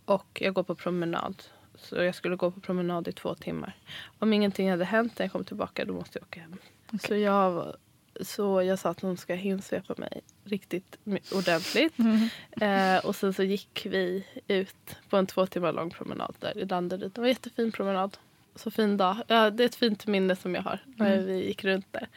och 0.05 0.41
jag 0.41 0.55
går 0.55 0.63
på 0.63 0.75
promenad. 0.75 1.43
Så 1.75 1.97
jag 1.97 2.15
skulle 2.15 2.37
gå 2.37 2.51
på 2.51 2.61
promenad 2.61 3.09
i 3.09 3.13
två 3.13 3.35
timmar. 3.35 3.77
Om 4.19 4.33
ingenting 4.33 4.71
hade 4.71 4.85
hänt 4.85 5.19
när 5.19 5.27
jag 5.27 5.33
kom 5.33 5.45
tillbaka 5.45 5.85
då 5.85 5.93
måste 5.93 6.19
jag 6.19 6.27
åka 6.27 6.41
hem. 6.41 6.57
Okay. 6.93 6.99
Så 7.09 7.15
jag 7.15 7.77
så 8.21 8.63
jag 8.63 8.79
sa 8.79 8.91
att 8.91 9.01
hon 9.01 9.17
ska 9.17 9.35
hinsvepa 9.35 9.95
mig 9.97 10.21
riktigt 10.45 10.99
ordentligt. 11.33 11.99
Mm. 11.99 12.29
Eh, 12.61 13.05
och 13.05 13.17
sen 13.17 13.33
så 13.33 13.43
gick 13.43 13.87
vi 13.91 14.27
ut 14.49 14.97
på 15.09 15.17
en 15.17 15.27
två 15.27 15.47
timmar 15.47 15.73
lång 15.73 15.91
promenad 15.91 16.35
där 16.41 16.59
i 16.59 16.65
Danderyd. 16.65 17.13
Det 17.15 17.21
var 17.21 17.27
en 17.27 17.33
jättefin 17.33 17.73
promenad. 17.73 18.17
Så 18.55 18.71
fin 18.71 18.97
dag. 18.97 19.17
Ja, 19.27 19.51
det 19.51 19.65
är 19.65 19.67
ett 19.67 19.75
fint 19.75 20.07
minne 20.07 20.37
som 20.37 20.55
jag 20.55 20.63
har 20.63 20.79
när 20.97 21.13
mm. 21.13 21.27
vi 21.27 21.47
gick 21.47 21.65
runt 21.65 21.93
där. 21.93 22.09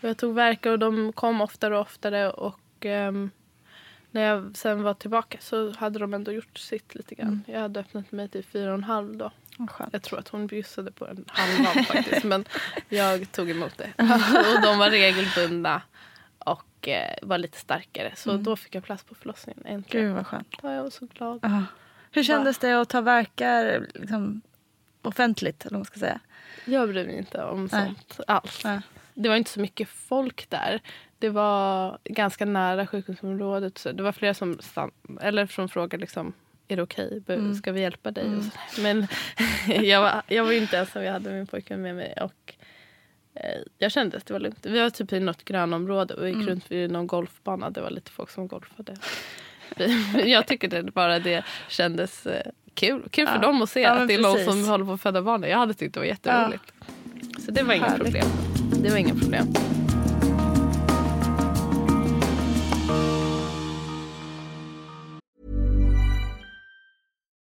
Och 0.00 0.08
jag 0.08 0.16
tog 0.16 0.34
verkar 0.34 0.70
och 0.70 0.78
de 0.78 1.12
kom 1.12 1.40
oftare 1.40 1.74
och 1.74 1.80
oftare. 1.80 2.30
Och 2.30 2.86
eh, 2.86 3.12
när 4.10 4.22
jag 4.22 4.56
sen 4.56 4.82
var 4.82 4.94
tillbaka 4.94 5.38
så 5.40 5.72
hade 5.72 5.98
de 5.98 6.14
ändå 6.14 6.32
gjort 6.32 6.58
sitt 6.58 6.94
lite 6.94 7.14
grann. 7.14 7.28
Mm. 7.28 7.42
Jag 7.46 7.60
hade 7.60 7.80
öppnat 7.80 8.12
mig 8.12 8.28
till 8.28 8.44
fyra 8.44 8.68
och 8.68 8.74
en 8.74 8.84
halv 8.84 9.16
då. 9.16 9.30
Skönt. 9.58 9.92
Jag 9.92 10.02
tror 10.02 10.18
att 10.18 10.28
hon 10.28 10.46
bjussade 10.46 10.92
på 10.92 11.06
en 11.06 11.24
halvan 11.28 11.84
faktiskt. 11.84 12.24
men 12.24 12.44
jag 12.88 13.32
tog 13.32 13.50
emot 13.50 13.78
det. 13.78 13.92
och 14.56 14.62
de 14.62 14.78
var 14.78 14.90
regelbundna 14.90 15.82
och 16.38 16.88
eh, 16.88 17.16
var 17.22 17.38
lite 17.38 17.58
starkare. 17.58 18.12
Så 18.16 18.30
mm. 18.30 18.42
då 18.42 18.56
fick 18.56 18.74
jag 18.74 18.84
plats 18.84 19.04
på 19.04 19.14
förlossningen. 19.14 19.62
Äntligen. 19.66 20.06
Gud 20.06 20.16
vad 20.16 20.26
skönt. 20.26 20.56
Ja, 20.62 20.72
jag 20.72 20.82
var 20.82 20.90
så 20.90 21.06
glad. 21.06 21.44
Uh. 21.44 21.62
Hur 22.10 22.24
kändes 22.24 22.58
det 22.58 22.80
att 22.80 22.88
ta 22.88 23.00
verkar 23.00 23.86
liksom, 23.94 24.40
offentligt? 25.02 25.66
Eller 25.66 25.78
man 25.78 25.84
ska 25.84 26.00
säga? 26.00 26.20
Jag 26.64 26.88
bryr 26.88 27.06
mig 27.06 27.18
inte 27.18 27.44
om 27.44 27.68
Nej. 27.72 27.86
sånt 27.86 28.20
alls. 28.26 28.64
Nej. 28.64 28.80
Det 29.14 29.28
var 29.28 29.36
inte 29.36 29.50
så 29.50 29.60
mycket 29.60 29.88
folk 29.88 30.50
där. 30.50 30.80
Det 31.18 31.28
var 31.28 31.98
ganska 32.04 32.44
nära 32.44 32.86
sjukhusområdet. 32.86 33.78
Så 33.78 33.92
det 33.92 34.02
var 34.02 34.12
flera 34.12 34.34
som, 34.34 34.58
eller 35.20 35.46
som 35.46 35.68
frågade 35.68 36.00
liksom, 36.00 36.32
är 36.68 36.76
det 36.76 36.82
okej? 36.82 37.20
Okay? 37.22 37.36
Mm. 37.36 37.54
Ska 37.54 37.72
vi 37.72 37.80
hjälpa 37.80 38.10
dig? 38.10 38.26
Mm. 38.26 38.50
Men 38.78 39.06
jag, 39.86 40.00
var, 40.00 40.22
jag 40.26 40.44
var 40.44 40.52
inte 40.52 40.78
ensam, 40.78 41.02
jag 41.02 41.12
hade 41.12 41.30
min 41.30 41.46
pojke 41.46 41.76
med 41.76 41.94
mig. 41.94 42.14
Och, 42.20 42.54
eh, 43.34 43.60
jag 43.78 43.92
kände 43.92 44.16
att 44.16 44.26
det 44.26 44.32
var 44.32 44.40
lugnt. 44.40 44.66
Vi 44.66 44.80
var 44.80 44.90
typ 44.90 45.12
i 45.12 45.20
något 45.20 45.44
grönområde 45.44 46.14
och 46.14 46.28
gick 46.28 46.36
mm. 46.36 46.48
runt 46.48 46.70
vid 46.70 46.90
någon 46.90 47.06
golfbana. 47.06 47.70
Det 47.70 47.80
var 47.80 47.90
lite 47.90 48.10
folk 48.10 48.30
som 48.30 48.48
golfade. 48.48 48.96
jag 50.24 50.46
tycker 50.46 50.68
det 50.68 50.82
bara 50.82 51.18
det 51.18 51.44
kändes 51.68 52.26
eh, 52.26 52.50
kul. 52.74 53.08
Kul 53.10 53.26
för 53.26 53.38
dem 53.38 53.62
att 53.62 53.70
se 53.70 53.80
ja, 53.80 53.90
att 53.90 54.08
det 54.08 54.14
är 54.14 54.22
precis. 54.22 54.46
någon 54.46 54.56
som 54.56 54.68
håller 54.68 54.84
på 54.84 54.92
att 54.92 55.00
föda 55.00 55.22
barn. 55.22 55.42
Jag 55.42 55.58
hade 55.58 55.74
tyckt 55.74 55.94
det 55.94 56.00
var 56.00 56.06
jätteroligt. 56.06 56.72
Ja. 56.78 57.40
Så 57.40 57.50
det 57.50 57.62
var 57.62 57.74
inget 57.74 57.96
problem. 57.96 58.26
Det 58.82 58.90
var 58.90 58.96
inga 58.96 59.14
problem. 59.14 59.46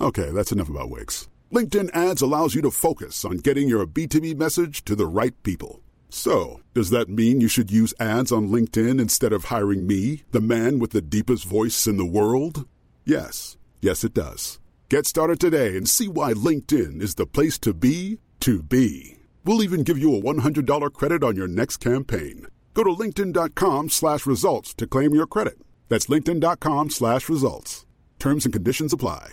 Okay, 0.00 0.30
that's 0.30 0.52
enough 0.52 0.68
about 0.68 0.90
wigs. 0.90 1.28
LinkedIn 1.52 1.94
ads 1.94 2.22
allows 2.22 2.54
you 2.54 2.62
to 2.62 2.70
focus 2.70 3.24
on 3.24 3.36
getting 3.38 3.68
your 3.68 3.86
B2B 3.86 4.36
message 4.36 4.84
to 4.84 4.96
the 4.96 5.06
right 5.06 5.34
people. 5.42 5.80
So, 6.08 6.60
does 6.74 6.90
that 6.90 7.08
mean 7.08 7.40
you 7.40 7.48
should 7.48 7.70
use 7.70 7.94
ads 8.00 8.32
on 8.32 8.48
LinkedIn 8.48 9.00
instead 9.00 9.32
of 9.32 9.44
hiring 9.44 9.86
me, 9.86 10.22
the 10.32 10.40
man 10.40 10.78
with 10.78 10.92
the 10.92 11.02
deepest 11.02 11.44
voice 11.44 11.86
in 11.86 11.96
the 11.96 12.06
world? 12.06 12.66
Yes. 13.04 13.56
Yes, 13.80 14.04
it 14.04 14.14
does. 14.14 14.60
Get 14.88 15.06
started 15.06 15.40
today 15.40 15.76
and 15.76 15.88
see 15.88 16.08
why 16.08 16.32
LinkedIn 16.34 17.00
is 17.00 17.14
the 17.14 17.26
place 17.26 17.58
to 17.60 17.72
be 17.74 18.18
to 18.40 18.62
be. 18.62 19.18
We'll 19.44 19.62
even 19.62 19.82
give 19.82 19.98
you 19.98 20.14
a 20.14 20.20
$100 20.20 20.92
credit 20.92 21.24
on 21.24 21.36
your 21.36 21.48
next 21.48 21.78
campaign. 21.78 22.46
Go 22.74 22.84
to 22.84 22.90
linkedin.com 22.90 23.88
slash 23.90 24.26
results 24.26 24.74
to 24.74 24.86
claim 24.86 25.14
your 25.14 25.26
credit. 25.26 25.58
That's 25.88 26.06
linkedin.com 26.06 26.90
slash 26.90 27.28
results. 27.28 27.86
Terms 28.18 28.44
and 28.44 28.52
conditions 28.52 28.92
apply. 28.92 29.32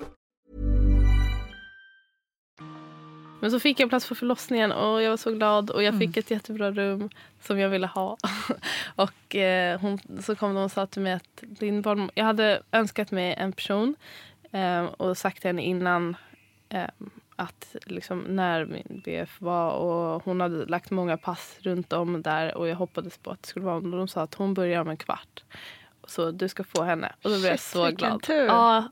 Men 3.41 3.51
så 3.51 3.59
fick 3.59 3.79
jag 3.79 3.89
plats 3.89 4.07
på 4.07 4.15
förlossningen 4.15 4.71
och 4.71 5.01
jag 5.01 5.09
var 5.09 5.17
så 5.17 5.31
glad 5.31 5.69
och 5.69 5.83
jag 5.83 5.99
fick 5.99 6.17
ett 6.17 6.31
jättebra 6.31 6.71
rum 6.71 7.09
som 7.41 7.59
jag 7.59 7.69
ville 7.69 7.87
ha. 7.87 8.17
och 8.95 9.35
eh, 9.35 9.79
hon, 9.79 9.99
så 10.21 10.35
kom 10.35 10.55
de 10.55 10.63
och 10.63 10.71
sa 10.71 10.85
till 10.85 11.01
mig 11.01 11.13
att 11.13 11.43
din 11.43 11.81
barn, 11.81 12.09
jag 12.15 12.25
hade 12.25 12.61
önskat 12.71 13.11
mig 13.11 13.33
en 13.33 13.53
person 13.53 13.95
eh, 14.51 14.83
och 14.83 15.17
sagt 15.17 15.41
till 15.41 15.49
henne 15.49 15.61
innan 15.61 16.15
eh, 16.69 16.89
att 17.35 17.75
liksom 17.85 18.19
när 18.19 18.65
min 18.65 19.01
BF 19.05 19.41
var 19.41 19.71
och 19.71 20.23
hon 20.23 20.41
hade 20.41 20.65
lagt 20.65 20.91
många 20.91 21.17
pass 21.17 21.57
runt 21.59 21.93
om 21.93 22.21
där 22.21 22.57
och 22.57 22.67
jag 22.67 22.75
hoppades 22.75 23.17
på 23.17 23.31
att 23.31 23.41
det 23.41 23.47
skulle 23.47 23.65
vara 23.65 23.75
och 23.75 23.83
de 23.83 24.07
sa 24.07 24.21
att 24.21 24.35
hon 24.35 24.53
börjar 24.53 24.81
om 24.81 24.89
en 24.89 24.97
kvart. 24.97 25.43
Så 26.07 26.31
du 26.31 26.49
ska 26.49 26.63
få 26.63 26.83
henne. 26.83 27.11
Och 27.23 27.29
då 27.29 27.39
blev 27.39 27.51
jag 27.51 27.59
Shit, 27.59 27.71
så 27.71 27.85
vilken 27.85 28.09
glad. 28.09 28.23
tur. 28.23 28.45
Ja, 28.45 28.89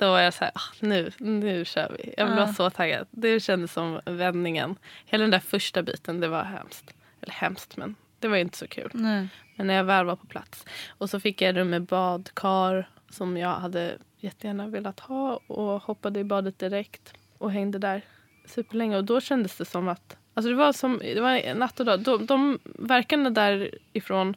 då 0.00 0.10
var 0.10 0.20
jag 0.20 0.34
så 0.34 0.44
här, 0.44 0.52
ah, 0.54 0.74
nu, 0.80 1.10
nu 1.18 1.64
kör 1.64 1.96
vi. 1.98 2.14
Jag 2.16 2.28
Ja. 2.28 2.52
så 2.52 2.70
taggad. 2.70 3.06
Det 3.10 3.40
kändes 3.40 3.72
som 3.72 4.00
vändningen. 4.04 4.76
Hela 5.06 5.22
den 5.22 5.30
där 5.30 5.38
första 5.38 5.82
biten, 5.82 6.20
det 6.20 6.28
var 6.28 6.44
hemskt. 6.44 6.94
Eller 7.20 7.32
hemskt, 7.32 7.76
men 7.76 7.94
det 8.18 8.28
var 8.28 8.36
inte 8.36 8.58
så 8.58 8.66
kul. 8.66 8.90
Nej. 8.94 9.28
Men 9.56 9.66
när 9.66 9.74
jag 9.74 9.84
väl 9.84 10.06
var 10.06 10.16
på 10.16 10.26
plats. 10.26 10.64
Och 10.88 11.10
så 11.10 11.20
fick 11.20 11.42
jag 11.42 11.56
rum 11.56 11.70
med 11.70 11.82
badkar 11.82 12.88
som 13.10 13.36
jag 13.36 13.54
hade 13.54 13.98
jättegärna 14.18 14.66
velat 14.66 15.00
ha. 15.00 15.40
Och 15.46 15.82
hoppade 15.82 16.20
i 16.20 16.24
badet 16.24 16.58
direkt 16.58 17.14
och 17.38 17.52
hängde 17.52 17.78
där 17.78 18.02
superlänge. 18.46 18.96
Och 18.96 19.04
då 19.04 19.20
kändes 19.20 19.56
det 19.56 19.64
som 19.64 19.88
att, 19.88 20.16
alltså 20.34 20.50
det 20.50 20.56
var 20.56 20.72
som, 20.72 20.98
det 20.98 21.20
var 21.20 21.54
natt 21.54 21.80
och 21.80 21.86
dag. 21.86 22.00
De, 22.00 22.26
de 22.26 22.58
verkarna 22.64 23.30
därifrån 23.30 24.36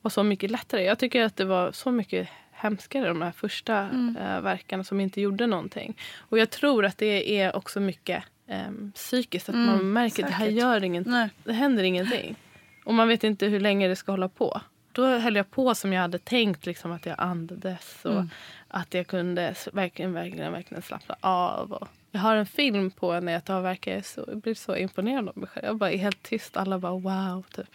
var 0.00 0.10
så 0.10 0.22
mycket 0.22 0.50
lättare. 0.50 0.84
Jag 0.84 0.98
tycker 0.98 1.24
att 1.24 1.36
det 1.36 1.44
var 1.44 1.72
så 1.72 1.90
mycket 1.90 2.28
hemskare 2.62 3.08
de 3.08 3.22
här 3.22 3.32
första 3.32 3.74
mm. 3.76 4.42
verkarna 4.44 4.84
som 4.84 5.00
inte 5.00 5.20
gjorde 5.20 5.46
någonting. 5.46 5.96
Och 6.18 6.38
jag 6.38 6.50
tror 6.50 6.84
att 6.84 6.98
det 6.98 7.40
är 7.40 7.56
också 7.56 7.80
mycket 7.80 8.24
eh, 8.46 8.70
psykiskt. 8.94 9.48
Att 9.48 9.54
man 9.54 9.92
märker 9.92 10.22
att 10.22 10.28
det 10.28 10.34
här 10.34 10.46
säkert. 10.46 10.60
gör 10.60 10.84
ingenting. 10.84 11.12
Nej. 11.12 11.30
Det 11.44 11.52
händer 11.52 11.82
ingenting. 11.82 12.36
Och 12.84 12.94
man 12.94 13.08
vet 13.08 13.24
inte 13.24 13.46
hur 13.46 13.60
länge 13.60 13.88
det 13.88 13.96
ska 13.96 14.12
hålla 14.12 14.28
på. 14.28 14.60
Då 14.92 15.06
höll 15.06 15.36
jag 15.36 15.50
på 15.50 15.74
som 15.74 15.92
jag 15.92 16.00
hade 16.00 16.18
tänkt, 16.18 16.66
liksom 16.66 16.92
att 16.92 17.06
jag 17.06 17.14
andades 17.18 18.04
och 18.04 18.24
att 18.68 18.94
jag 18.94 19.06
kunde 19.06 19.54
verkligen, 19.72 20.12
verkligen, 20.12 20.52
verkligen 20.52 20.82
slappna 20.82 21.16
av. 21.20 21.72
Och 21.72 21.88
jag 22.14 22.20
har 22.20 22.36
en 22.36 22.46
film 22.46 22.90
på 22.90 23.20
när 23.20 23.32
jag 23.32 23.44
tar 23.44 23.60
verkar. 23.60 23.94
Jag, 23.94 24.04
så, 24.04 24.24
jag 24.28 24.38
blir 24.38 24.54
så 24.54 24.76
imponerad 24.76 25.28
av 25.28 25.38
mig 25.38 25.48
själv. 25.48 25.66
Jag 25.66 25.76
bara 25.76 25.90
är 25.90 25.98
helt 25.98 26.22
tyst. 26.22 26.56
Alla 26.56 26.78
bara 26.78 26.92
wow. 26.92 27.44
Typ. 27.50 27.66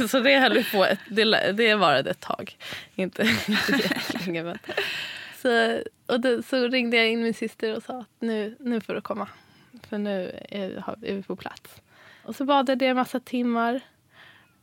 så 0.10 0.20
det 0.20 0.38
höll 0.38 0.64
på. 0.64 0.84
Ett, 0.84 0.98
det, 1.10 1.52
det 1.52 1.74
varade 1.74 2.10
ett 2.10 2.20
tag. 2.20 2.56
Inte, 2.94 3.22
inte 3.22 3.72
jättelänge. 3.72 4.42
Men. 4.42 4.58
Så, 5.42 5.80
och 6.06 6.20
då, 6.20 6.42
så 6.42 6.68
ringde 6.68 6.96
jag 6.96 7.10
in 7.10 7.22
min 7.22 7.34
syster 7.34 7.76
och 7.76 7.82
sa 7.82 8.00
att 8.00 8.06
nu, 8.18 8.56
nu 8.60 8.80
får 8.80 8.94
du 8.94 9.00
komma. 9.00 9.28
För 9.88 9.98
nu 9.98 10.40
är, 10.48 10.70
är 11.02 11.14
vi 11.14 11.22
på 11.22 11.36
plats. 11.36 11.80
Och 12.22 12.36
så 12.36 12.44
badade 12.44 12.84
jag 12.84 12.90
en 12.90 12.96
massa 12.96 13.20
timmar. 13.20 13.80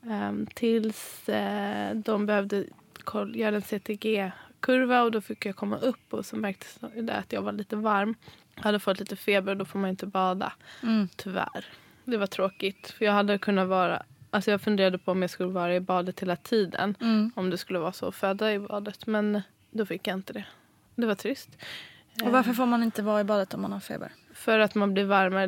Um, 0.01 0.47
tills 0.53 1.29
uh, 1.29 1.95
de 1.95 2.25
behövde 2.25 2.65
göra 3.33 3.55
en 3.55 3.61
CTG-kurva 3.61 5.01
och 5.01 5.11
då 5.11 5.21
fick 5.21 5.45
jag 5.45 5.55
komma 5.55 5.77
upp 5.77 6.13
och 6.13 6.25
så 6.25 6.35
märktes 6.35 6.79
det 6.95 7.13
att 7.13 7.33
jag 7.33 7.41
var 7.41 7.51
lite 7.51 7.75
varm. 7.75 8.15
Hade 8.55 8.79
fått 8.79 8.99
lite 8.99 9.15
feber 9.15 9.51
och 9.51 9.57
då 9.57 9.65
får 9.65 9.79
man 9.79 9.89
inte 9.89 10.05
bada. 10.05 10.53
Tyvärr. 11.15 11.65
Det 12.05 12.17
var 12.17 12.27
tråkigt. 12.27 12.91
För 12.97 13.05
jag 13.05 13.13
hade 13.13 13.37
kunnat 13.37 13.67
vara 13.67 14.03
Alltså 14.29 14.51
jag 14.51 14.61
funderade 14.61 14.97
på 14.97 15.11
om 15.11 15.21
jag 15.21 15.29
skulle 15.31 15.49
vara 15.49 15.75
i 15.75 15.79
badet 15.79 16.19
hela 16.19 16.35
tiden. 16.35 16.95
Om 17.35 17.49
det 17.49 17.57
skulle 17.57 17.79
vara 17.79 17.91
så 17.91 18.11
föda 18.11 18.53
i 18.53 18.59
badet. 18.59 19.07
Men 19.07 19.41
då 19.71 19.85
fick 19.85 20.07
jag 20.07 20.17
inte 20.17 20.33
det. 20.33 20.45
Det 20.95 21.05
var 21.05 21.15
trist. 21.15 21.49
Och 22.23 22.31
varför 22.31 22.53
får 22.53 22.65
man 22.65 22.83
inte 22.83 23.01
vara 23.01 23.21
i 23.21 23.23
badet 23.23 23.53
om 23.53 23.61
man 23.61 23.71
har 23.71 23.79
feber? 23.79 24.11
För 24.33 24.59
att 24.59 24.75
man 24.75 24.93
blir 24.93 25.05
varmare. 25.05 25.47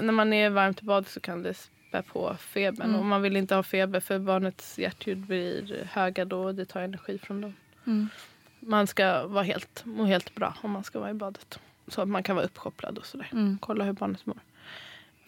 När 0.00 0.12
man 0.12 0.32
är 0.32 0.50
varmt 0.50 0.82
i 0.82 0.84
badet 0.84 1.08
så 1.08 1.20
kan 1.20 1.42
det 1.42 1.54
spä 1.54 2.02
på 2.02 2.36
febern. 2.38 2.94
Och 2.94 3.04
man 3.04 3.22
vill 3.22 3.36
inte 3.36 3.54
ha 3.54 3.62
feber 3.62 4.00
för 4.00 4.18
barnets 4.18 4.78
hjärtljud 4.78 5.18
blir 5.18 5.88
höga 5.90 6.24
då 6.24 6.42
och 6.44 6.54
det 6.54 6.64
tar 6.64 6.80
energi 6.80 7.18
från 7.18 7.40
dem. 7.40 7.54
Man 8.60 8.86
ska 8.86 9.26
vara 9.26 9.44
helt, 9.44 9.82
må 9.84 10.04
helt 10.04 10.34
bra 10.34 10.54
om 10.62 10.70
man 10.70 10.84
ska 10.84 10.98
vara 11.00 11.10
i 11.10 11.14
badet. 11.14 11.60
Så 11.90 12.02
att 12.02 12.08
man 12.08 12.22
kan 12.22 12.36
vara 12.36 12.46
uppkopplad 12.46 12.98
och 12.98 13.06
sådär. 13.06 13.56
Kolla 13.60 13.84
hur 13.84 13.92
barnet 13.92 14.26
mår. 14.26 14.38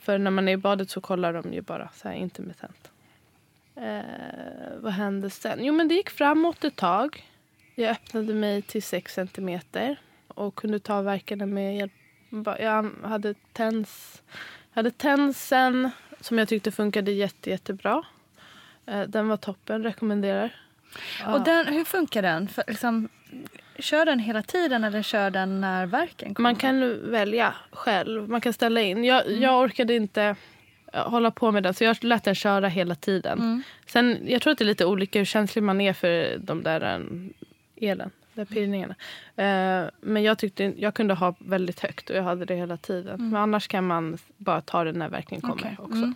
För 0.00 0.18
när 0.18 0.30
man 0.30 0.48
är 0.48 0.52
i 0.52 0.56
badet 0.56 0.90
så 0.90 1.00
kollar 1.00 1.32
de 1.32 1.52
ju 1.52 1.60
bara 1.60 1.88
så 1.94 2.08
här 2.08 2.14
intermittent. 2.14 2.90
Eh, 3.76 4.00
vad 4.80 4.92
hände 4.92 5.30
sen? 5.30 5.64
Jo 5.64 5.74
men 5.74 5.88
det 5.88 5.94
gick 5.94 6.10
framåt 6.10 6.64
ett 6.64 6.76
tag. 6.76 7.28
Jag 7.74 7.90
öppnade 7.90 8.34
mig 8.34 8.62
till 8.62 8.82
6 8.82 9.14
centimeter 9.14 9.96
och 10.28 10.54
kunde 10.54 10.78
ta 10.78 11.02
verkarna 11.02 11.46
med 11.46 11.76
hjälp. 11.76 11.92
Jag 12.58 12.90
hade 13.02 13.34
tens, 13.52 14.22
jag 14.72 14.76
hade 14.76 14.90
tensen 14.90 15.90
som 16.20 16.38
jag 16.38 16.48
tyckte 16.48 16.70
funkade 16.70 17.12
jätte, 17.12 17.50
jättebra. 17.50 18.02
Eh, 18.86 19.02
Den 19.02 19.28
var 19.28 19.36
toppen, 19.36 19.82
rekommenderar. 19.82 20.54
Och 21.26 21.40
den, 21.44 21.66
hur 21.66 21.84
funkar 21.84 22.22
den? 22.22 22.48
För, 22.48 22.64
liksom, 22.68 23.08
kör 23.78 24.04
den 24.06 24.18
hela 24.18 24.42
tiden 24.42 24.84
eller 24.84 25.02
kör 25.02 25.30
den 25.30 25.60
när 25.60 25.86
verken 25.86 26.34
kommer? 26.34 26.50
Man 26.50 26.56
kan 26.56 27.10
välja 27.10 27.54
själv. 27.70 28.28
Man 28.28 28.40
kan 28.40 28.52
ställa 28.52 28.80
in. 28.80 29.04
Jag, 29.04 29.30
jag 29.32 29.60
orkade 29.60 29.94
inte 29.94 30.36
hålla 30.92 31.30
på 31.30 31.50
med 31.50 31.62
den 31.62 31.74
så 31.74 31.84
jag 31.84 32.04
lät 32.04 32.24
den 32.24 32.34
köra 32.34 32.68
hela 32.68 32.94
tiden. 32.94 33.64
Sen, 33.86 34.18
jag 34.26 34.42
tror 34.42 34.52
att 34.52 34.58
det 34.58 34.64
är 34.64 34.66
lite 34.66 34.86
olika 34.86 35.18
hur 35.18 35.26
känslig 35.26 35.62
man 35.62 35.80
är 35.80 35.92
för 35.92 36.38
de 36.38 36.62
där 36.62 36.80
eh, 36.80 37.90
elen. 37.90 38.10
De 38.34 38.46
pirrningarna. 38.46 38.94
Eh, 39.36 39.90
men 40.00 40.22
jag 40.22 40.38
tyckte 40.38 40.72
jag 40.76 40.94
kunde 40.94 41.14
ha 41.14 41.34
väldigt 41.38 41.80
högt 41.80 42.10
och 42.10 42.16
jag 42.16 42.22
hade 42.22 42.44
det 42.44 42.54
hela 42.54 42.76
tiden. 42.76 43.30
Men 43.30 43.42
annars 43.42 43.68
kan 43.68 43.86
man 43.86 44.18
bara 44.36 44.60
ta 44.60 44.84
det 44.84 44.92
när 44.92 45.08
verkligen 45.08 45.40
kommer 45.40 45.54
Okej. 45.54 45.76
också. 45.78 46.12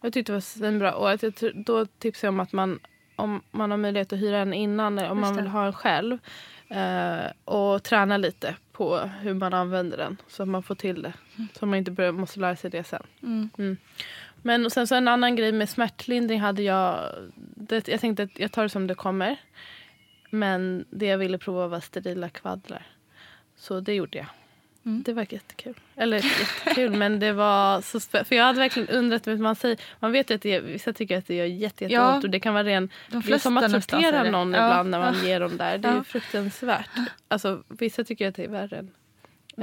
Jag 0.00 0.12
tyckte 0.12 0.32
det 0.32 0.36
var 0.36 0.40
svinbra. 0.40 0.94
Och 0.94 1.10
att 1.10 1.22
jag, 1.22 1.32
då 1.54 1.86
tipsar 1.86 2.28
jag 2.28 2.32
om 2.32 2.40
att 2.40 2.52
man 2.52 2.78
om 3.16 3.42
man 3.50 3.70
har 3.70 3.78
möjlighet 3.78 4.12
att 4.12 4.18
hyra 4.18 4.38
en 4.38 4.54
innan 4.54 4.98
eller 4.98 5.10
om 5.10 5.20
man 5.20 5.36
det. 5.36 5.42
vill 5.42 5.50
ha 5.50 5.66
en 5.66 5.72
själv. 5.72 6.18
Eh, 6.68 7.30
och 7.44 7.82
träna 7.82 8.16
lite 8.16 8.56
på 8.72 8.98
hur 8.98 9.34
man 9.34 9.54
använder 9.54 9.96
den 9.96 10.16
så 10.28 10.42
att 10.42 10.48
man 10.48 10.62
får 10.62 10.74
till 10.74 11.02
det. 11.02 11.12
Så 11.58 11.66
man 11.66 11.78
inte 11.78 11.90
börjar, 11.90 12.12
måste 12.12 12.40
lära 12.40 12.56
sig 12.56 12.70
det 12.70 12.84
sen. 12.84 13.02
Mm. 13.22 13.76
Men 14.42 14.64
och 14.64 14.72
sen 14.72 14.86
så 14.86 14.94
en 14.94 15.08
annan 15.08 15.36
grej 15.36 15.52
med 15.52 15.68
smärtlindring 15.68 16.40
hade 16.40 16.62
jag. 16.62 17.14
Det, 17.54 17.88
jag 17.88 18.00
tänkte 18.00 18.22
att 18.22 18.38
jag 18.38 18.52
tar 18.52 18.62
det 18.62 18.68
som 18.68 18.86
det 18.86 18.94
kommer. 18.94 19.36
Men 20.30 20.84
det 20.90 21.06
jag 21.06 21.18
ville 21.18 21.38
prova 21.38 21.66
var 21.66 21.80
sterila 21.80 22.28
kvaddlar. 22.28 22.86
Så 23.56 23.80
det 23.80 23.94
gjorde 23.94 24.18
jag. 24.18 24.26
Det 25.04 25.12
var 25.12 25.26
jättekul. 25.30 25.74
Eller 25.96 26.16
jättekul, 26.16 26.90
men 26.96 27.20
det 27.20 27.32
var 27.32 27.80
så 27.80 28.00
För 28.00 28.34
jag 28.34 28.44
hade 28.44 28.58
verkligen 28.58 28.88
undrat, 28.88 29.26
man, 29.26 29.56
säger, 29.56 29.78
man 30.00 30.12
vet 30.12 30.30
ju 30.30 30.34
att 30.34 30.42
det 30.42 30.54
är, 30.54 30.60
vissa 30.60 30.92
tycker 30.92 31.18
att 31.18 31.26
det 31.26 31.34
gör 31.34 31.44
jätte, 31.44 31.84
jätteont 31.84 31.92
Ja. 31.92 32.16
och 32.22 32.30
det 32.30 32.40
kan 32.40 32.54
vara 32.54 32.64
ren... 32.64 32.90
De 33.10 33.20
Det 33.26 33.32
är 33.32 33.38
som 33.38 33.56
att 33.58 33.72
tortera 33.72 34.22
det. 34.22 34.30
någon 34.30 34.52
Ja. 34.52 34.66
ibland 34.66 34.90
när 34.90 34.98
man 34.98 35.14
Ja. 35.22 35.28
ger 35.28 35.40
dem 35.40 35.56
där. 35.56 35.78
Det 35.78 35.88
är 35.88 36.02
fruktansvärt. 36.02 36.90
Alltså, 37.28 37.62
vissa 37.68 38.04
tycker 38.04 38.28
att 38.28 38.34
det 38.34 38.44
är 38.44 38.48
värre 38.48 38.76
än 38.78 38.90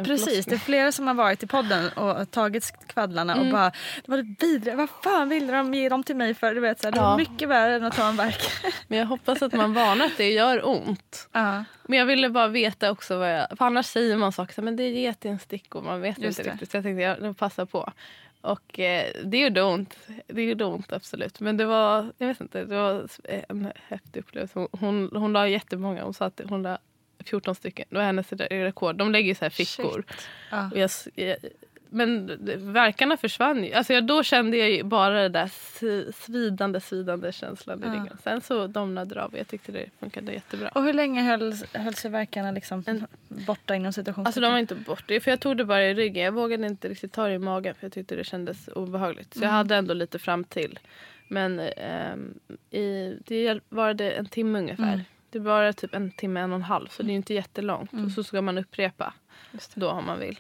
Precis, 0.04 0.46
det 0.46 0.56
är 0.56 0.60
flera 0.60 0.92
som 0.92 1.08
har 1.08 1.14
varit 1.14 1.44
i 1.44 1.48
podden 1.48 1.90
och 1.90 2.32
tagit 2.32 2.74
kvaddlarna 2.88 3.34
Mm. 3.34 3.46
och 3.48 3.54
bara 3.54 3.70
det 4.06 4.12
var 4.12 4.18
det 4.18 4.36
vidriga, 4.46 4.76
vad 4.76 4.90
fan 4.90 5.30
ville 5.30 5.54
de 5.54 5.74
ge 5.74 5.90
dem 5.90 6.04
till 6.04 6.16
mig 6.16 6.34
för? 6.34 6.54
Du 6.56 6.62
vet, 6.62 6.82
så 6.82 6.88
här, 6.88 6.92
det 6.92 7.00
var 7.00 7.10
Ja. 7.12 7.18
mycket 7.18 7.50
värre 7.50 7.76
än 7.76 7.84
att 7.84 7.96
ta 7.96 8.08
en 8.10 8.16
verk. 8.18 8.42
Men 8.88 9.00
jag 9.00 9.06
hoppas 9.06 9.42
att 9.42 9.54
man 9.54 9.74
varnar 9.74 10.06
att 10.06 10.18
det 10.18 10.32
gör 10.32 10.68
ont. 10.68 11.30
ja. 11.32 11.64
Men 11.88 12.00
jag 12.00 12.06
ville 12.06 12.30
bara 12.30 12.48
veta 12.48 12.92
också 12.92 13.18
vad 13.18 13.34
jag... 13.40 13.48
För 13.58 13.66
annars 13.66 13.86
säger 13.86 14.18
man 14.18 14.32
saker 14.32 14.62
men 14.62 14.76
det 14.76 14.84
är 14.84 14.90
getingstick 14.92 15.76
och 15.76 15.84
man 15.84 16.02
vet 16.02 16.18
Just 16.18 16.40
inte 16.40 16.50
det. 16.50 16.54
riktigt. 16.54 16.72
Så 16.72 16.78
jag 16.78 16.84
tänkte 16.84 17.02
jag 17.02 17.38
passar 17.38 17.66
på. 17.66 17.92
Och 18.42 18.80
eh, 18.80 19.06
det 19.24 19.38
gjorde 19.38 19.64
ont. 19.64 19.98
Det 20.28 20.44
gjorde 20.44 20.66
ont 20.66 20.94
absolut. 20.94 21.40
Men 21.40 21.58
det 21.58 21.66
var, 21.66 22.12
jag 22.18 22.28
vet 22.28 22.42
inte, 22.42 22.64
det 22.66 22.76
var 22.78 23.08
en 23.50 23.72
häftig 23.88 24.20
upplevelse. 24.20 24.54
Hon, 24.60 24.68
hon, 24.80 25.10
hon 25.22 25.34
la 25.34 25.48
jättemånga. 25.48 26.04
Hon 26.04 26.14
sa 26.14 26.26
att 26.26 26.42
hon 26.50 26.64
la 26.64 26.78
14 27.26 27.56
stycken. 27.56 27.86
Det 27.90 27.96
var 27.98 28.04
hennes 28.04 28.34
rekord. 28.34 28.96
De 28.96 29.12
lägger 29.12 29.28
ju 29.30 29.36
så 29.36 29.46
här 29.46 29.50
fickor. 29.50 30.04
Ja. 30.52 30.70
Och 30.72 30.78
jag, 30.78 30.90
jag, 31.16 31.38
men 31.90 32.32
verkarna 32.74 33.18
försvann 33.18 33.64
ju. 33.64 33.74
Alltså 33.74 33.94
jag, 33.94 34.04
då 34.08 34.24
kände 34.24 34.58
jag 34.58 34.86
bara 34.86 35.22
det 35.22 35.30
där 35.30 35.52
svidande, 36.12 36.80
svidande 36.82 37.32
känslan 37.32 37.84
i 37.84 37.88
Ja. 37.88 37.92
ryggen. 37.94 38.18
Sen 38.24 38.42
så 38.42 38.68
domnade 38.68 39.16
det 39.16 39.24
av 39.24 39.34
och 39.34 39.40
jag 39.40 39.48
tyckte 39.48 39.72
det 39.72 39.86
funkade 40.00 40.34
jättebra. 40.34 40.70
Och 40.70 40.84
hur 40.84 40.94
länge 40.94 41.22
höll, 41.22 41.54
höll 41.74 41.94
sig 41.96 42.12
verkarna 42.12 42.52
liksom 42.52 42.84
En- 42.88 43.08
borta 43.28 43.76
inom 43.76 43.94
situationen? 43.94 44.26
Alltså 44.28 44.42
de 44.42 44.52
var 44.52 44.60
inte 44.60 44.76
bort 44.76 45.04
det. 45.08 45.20
För 45.20 45.32
jag 45.32 45.40
tog 45.40 45.58
det 45.58 45.66
bara 45.66 45.84
i 45.86 45.94
ryggen. 45.94 46.24
Jag 46.24 46.32
vågade 46.32 46.68
inte 46.68 46.90
riktigt 46.90 47.14
ta 47.14 47.28
det 47.28 47.34
i 47.34 47.40
magen 47.40 47.76
för 47.76 47.86
jag 47.86 47.94
tyckte 47.94 48.16
det 48.16 48.24
kändes 48.24 48.68
obehagligt. 48.68 49.34
Så 49.38 49.44
jag 49.44 49.50
hade 49.50 49.76
ändå 49.76 49.94
lite 49.94 50.20
fram 50.20 50.44
till. 50.44 50.80
Men 51.28 51.60
ehm, 51.60 52.34
i, 52.72 53.14
det 53.26 53.60
var 53.70 53.94
det 53.94 54.12
en 54.12 54.26
timme 54.26 54.60
ungefär. 54.60 55.02
Det 55.36 55.40
var 55.40 55.72
typ 55.72 55.94
en 55.94 56.12
timme, 56.12 56.40
en 56.40 56.52
och 56.52 56.56
en 56.56 56.64
halv. 56.64 56.88
Så 56.88 57.04
det 57.04 57.08
är 57.08 57.12
ju 57.12 57.16
inte 57.16 57.34
jättelångt. 57.34 57.92
Och 58.06 58.12
så 58.12 58.24
ska 58.24 58.42
man 58.42 58.58
upprepa 58.58 59.14
då 59.74 59.90
om 59.90 60.06
man 60.06 60.20
vill. 60.20 60.40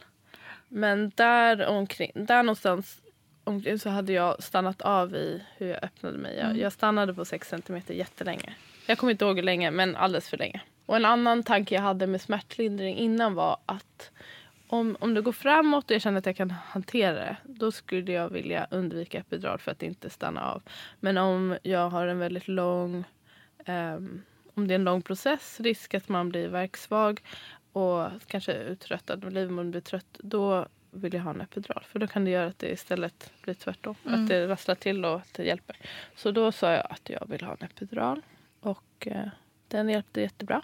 Men 0.68 1.12
där 1.16 1.68
omkring, 1.68 2.12
där 2.16 2.44
någonstans 2.44 3.02
omkring 3.44 3.80
så 3.80 3.90
hade 3.90 4.14
jag 4.14 4.44
stannat 4.44 4.82
av 4.82 5.16
i 5.16 5.44
hur 5.58 5.68
jag 5.68 5.84
öppnade 5.84 6.18
mig. 6.18 6.38
Jag, 6.38 6.58
jag 6.58 6.74
stannade 6.74 7.14
på 7.14 7.26
6 7.26 7.50
centimeter 7.50 7.94
jättelänge. 7.94 8.56
Jag 8.86 8.98
kommer 8.98 9.12
inte 9.12 9.26
ihåg 9.26 9.36
hur 9.36 9.44
länge, 9.44 9.72
men 9.72 9.96
alldeles 9.96 10.30
för 10.30 10.38
länge. 10.38 10.62
Och 10.86 10.96
en 10.96 11.06
annan 11.06 11.44
tanke 11.44 11.76
jag 11.76 11.82
hade 11.82 12.08
med 12.08 12.22
smärtlindring 12.22 12.98
innan 12.98 13.34
var 13.34 13.58
att 13.66 14.12
om, 14.68 14.98
om 15.00 15.14
det 15.14 15.22
går 15.22 15.32
framåt 15.32 15.86
och 15.86 15.92
jag 15.92 16.02
känner 16.02 16.20
att 16.20 16.26
jag 16.26 16.38
kan 16.38 16.52
hantera 16.52 17.14
det 17.14 17.38
då 17.44 17.72
skulle 17.72 18.12
jag 18.12 18.30
vilja 18.30 18.68
undvika 18.72 19.18
epidural 19.18 19.60
för 19.60 19.72
att 19.72 19.84
inte 19.84 20.10
stanna 20.10 20.52
av. 20.52 20.64
Men 21.00 21.18
om 21.18 21.58
jag 21.64 21.90
har 21.90 22.08
en 22.08 22.20
väldigt 22.20 22.48
lång 22.48 23.04
ehm, 23.66 24.22
om 24.56 24.68
det 24.68 24.74
är 24.74 24.76
en 24.76 24.84
lång 24.84 25.02
process, 25.02 25.60
risk 25.60 25.94
att 25.94 26.10
man 26.10 26.30
blir 26.30 26.48
verksvag 26.48 27.22
och 27.72 28.10
kanske 28.28 28.54
uttröttad 28.54 29.34
livmodern 29.34 29.72
blir 29.72 29.82
trött, 29.82 30.20
då 30.20 30.68
vill 30.92 31.14
jag 31.14 31.22
ha 31.22 31.32
en 31.32 31.42
epidural. 31.42 31.84
För 31.88 32.00
då 32.00 32.08
kan 32.08 32.26
det 32.26 32.32
göra 32.32 32.48
att 32.48 32.60
det 32.60 32.72
istället 32.72 33.32
blir 33.42 33.54
tvärtom. 33.54 33.96
Att 34.04 34.28
det 34.28 34.48
rasslar 34.48 34.76
till 34.76 35.06
och 35.06 35.16
att 35.16 35.34
det 35.34 35.44
hjälper. 35.44 35.78
Så 36.16 36.32
då 36.32 36.52
sa 36.52 36.72
jag 36.72 36.88
att 36.90 37.10
jag 37.10 37.28
vill 37.30 37.42
ha 37.42 37.52
en 37.60 37.66
epidural. 37.66 38.22
Och 38.60 39.08
eh, 39.08 39.28
den 39.68 39.90
hjälpte 39.90 40.22
jättebra. 40.22 40.62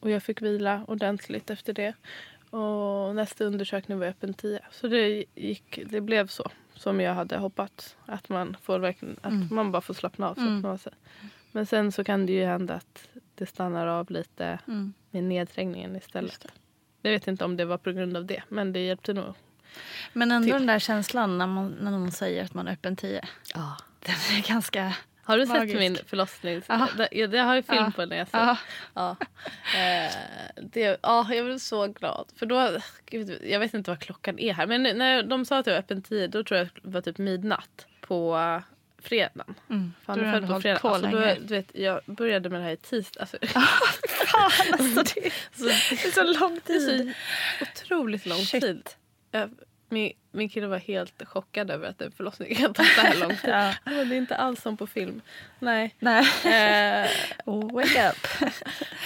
Och 0.00 0.10
jag 0.10 0.22
fick 0.22 0.42
vila 0.42 0.84
ordentligt 0.88 1.50
efter 1.50 1.72
det. 1.72 1.94
Och 2.50 3.14
nästa 3.14 3.44
undersökning 3.44 3.98
var 3.98 4.06
öppen 4.06 4.34
10. 4.34 4.60
Så 4.70 4.88
det, 4.88 5.24
gick, 5.34 5.78
det 5.86 6.00
blev 6.00 6.26
så 6.26 6.50
som 6.74 7.00
jag 7.00 7.14
hade 7.14 7.38
hoppats. 7.38 7.96
Att 8.06 8.28
man, 8.28 8.56
får 8.62 8.78
verkligen, 8.78 9.16
att 9.20 9.50
man 9.50 9.72
bara 9.72 9.82
får 9.82 9.94
slappna 9.94 10.28
av. 10.28 10.34
Så 10.34 10.40
man, 10.40 10.78
men 11.52 11.66
sen 11.66 11.92
så 11.92 12.04
kan 12.04 12.26
det 12.26 12.32
ju 12.32 12.44
hända 12.44 12.74
att 12.74 13.08
det 13.38 13.46
stannar 13.46 13.86
av 13.86 14.10
lite 14.10 14.58
Mm. 14.68 14.92
med 15.10 15.24
nedträngningen 15.24 15.96
istället. 15.96 16.46
Jag 17.02 17.10
vet 17.10 17.26
inte 17.28 17.44
om 17.44 17.56
det 17.56 17.64
var 17.64 17.78
på 17.78 17.92
grund 17.92 18.16
av 18.16 18.24
det, 18.24 18.42
men 18.48 18.72
det 18.72 18.80
hjälpte 18.86 19.12
nog. 19.12 19.34
Men 20.12 20.32
ändå 20.32 20.44
till. 20.44 20.52
den 20.52 20.66
där 20.66 20.78
känslan 20.78 21.38
när, 21.38 21.46
man, 21.46 21.76
när 21.80 21.90
någon 21.90 22.10
säger 22.12 22.44
att 22.44 22.54
man 22.54 22.68
är 22.68 22.72
öppen 22.72 22.96
10. 22.96 23.24
Ja. 23.54 23.76
Den 24.00 24.14
är 24.38 24.48
ganska... 24.48 24.96
Har 25.22 25.38
du 25.38 25.46
sett 25.46 25.56
Magiskt. 25.56 25.78
min 25.78 25.96
förlossning? 26.06 26.62
Ja. 26.68 26.88
Det, 27.26 27.38
har 27.38 27.54
jag 27.54 27.64
film 27.64 27.84
Ja. 27.84 27.92
på 27.96 28.04
när 28.06 28.16
jag 28.16 28.28
ser. 28.28 28.38
Ja. 28.38 28.56
Ja. 28.94 29.16
Eh, 29.78 30.12
det, 30.62 30.98
ja, 31.02 31.34
jag 31.34 31.44
blev 31.46 31.58
så 31.58 31.86
glad. 31.86 32.28
För 32.36 32.46
då, 32.46 32.70
gud, 33.06 33.38
jag 33.44 33.60
vet 33.60 33.74
inte 33.74 33.90
vad 33.90 34.00
klockan 34.00 34.38
är 34.38 34.52
här. 34.52 34.66
Men 34.66 34.82
när 34.82 35.22
de 35.22 35.44
sa 35.44 35.58
att 35.58 35.66
jag 35.66 35.74
var 35.74 35.80
öppen 35.80 36.02
10 36.02 36.26
då 36.28 36.44
tror 36.44 36.58
jag 36.58 36.68
det 36.82 36.88
var 36.90 37.00
typ 37.00 37.18
midnatt 37.18 37.86
på 38.00 38.38
fredagen. 38.98 39.54
Mm. 39.70 39.92
Fan, 40.04 40.18
Då 40.18 40.24
jag 40.24 40.30
har 40.32 40.40
du 40.40 40.46
på 40.46 40.60
fredag. 40.60 40.78
på 40.78 40.88
Alltså, 40.88 41.10
då, 41.10 41.18
länge. 41.18 41.40
du 41.40 41.54
vet, 41.54 41.70
jag 41.74 42.00
började 42.06 42.48
med 42.50 42.60
det 42.60 42.64
här 42.64 42.72
i 42.72 42.76
tisdag. 42.76 43.20
Alltså, 43.20 43.36
Alltså, 44.72 45.02
det, 45.02 45.30
så, 45.56 45.64
det 45.64 46.04
är 46.04 46.10
så 46.12 46.22
lång 46.40 46.56
är 46.56 46.60
tid. 46.60 47.14
så 47.58 47.64
otroligt 47.64 48.26
lång 48.26 48.38
Shit. 48.38 48.62
tid. 48.62 48.88
Jag, 49.30 49.50
min, 49.88 50.12
min 50.30 50.48
kille 50.48 50.66
var 50.66 50.78
helt 50.78 51.22
chockad 51.26 51.70
över 51.70 51.88
att 51.88 52.00
en 52.02 52.12
förlossning 52.12 52.54
kan 52.54 52.74
ta 52.74 52.84
så 52.84 53.00
här 53.00 53.16
lång 53.16 53.28
tid. 53.36 53.38
Ja. 53.50 53.74
Bara, 53.84 54.04
det 54.04 54.14
är 54.14 54.18
inte 54.18 54.36
alls 54.36 54.62
som 54.62 54.76
på 54.76 54.86
film. 54.86 55.20
Nej. 55.58 55.94
Nej. 55.98 56.24
Eh, 57.04 57.08
Wake 57.72 58.08
up. 58.10 58.50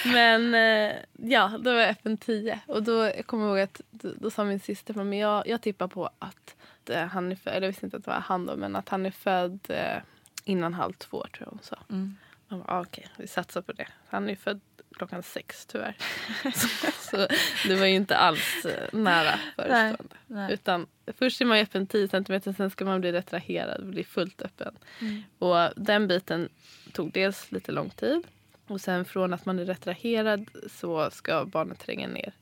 men 0.05 0.55
eh, 0.55 0.95
ja, 1.31 1.51
då 1.59 1.73
var 1.73 1.79
jag 1.79 1.89
öppen 1.89 2.17
10. 2.17 2.59
Och 2.65 2.83
då 2.83 2.91
jag 3.03 3.25
kommer 3.27 3.43
jag 3.47 3.51
ihåg 3.57 3.63
att 3.63 3.81
då, 3.91 4.11
då 4.19 4.29
sa 4.31 4.43
min 4.43 4.59
syster, 4.59 4.93
men 4.93 5.13
jag, 5.13 5.47
jag 5.47 5.61
tippar 5.61 5.87
på 5.87 6.09
att 6.19 6.55
eh, 6.89 7.05
han 7.05 7.31
är 7.31 7.35
född, 7.35 7.53
eller 7.53 7.67
jag 7.67 7.71
visste 7.71 7.85
inte 7.85 7.97
att 7.97 8.03
det 8.03 8.11
var 8.11 8.19
han 8.19 8.45
då, 8.45 8.55
men 8.55 8.75
att 8.75 8.89
han 8.89 9.05
är 9.05 9.11
född 9.11 9.59
eh, 9.69 9.97
innan 10.43 10.73
halv 10.73 10.93
två 10.93 11.25
tror 11.33 11.47
jag 11.47 11.51
hon 11.51 11.59
sa. 11.61 11.77
Mm. 11.89 12.15
Bara, 12.47 12.63
ah, 12.67 12.81
Okej, 12.81 13.07
vi 13.17 13.27
satsar 13.27 13.61
på 13.61 13.71
det. 13.71 13.87
Han 14.07 14.29
är 14.29 14.35
född 14.35 14.61
klockan 14.93 15.23
sex 15.23 15.65
tyvärr. 15.65 15.97
så, 16.53 16.67
så 16.99 17.27
det 17.67 17.75
var 17.75 17.85
ju 17.85 17.95
inte 17.95 18.17
alls 18.17 18.65
eh, 18.65 18.99
nära 18.99 19.39
förestående. 19.55 20.15
nej. 20.27 20.53
Utan 20.53 20.87
först 21.07 21.41
är 21.41 21.45
man 21.45 21.57
öppen 21.57 21.87
10 21.87 22.07
centimeter, 22.07 22.53
sen 22.53 22.69
ska 22.69 22.85
man 22.85 23.01
bli 23.01 23.11
retraherad 23.11 23.81
och 23.81 23.87
bli 23.87 24.03
fullt 24.03 24.41
öppen. 24.41 24.77
Mm. 25.01 25.23
Och 25.39 25.69
den 25.75 26.07
biten 26.07 26.49
tog 26.91 27.11
dels 27.11 27.51
lite 27.51 27.71
lång 27.71 27.89
tid. 27.89 28.23
Och 28.67 28.81
sen 28.81 29.05
från 29.05 29.33
att 29.33 29.45
man 29.45 29.59
är 29.59 29.65
retraherad 29.65 30.49
så 30.69 31.09
ska 31.11 31.45
barnet 31.45 31.79
tränga 31.79 32.07
ner. 32.07 32.33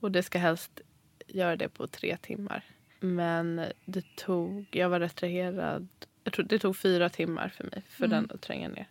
Och 0.00 0.10
det 0.10 0.22
ska 0.22 0.38
helst 0.38 0.80
göra 1.26 1.56
det 1.56 1.68
på 1.68 1.86
tre 1.86 2.16
timmar. 2.16 2.64
Men 3.02 3.64
det 3.84 4.16
tog, 4.16 4.66
jag 4.70 4.88
var 4.88 5.00
retraherad, 5.00 5.88
jag 6.24 6.32
tror 6.32 6.44
det 6.44 6.58
tog 6.58 6.76
fyra 6.76 7.08
timmar 7.08 7.48
för 7.48 7.64
mig 7.64 7.82
för 7.88 8.06
den 8.06 8.30
att 8.34 8.40
tränga 8.40 8.68
ner. 8.68 8.86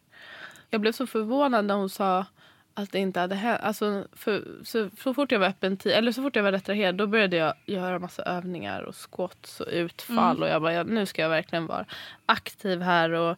Jag 0.70 0.82
blev 0.82 0.92
så 0.92 1.08
förvånad 1.08 1.66
när 1.66 1.76
hon 1.76 1.90
sa 1.90 2.26
att 2.74 2.92
det 2.92 3.00
inte 3.00 3.20
hade 3.20 3.36
hänt. 3.36 3.62
Alltså, 3.64 4.08
för, 4.14 4.44
så, 4.64 4.90
så 4.98 5.14
fort 5.14 5.32
jag 5.32 5.40
var 5.40 5.48
öppen 5.48 5.78
tid, 5.78 5.92
eller 5.92 6.12
så 6.12 6.22
fort 6.22 6.36
jag 6.36 6.44
var 6.44 6.52
retraherad 6.52 6.96
då 6.96 7.08
började 7.08 7.38
jag 7.38 7.54
göra 7.66 8.00
massa 8.00 8.24
övningar 8.24 8.82
och 8.82 8.96
squats 8.96 9.60
och 9.60 9.68
utfall. 9.72 10.44
Och 10.44 10.50
jag 10.50 10.62
bara, 10.62 10.74
ja, 10.74 10.84
nu 10.84 11.06
ska 11.06 11.22
jag 11.22 11.30
verkligen 11.30 11.68
vara 11.68 11.86
aktiv 12.26 12.82
här 12.82 13.12
och 13.12 13.38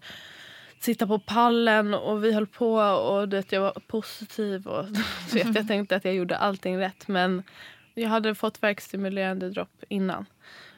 sitta 0.80 1.08
på 1.08 1.20
pallen. 1.20 1.94
Och 1.94 2.24
vi 2.24 2.34
höll 2.34 2.48
på 2.48 2.74
och 2.76 3.30
det, 3.30 3.52
jag 3.52 3.62
var 3.62 3.74
positiv. 3.88 4.68
Och, 4.68 4.86
så 5.30 5.36
vet, 5.36 5.56
jag 5.56 5.68
tänkte 5.68 5.96
att 5.96 6.06
jag 6.06 6.14
gjorde 6.14 6.38
allting 6.38 6.78
rätt. 6.78 7.08
Men 7.08 7.44
jag 7.94 8.10
hade 8.10 8.36
fått 8.36 8.64
verkstimulerande 8.64 9.50
dropp 9.50 9.84
innan. 9.90 10.26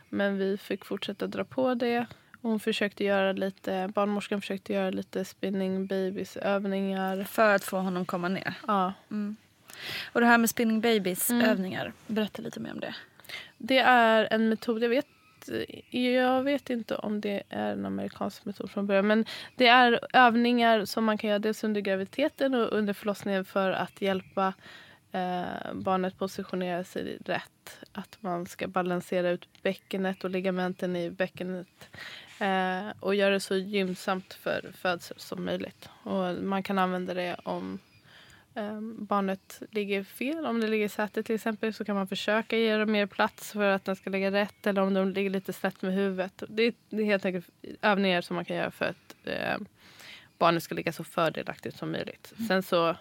Men 0.09 0.37
vi 0.37 0.57
fick 0.57 0.85
fortsätta 0.85 1.27
dra 1.27 1.43
på 1.43 1.73
det. 1.73 2.05
Hon 2.41 2.59
försökte 2.59 3.03
göra 3.03 3.31
lite, 3.31 3.91
barnmorskan 3.95 4.41
försökte 4.41 4.73
göra 4.73 4.89
lite 4.89 5.25
spinning 5.25 5.87
babies 5.87 6.37
övningar. 6.37 7.23
För 7.23 7.55
att 7.55 7.63
få 7.63 7.77
honom 7.77 8.05
komma 8.05 8.27
ner. 8.27 8.53
Ja. 8.67 8.93
Och 10.13 10.21
det 10.21 10.27
här 10.27 10.37
med 10.37 10.49
spinning 10.49 10.81
babies 10.81 11.29
Mm. 11.29 11.49
övningar. 11.49 11.93
Berätta 12.07 12.41
lite 12.41 12.59
mer 12.59 12.71
om 12.71 12.79
det. 12.79 12.95
Det 13.57 13.77
är 13.79 14.27
en 14.31 14.49
metod, 14.49 14.83
jag 14.83 14.89
vet, 14.89 15.05
jag 15.89 16.43
vet 16.43 16.69
inte 16.69 16.95
om 16.95 17.21
det 17.21 17.43
är 17.49 17.71
en 17.71 17.85
amerikansk 17.85 18.45
metod 18.45 18.71
från 18.71 18.87
början. 18.87 19.07
Men 19.07 19.25
det 19.55 19.67
är 19.67 19.99
övningar 20.13 20.85
som 20.85 21.05
man 21.05 21.17
kan 21.17 21.29
göra 21.29 21.39
dels 21.39 21.63
under 21.63 21.81
graviditeten 21.81 22.53
och 22.53 22.73
under 22.77 22.93
förlossningen 22.93 23.45
för 23.45 23.71
att 23.71 24.01
hjälpa 24.01 24.53
eh, 25.15 25.73
barnet 25.73 26.17
positionera 26.17 26.83
sig 26.83 27.17
rätt. 27.25 27.79
Att 27.91 28.17
man 28.19 28.45
ska 28.45 28.67
balansera 28.67 29.29
ut 29.29 29.49
bäckenet 29.63 30.23
och 30.23 30.29
ligamenten 30.29 30.95
i 30.95 31.09
bäckenet. 31.09 31.89
Eh, 32.39 32.87
och 32.99 33.15
göra 33.15 33.33
det 33.33 33.39
så 33.39 33.55
gynnsamt 33.55 34.33
för 34.33 34.71
födsel 34.77 35.19
som 35.19 35.45
möjligt. 35.45 35.89
Och 36.03 36.35
man 36.43 36.63
kan 36.63 36.79
använda 36.79 37.13
det 37.13 37.35
om 37.43 37.79
eh, 38.55 38.81
barnet 38.81 39.61
ligger 39.71 40.03
fel. 40.03 40.45
Om 40.45 40.59
det 40.59 40.67
ligger 40.67 40.85
i 40.85 40.89
sätet 40.89 41.25
till 41.25 41.35
exempel 41.35 41.73
så 41.73 41.85
kan 41.85 41.95
man 41.95 42.07
försöka 42.07 42.57
ge 42.57 42.77
dem 42.77 42.91
mer 42.91 43.05
plats 43.05 43.51
för 43.51 43.69
att 43.69 43.85
den 43.85 43.95
ska 43.95 44.09
ligga 44.09 44.31
rätt. 44.31 44.67
Eller 44.67 44.81
om 44.81 44.93
de 44.93 45.09
ligger 45.09 45.29
lite 45.29 45.53
snett 45.53 45.81
med 45.81 45.93
huvudet. 45.93 46.43
Det 46.47 46.63
är, 46.63 46.73
det 46.89 47.01
är 47.01 47.05
helt 47.05 47.25
enkelt 47.25 47.49
övningar 47.81 48.21
som 48.21 48.35
man 48.35 48.45
kan 48.45 48.57
göra 48.57 48.71
för 48.71 48.85
att 48.85 49.15
eh, 49.23 49.57
barnet 50.37 50.63
ska 50.63 50.75
ligga 50.75 50.93
så 50.93 51.03
fördelaktigt 51.03 51.77
som 51.77 51.91
möjligt. 51.91 52.33
Sen 52.47 52.63
så 52.63 52.95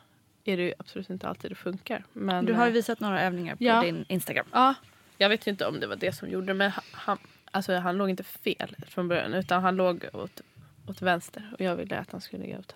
är 0.45 0.57
det 0.57 0.62
ju 0.62 0.72
absolut 0.78 1.11
inte 1.11 1.28
alltid 1.28 1.51
det 1.51 1.55
funkar. 1.55 2.05
Men, 2.12 2.45
Du 2.47 2.53
har 2.53 2.64
ju 2.64 2.68
eh, 2.70 2.74
visat 2.74 3.01
några 3.01 3.22
övningar 3.22 3.57
på 3.57 3.64
Ja. 3.64 3.80
din 3.80 4.05
Instagram. 4.09 4.47
Ja, 4.53 4.74
Jag 5.18 5.28
vet 5.28 5.47
inte 5.47 5.66
om 5.66 5.80
det 5.80 5.86
var 5.86 5.97
det 5.97 6.12
som 6.12 6.28
gjorde 6.30 6.47
det 6.47 6.55
men 6.55 6.72
han, 6.92 7.18
alltså 7.51 7.74
han 7.76 7.97
låg 7.97 8.11
inte 8.11 8.22
fel 8.22 8.76
från 8.88 9.09
början 9.09 9.34
utan 9.34 9.62
han 9.62 9.76
låg 9.76 10.05
åt, 10.12 10.40
åt 10.88 11.03
vänster 11.03 11.51
och 11.55 11.61
jag 11.61 11.76
ville 11.76 11.99
att 11.99 12.12
han 12.12 12.20
skulle 12.20 12.42
ligga 12.42 12.59
åt 12.59 12.74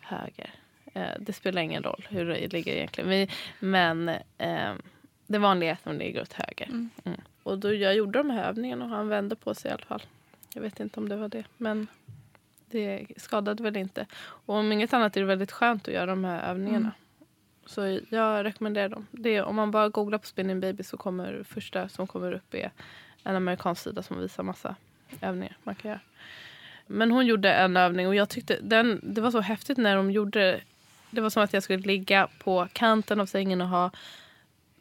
höger. 0.00 0.50
Eh, 0.94 1.08
det 1.20 1.32
spelar 1.32 1.62
ingen 1.62 1.82
roll 1.82 2.06
hur 2.10 2.24
det 2.26 2.52
ligger 2.52 2.72
egentligen. 2.72 3.10
Vi, 3.10 3.28
men 3.60 4.08
eh, 4.38 4.74
det 5.26 5.38
vanliga 5.38 5.70
är 5.70 5.74
att 5.74 5.84
de 5.84 5.96
ligger 5.98 6.22
åt 6.22 6.32
höger. 6.32 6.66
Mm. 6.66 6.90
Och 7.42 7.58
då 7.58 7.74
jag 7.74 7.94
gjorde 7.94 8.18
de 8.18 8.30
här 8.30 8.44
övningarna 8.48 8.84
och 8.84 8.90
han 8.90 9.08
vände 9.08 9.36
på 9.36 9.54
sig 9.54 9.70
i 9.70 9.74
alla 9.74 9.84
fall. 9.84 10.02
Jag 10.54 10.62
vet 10.62 10.80
inte 10.80 11.00
om 11.00 11.08
det 11.08 11.16
var 11.16 11.28
det. 11.28 11.44
Men 11.56 11.86
det 12.70 13.06
skadade 13.16 13.62
väl 13.62 13.76
inte. 13.76 14.06
Och 14.24 14.54
om 14.54 14.72
inget 14.72 14.92
annat 14.92 15.16
är 15.16 15.20
det 15.20 15.26
väldigt 15.26 15.52
skönt 15.52 15.88
att 15.88 15.94
göra 15.94 16.06
de 16.06 16.24
här 16.24 16.50
övningarna. 16.50 16.78
Mm. 16.78 16.90
Så 17.66 18.00
jag 18.08 18.44
rekommenderar 18.44 18.88
dem. 18.88 19.06
Det, 19.10 19.42
om 19.42 19.56
man 19.56 19.70
bara 19.70 19.88
googlar 19.88 20.18
på 20.18 20.26
spinning 20.26 20.60
baby 20.60 20.82
så 20.82 20.96
kommer 20.96 21.42
första 21.42 21.88
som 21.88 22.06
kommer 22.06 22.32
upp 22.32 22.54
är 22.54 22.70
en 23.22 23.36
amerikansk 23.36 23.82
sida 23.82 24.02
som 24.02 24.20
visar 24.20 24.42
massa 24.42 24.76
övningar 25.20 25.56
man 25.62 25.74
kan 25.74 25.90
göra. 25.90 26.00
Men 26.86 27.10
hon 27.10 27.26
gjorde 27.26 27.52
en 27.52 27.76
övning 27.76 28.08
och 28.08 28.14
jag 28.14 28.28
tyckte 28.28 28.58
den, 28.62 29.00
det 29.02 29.20
var 29.20 29.30
så 29.30 29.40
häftigt 29.40 29.78
när 29.78 29.96
de 29.96 30.10
gjorde 30.10 30.60
det. 31.10 31.20
var 31.20 31.30
som 31.30 31.42
att 31.42 31.52
jag 31.52 31.62
skulle 31.62 31.82
ligga 31.82 32.28
på 32.38 32.68
kanten 32.72 33.20
av 33.20 33.26
sängen 33.26 33.60
och 33.60 33.68
ha 33.68 33.90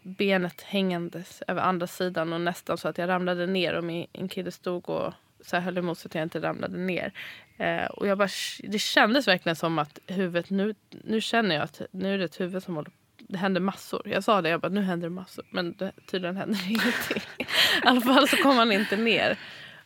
benet 0.01 0.61
hängandes 0.61 1.43
över 1.47 1.61
andra 1.61 1.87
sidan 1.87 2.33
och 2.33 2.41
nästan 2.41 2.77
så 2.77 2.87
att 2.87 2.97
jag 2.97 3.09
ramlade 3.09 3.47
ner 3.47 3.73
och 3.73 3.83
min 3.83 4.29
kille 4.29 4.51
stod 4.51 4.89
och 4.89 5.13
så 5.43 5.55
här 5.55 5.63
höll 5.63 5.77
emot 5.77 5.97
så 5.97 6.07
att 6.07 6.15
jag 6.15 6.23
inte 6.23 6.41
ramlade 6.41 6.77
ner. 6.77 7.13
Eh, 7.57 7.85
och 7.85 8.07
jag 8.07 8.17
bara, 8.17 8.29
det 8.63 8.79
kändes 8.79 9.27
verkligen 9.27 9.55
som 9.55 9.79
att 9.79 9.99
huvudet, 10.07 10.49
nu, 10.49 10.75
nu 11.03 11.21
känner 11.21 11.55
jag 11.55 11.63
att 11.63 11.81
nu 11.91 12.13
är 12.13 12.17
det 12.17 12.25
ett 12.25 12.39
huvud 12.39 12.63
som 12.63 12.75
håller 12.75 12.91
det 13.27 13.37
händer 13.37 13.61
massor. 13.61 14.01
Jag 14.05 14.23
sa 14.23 14.41
det, 14.41 14.49
jag 14.49 14.61
bara, 14.61 14.69
nu 14.69 14.81
händer 14.81 15.09
det 15.09 15.15
massor. 15.15 15.45
Men 15.49 15.75
det, 15.77 15.91
tydligen 16.05 16.37
händer 16.37 16.59
ingenting. 16.67 17.23
I 17.39 17.45
alla 17.83 18.01
fall 18.01 18.27
så 18.27 18.37
kom 18.37 18.57
han 18.57 18.71
inte 18.71 18.95
ner. 18.95 19.37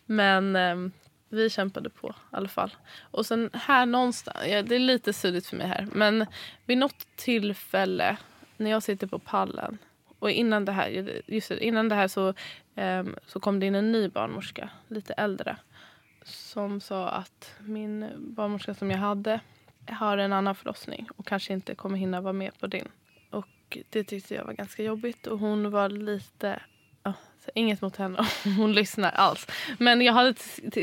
Men 0.05 0.55
eh, 0.55 0.75
vi 1.29 1.49
kämpade 1.49 1.89
på 1.89 2.09
i 2.09 2.35
alla 2.35 2.47
fall. 2.47 2.75
Och 3.11 3.25
sen 3.25 3.49
här 3.53 3.85
någonstans, 3.85 4.37
ja, 4.47 4.61
det 4.61 4.75
är 4.75 4.79
lite 4.79 5.13
suddigt 5.13 5.47
för 5.47 5.57
mig 5.57 5.67
här. 5.67 5.87
Men 5.91 6.25
vid 6.65 6.77
något 6.77 7.07
tillfälle 7.15 8.17
när 8.57 8.71
jag 8.71 8.83
sitter 8.83 9.07
på 9.07 9.19
pallen 9.19 9.77
och 10.19 10.31
innan 10.31 10.65
det 10.65 10.71
här, 10.71 11.21
just 11.27 11.49
det, 11.49 11.65
innan 11.65 11.89
det 11.89 11.95
här 11.95 12.07
så, 12.07 12.33
um, 12.75 13.15
så 13.25 13.39
kom 13.39 13.59
det 13.59 13.65
in 13.65 13.75
en 13.75 13.91
ny 13.91 14.09
barnmorska, 14.09 14.69
lite 14.87 15.13
äldre. 15.13 15.57
Som 16.23 16.81
sa 16.81 17.09
att 17.09 17.55
min 17.59 18.09
barnmorska 18.17 18.73
som 18.73 18.91
jag 18.91 18.97
hade 18.97 19.39
har 19.87 20.17
en 20.17 20.33
annan 20.33 20.55
förlossning 20.55 21.07
och 21.17 21.27
kanske 21.27 21.53
inte 21.53 21.75
kommer 21.75 21.97
hinna 21.97 22.21
vara 22.21 22.33
med 22.33 22.59
på 22.59 22.67
din. 22.67 22.87
Och 23.29 23.77
det 23.89 24.03
tyckte 24.03 24.35
jag 24.35 24.45
var 24.45 24.53
ganska 24.53 24.83
jobbigt 24.83 25.27
och 25.27 25.39
hon 25.39 25.71
var 25.71 25.89
lite 25.89 26.61
inget 27.53 27.81
mot 27.81 27.95
henne 27.95 28.17
om 28.45 28.55
hon 28.55 28.73
lyssnar 28.73 29.11
alls. 29.11 29.47
Men 29.77 30.01
jag 30.01 30.13
hade 30.13 30.33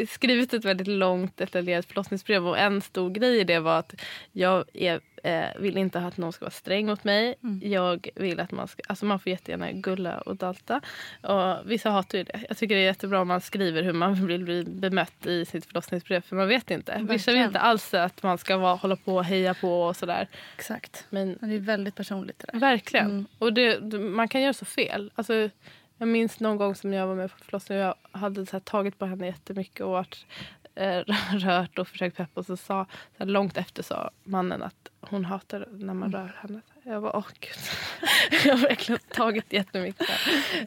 skrivit 0.09 0.55
ett 0.55 0.65
väldigt 0.65 0.87
långt 0.87 1.37
detaljerat 1.37 1.87
förlossningsbrev 1.87 2.49
och 2.49 2.59
en 2.59 2.81
stor 2.81 3.11
grej 3.11 3.41
i 3.41 3.45
det 3.45 3.59
var 3.59 3.79
att 3.79 3.95
jag 4.33 4.65
är, 4.73 5.01
eh, 5.23 5.45
vill 5.59 5.77
inte 5.77 6.01
att 6.01 6.17
någon 6.17 6.33
ska 6.33 6.45
vara 6.45 6.51
sträng 6.51 6.87
mot 6.87 7.05
mig. 7.05 7.35
Mm. 7.43 7.61
Jag 7.73 8.09
vill 8.15 8.41
att 8.41 8.53
man 8.53 8.69
ska, 8.69 8.83
alltså 8.87 9.07
man 9.07 9.21
får 9.21 9.31
jättegärna 9.31 9.73
gulla 9.73 10.19
och 10.19 10.37
dalta. 10.37 10.81
Och 11.23 11.71
vissa 11.71 11.91
hatar 11.91 12.19
ju 12.19 12.25
det. 12.25 12.45
Jag 12.49 12.57
tycker 12.57 12.75
det 12.75 12.81
är 12.81 12.85
jättebra 12.85 13.21
om 13.21 13.29
man 13.29 13.41
skriver 13.41 13.83
hur 13.83 13.93
man 13.93 14.27
vill 14.27 14.45
bli 14.45 14.65
bemött 14.65 15.27
i 15.27 15.45
sitt 15.45 15.67
förlossningsbrev 15.67 16.21
för 16.21 16.37
man 16.37 16.49
vet 16.49 16.71
inte. 16.71 16.93
Verkligen. 16.93 17.13
Vissa 17.13 17.33
vill 17.33 17.43
inte 17.43 17.61
alls 17.61 17.95
att 17.95 18.23
man 18.23 18.39
ska 18.39 18.57
vara, 18.57 18.75
hålla 18.75 18.97
på 18.97 19.17
och 19.17 19.25
heja 19.25 19.55
på 19.55 19.83
och 19.83 19.97
sådär. 19.97 20.29
Exakt. 20.57 21.07
Men, 21.11 21.39
det 21.41 21.55
är 21.55 21.59
väldigt 21.59 21.95
personligt 21.95 22.39
det 22.39 22.53
där. 22.53 22.59
Verkligen. 22.61 23.07
Mm. 23.07 23.27
Och 23.39 23.53
det, 23.53 23.81
man 23.99 24.29
kan 24.29 24.43
göra 24.43 24.53
så 24.53 24.65
fel. 24.65 25.11
Alltså, 25.15 25.51
jag 25.99 26.09
minns 26.09 26.41
någon 26.41 26.57
gång 26.57 26.75
som 26.75 26.93
jag 26.93 27.07
var 27.07 27.15
med 27.15 27.31
på 27.31 27.45
förlossningen 27.45 27.85
jag 27.85 28.21
hade 28.21 28.47
så 28.47 28.61
tagit 28.61 28.99
på 28.99 29.07
henne 29.07 29.27
jättemycket 29.27 29.81
och 29.81 29.91
varit 29.91 30.27
eh, 30.75 30.99
rört 31.33 31.79
och 31.79 31.89
försökt 31.89 32.17
peppa. 32.17 32.41
Och 32.41 32.47
så 32.47 32.57
sa, 32.57 32.87
så 33.17 33.19
här, 33.19 33.27
långt 33.27 33.57
efter 33.57 33.83
sa 33.83 34.11
mannen 34.25 34.63
att 34.63 34.91
hon 35.01 35.25
hatar 35.25 35.69
när 35.71 35.95
man 35.95 36.09
mm. 36.09 36.13
rör 36.13 36.37
henne. 36.41 36.61
Jag 36.83 37.01
var 37.01 37.17
åh 37.17 37.27
gud. 37.41 37.59
jag 38.45 38.57
har 38.57 38.69
verkligen 38.69 39.01
tagit 39.11 39.53
jättemycket. 39.53 40.09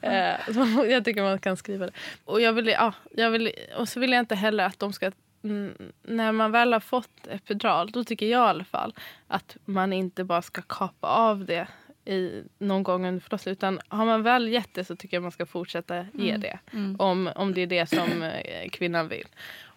Eh, 0.02 0.36
så 0.46 0.86
jag 0.90 1.06
tycker 1.06 1.24
man 1.24 1.40
kan 1.40 1.58
skriva 1.58 1.86
det. 1.86 1.92
Och, 2.26 2.42
jag 2.42 2.54
vill, 2.54 2.68
ja, 2.68 2.94
jag 3.12 3.32
vill, 3.32 3.52
och 3.78 3.90
så 3.90 4.00
vill 4.00 4.12
jag 4.12 4.20
inte 4.20 4.36
heller 4.36 4.66
att 4.66 4.80
de 4.80 4.94
ska 4.94 5.12
Mm, 5.44 5.74
när 6.04 6.32
man 6.32 6.52
väl 6.52 6.74
har 6.74 6.80
fått 6.80 7.28
epidural, 7.28 7.92
då 7.92 8.04
tycker 8.04 8.26
jag 8.26 8.48
i 8.48 8.50
alla 8.50 8.64
fall 8.64 8.94
att 9.28 9.58
man 9.66 9.94
inte 9.94 10.24
bara 10.24 10.42
ska 10.42 10.62
kapa 10.62 11.08
av 11.08 11.46
det 11.46 11.68
i, 12.08 12.44
någon 12.58 12.84
gång 12.84 13.06
under 13.06 13.22
förlossningen. 13.22 13.58
Utan 13.58 13.80
har 13.88 14.06
man 14.06 14.24
väl 14.24 14.48
gett 14.48 14.74
det 14.74 14.84
så 14.84 14.96
tycker 14.96 15.18
jag 15.18 15.22
man 15.22 15.32
ska 15.32 15.46
fortsätta 15.46 16.06
ge 16.14 16.30
mm. 16.30 16.42
det. 16.42 16.60
Mm. 16.74 16.96
Om, 17.00 17.30
om 17.36 17.54
det 17.54 17.62
är 17.62 17.68
det 17.68 17.90
som 17.90 18.24
eh, 18.24 18.70
kvinnan 18.70 19.08
vill. 19.08 19.28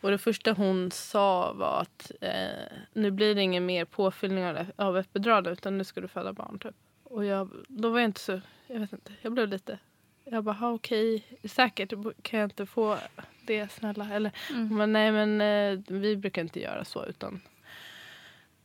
Och 0.01 0.11
det 0.11 0.19
första 0.19 0.53
hon 0.53 0.91
sa 0.91 1.53
var 1.53 1.81
att 1.81 2.13
eh, 2.21 2.77
nu 2.93 3.11
blir 3.11 3.35
det 3.35 3.43
ingen 3.43 3.67
mer 3.67 3.85
påfyllning 3.85 4.47
av, 4.47 4.67
av 4.77 4.99
epiduralen 4.99 5.53
utan 5.53 5.79
nu 5.79 5.85
ska 5.85 6.01
du 6.01 6.09
föda 6.09 6.33
barn. 6.33 6.59
Typ. 6.59 6.75
Och 7.05 7.25
jag, 7.25 7.51
då 7.69 7.91
var 7.91 7.99
jag 7.99 8.09
inte 8.09 8.21
så, 8.21 8.41
jag 8.67 8.81
vet 8.81 8.93
inte, 8.93 9.13
jag 9.23 9.33
blev 9.33 9.49
lite, 9.49 9.79
jag 10.25 10.45
bara 10.45 10.73
okej, 10.73 11.15
okay, 11.15 11.49
säkert 11.49 11.93
kan 12.23 12.41
jag 12.41 12.47
inte 12.47 12.67
få 12.67 12.99
det 13.47 13.73
snälla? 13.73 14.09
Eller, 14.13 14.33
mm. 14.51 14.77
men, 14.77 14.93
nej 14.93 15.13
men 15.13 15.41
eh, 15.41 15.81
vi 16.01 16.17
brukar 16.17 16.43
inte 16.43 16.61
göra 16.61 16.85
så 16.85 17.07
utan 17.07 17.41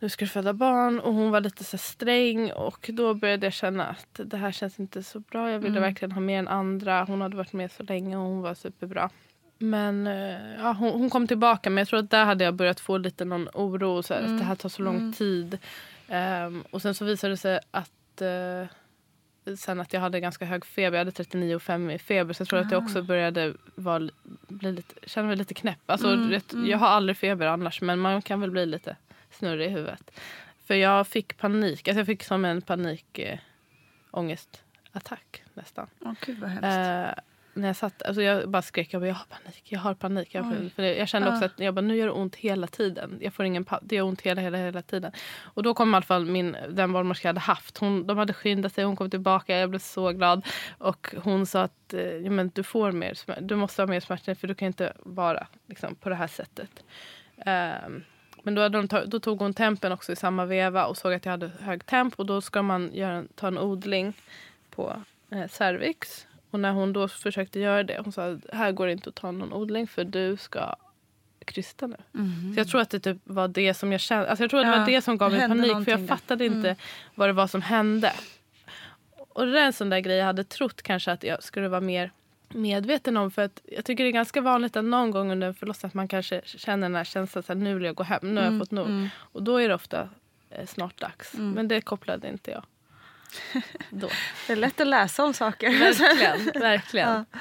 nu 0.06 0.10
ska 0.10 0.26
du 0.26 0.30
föda 0.30 0.54
barn. 0.54 1.00
Och 1.00 1.14
hon 1.14 1.32
var 1.32 1.42
lite 1.42 1.64
så 1.64 1.78
sträng 1.78 2.52
och 2.52 2.90
då 2.94 3.14
började 3.14 3.46
jag 3.46 3.54
känna 3.54 3.86
att 3.86 4.20
det 4.24 4.38
här 4.38 4.52
känns 4.52 4.80
inte 4.80 5.04
så 5.04 5.20
bra. 5.20 5.52
Jag 5.52 5.60
ville 5.60 5.78
mm. 5.78 5.84
verkligen 5.84 6.12
ha 6.12 6.22
mer 6.22 6.40
än 6.40 6.48
andra. 6.48 7.04
Hon 7.04 7.22
hade 7.22 7.38
varit 7.38 7.54
med 7.54 7.72
så 7.72 7.84
länge 7.84 8.18
och 8.18 8.24
hon 8.24 8.42
var 8.42 8.54
superbra. 8.54 9.10
Men 9.58 10.08
eh, 10.08 10.56
ja, 10.60 10.72
hon, 10.72 10.92
hon, 10.92 11.10
kom 11.10 11.28
tillbaka 11.28 11.70
men 11.70 11.78
jag 11.78 11.88
tror 11.88 12.00
att 12.00 12.10
där 12.10 12.26
hade 12.26 12.44
jag 12.44 12.54
börjat 12.54 12.80
få 12.80 12.98
lite 12.98 13.26
någon 13.26 13.50
oro. 13.54 14.04
Så 14.04 14.14
här, 14.14 14.22
mm. 14.22 14.34
att 14.34 14.40
det 14.40 14.46
här 14.46 14.56
tar 14.56 14.70
så 14.70 14.82
lång 14.82 14.96
mm. 14.96 15.14
tid. 15.14 15.58
Um, 16.10 16.64
och 16.72 16.82
sen 16.82 16.96
så 16.96 17.06
visade 17.06 17.34
det 17.34 17.38
sig 17.38 17.60
att 17.72 18.22
uh, 18.22 19.56
sen 19.58 19.80
att 19.80 19.94
jag 19.94 20.02
hade 20.02 20.20
ganska 20.20 20.46
hög 20.46 20.66
feber. 20.66 20.98
Jag 20.98 21.06
hade 21.06 21.24
39,5 21.24 21.92
i 21.92 22.00
feber. 22.00 22.34
Så 22.34 22.42
jag 22.42 22.48
tror 22.48 22.60
ah. 22.60 22.62
att 22.62 22.72
jag 22.72 22.84
också 22.84 23.02
började 23.02 23.54
vara, 23.76 24.10
bli 24.48 24.72
lite, 24.72 24.94
känna 25.04 25.28
mig 25.28 25.36
lite 25.36 25.54
knäpp. 25.54 25.82
Alltså, 25.86 26.08
mm, 26.08 26.30
vet, 26.30 26.54
mm. 26.54 26.70
Jag 26.70 26.78
har 26.78 26.88
aldrig 26.88 27.18
feber 27.18 27.48
annars 27.48 27.82
men 27.82 28.00
man 28.00 28.22
kan 28.22 28.42
väl 28.42 28.52
bli 28.52 28.66
lite 28.66 28.96
snurrig 29.36 29.68
i 29.68 29.70
huvudet. 29.70 30.12
För 30.66 30.76
jag 30.76 31.08
fick 31.08 31.38
panik. 31.38 31.88
Alltså 31.88 32.00
jag 32.00 32.08
fick 32.08 32.24
som 32.24 32.46
en 32.46 32.62
panikångestattack 32.62 35.44
äh, 35.46 35.50
nästan. 35.54 35.88
Åh 36.00 36.14
gud 36.26 36.40
vad 36.40 36.50
hemskt. 36.50 36.66
Uh, 36.66 37.14
när 37.56 37.68
jag 37.68 37.76
satt, 37.76 38.02
alltså 38.02 38.22
jag 38.22 38.50
bara 38.50 38.62
skrek 38.62 38.94
jag, 38.94 39.02
bara, 39.02 39.08
jag 39.08 39.16
har 39.16 39.26
panik, 39.26 39.72
jag 39.74 39.80
har 39.80 39.94
panik. 39.94 40.36
Jag, 40.36 40.72
för 40.76 40.84
jag 40.84 41.08
kände 41.08 41.30
också 41.30 41.46
att 41.46 41.60
jag 41.60 41.74
bara, 41.74 41.82
nu 41.82 41.96
gör 41.96 42.06
det 42.06 42.12
ont 42.12 42.36
hela 42.36 42.68
tiden. 42.68 43.18
Jag 43.22 43.34
får 43.34 43.46
ingen 43.46 43.66
det 43.82 43.96
gör 43.96 44.04
ont 44.04 44.22
hela, 44.22 44.42
hela, 44.42 44.58
hela 44.58 44.82
tiden. 44.82 45.12
Och 45.42 45.64
då 45.64 45.74
kom 45.74 45.94
i 45.94 45.96
alla 45.96 46.06
fall 46.06 46.26
min, 46.26 46.58
den 46.70 46.94
barnmorska 46.94 47.28
jag 47.28 47.30
hade 47.30 47.40
haft. 47.40 47.78
Hon, 47.78 48.08
de 48.08 48.18
hade 48.18 48.34
skyndat 48.34 48.74
sig, 48.74 48.84
hon 48.84 48.96
kom 48.96 49.10
tillbaka. 49.10 49.58
Jag 49.58 49.70
blev 49.70 49.80
så 49.80 50.12
glad. 50.12 50.46
Och 50.78 51.16
hon 51.24 51.46
sa 51.46 51.62
att 51.62 51.94
eh, 51.94 52.02
ja, 52.02 52.32
men 52.32 52.52
du, 52.56 52.64
får 52.64 52.92
mer, 52.92 53.42
du 53.42 53.56
måste 53.56 53.82
ha 53.82 53.88
mer 53.88 54.00
smärta 54.00 54.36
för 54.36 54.48
du 54.48 54.56
kan 54.56 54.66
inte 54.66 54.94
vara 55.00 55.48
liksom, 55.68 55.96
på 55.96 56.10
det 56.10 56.16
här 56.16 56.28
sättet. 56.28 56.84
Um, 57.86 58.04
men 58.46 58.56
då, 58.56 58.62
hade 58.62 58.82
de, 58.82 59.04
då 59.06 59.20
tog 59.20 59.40
hon 59.40 59.54
tempen 59.54 59.92
också 59.92 60.12
i 60.12 60.16
samma 60.16 60.46
veva 60.46 60.86
och 60.86 60.98
såg 60.98 61.14
att 61.14 61.26
jag 61.26 61.32
hade 61.32 61.52
hög 61.60 61.86
temp. 61.86 62.20
Och 62.20 62.26
då 62.26 62.42
ska 62.42 62.62
man 62.62 62.90
göra, 62.94 63.24
ta 63.36 63.48
en 63.48 63.58
odling 63.58 64.14
på 64.70 65.04
eh, 65.30 65.48
cervix. 65.48 66.28
Och 66.52 66.60
när 66.60 66.72
hon 66.72 66.94
då 66.94 67.08
försökte 67.08 67.60
göra 67.60 67.84
det, 67.84 68.02
hon 68.04 68.12
sa 68.14 68.38
här 68.54 68.72
går 68.72 68.86
det 68.86 68.92
inte 68.92 69.10
att 69.10 69.16
ta 69.16 69.32
någon 69.32 69.54
odling 69.54 69.88
för 69.88 70.04
du 70.04 70.38
ska 70.38 70.76
krysta 71.46 71.88
nu. 71.88 71.98
Mm. 72.14 72.54
Så 72.54 72.60
jag 72.60 72.68
tror 72.68 72.82
att 72.82 72.90
det 72.90 73.00
typ 73.00 73.18
var 73.24 73.48
det 73.48 73.74
som 73.74 73.92
jag 73.92 74.02
kände, 74.02 74.30
alltså 74.30 74.44
jag 74.44 74.50
tror 74.50 74.60
att 74.60 74.74
det 74.74 74.80
var 74.80 74.86
det 74.86 75.02
som 75.02 75.18
gav 75.18 75.32
mig 75.32 75.48
panik 75.48 75.86
för 75.86 75.92
jag 75.92 76.08
fattade 76.08 76.46
inte 76.46 76.70
mm. 76.70 76.76
vad 77.16 77.30
det 77.30 77.34
var 77.34 77.48
som 77.48 77.62
hände. 77.62 78.14
Och 79.30 79.46
det 79.46 79.60
är 79.60 79.66
en 79.66 79.74
sån 79.74 79.90
där 79.90 80.00
grej 80.00 80.18
jag 80.18 80.26
hade 80.26 80.44
trott 80.44 80.82
kanske 80.82 81.12
att 81.12 81.24
jag 81.24 81.44
skulle 81.44 81.68
vara 81.68 81.82
mer 81.82 82.12
medveten 82.56 83.18
om. 83.18 83.32
För 83.32 83.42
att 83.42 83.62
jag 83.64 83.86
tycker 83.86 84.04
det 84.04 84.10
är 84.10 84.12
ganska 84.12 84.42
vanligt 84.42 84.76
att 84.76 84.86
någon 84.86 85.12
gång 85.12 85.32
under 85.32 85.48
en 85.48 85.54
förlossning 85.54 85.88
att 85.88 85.94
man 85.94 86.08
kanske 86.08 86.42
känner 86.46 86.90
den 86.90 86.96
här 86.96 87.04
känslan 87.04 87.44
att 87.48 87.58
nu 87.58 87.74
vill 87.74 87.84
jag 87.84 87.96
gå 87.96 88.04
hem, 88.04 88.20
nu 88.22 88.36
har 88.36 88.42
jag 88.42 88.48
mm, 88.48 88.60
fått 88.60 88.72
nog. 88.72 88.88
Mm. 88.88 89.10
Och 89.18 89.44
då 89.44 89.58
är 89.58 89.70
det 89.70 89.76
ofta 89.76 90.10
eh, 90.50 90.66
snart 90.66 91.02
dags. 91.02 91.34
Mm. 91.34 91.52
Men 91.52 91.68
det 91.68 91.82
kopplade 91.82 92.30
inte 92.30 92.52
jag. 92.52 92.64
Då. 93.90 94.10
Det 94.48 94.54
är 94.54 94.58
lätt 94.58 94.82
att 94.82 94.88
läsa 94.88 95.24
om 95.24 95.34
saker. 95.34 95.70
Verkligen. 95.70 96.62
verkligen. 96.62 97.10
Ja. 97.10 97.40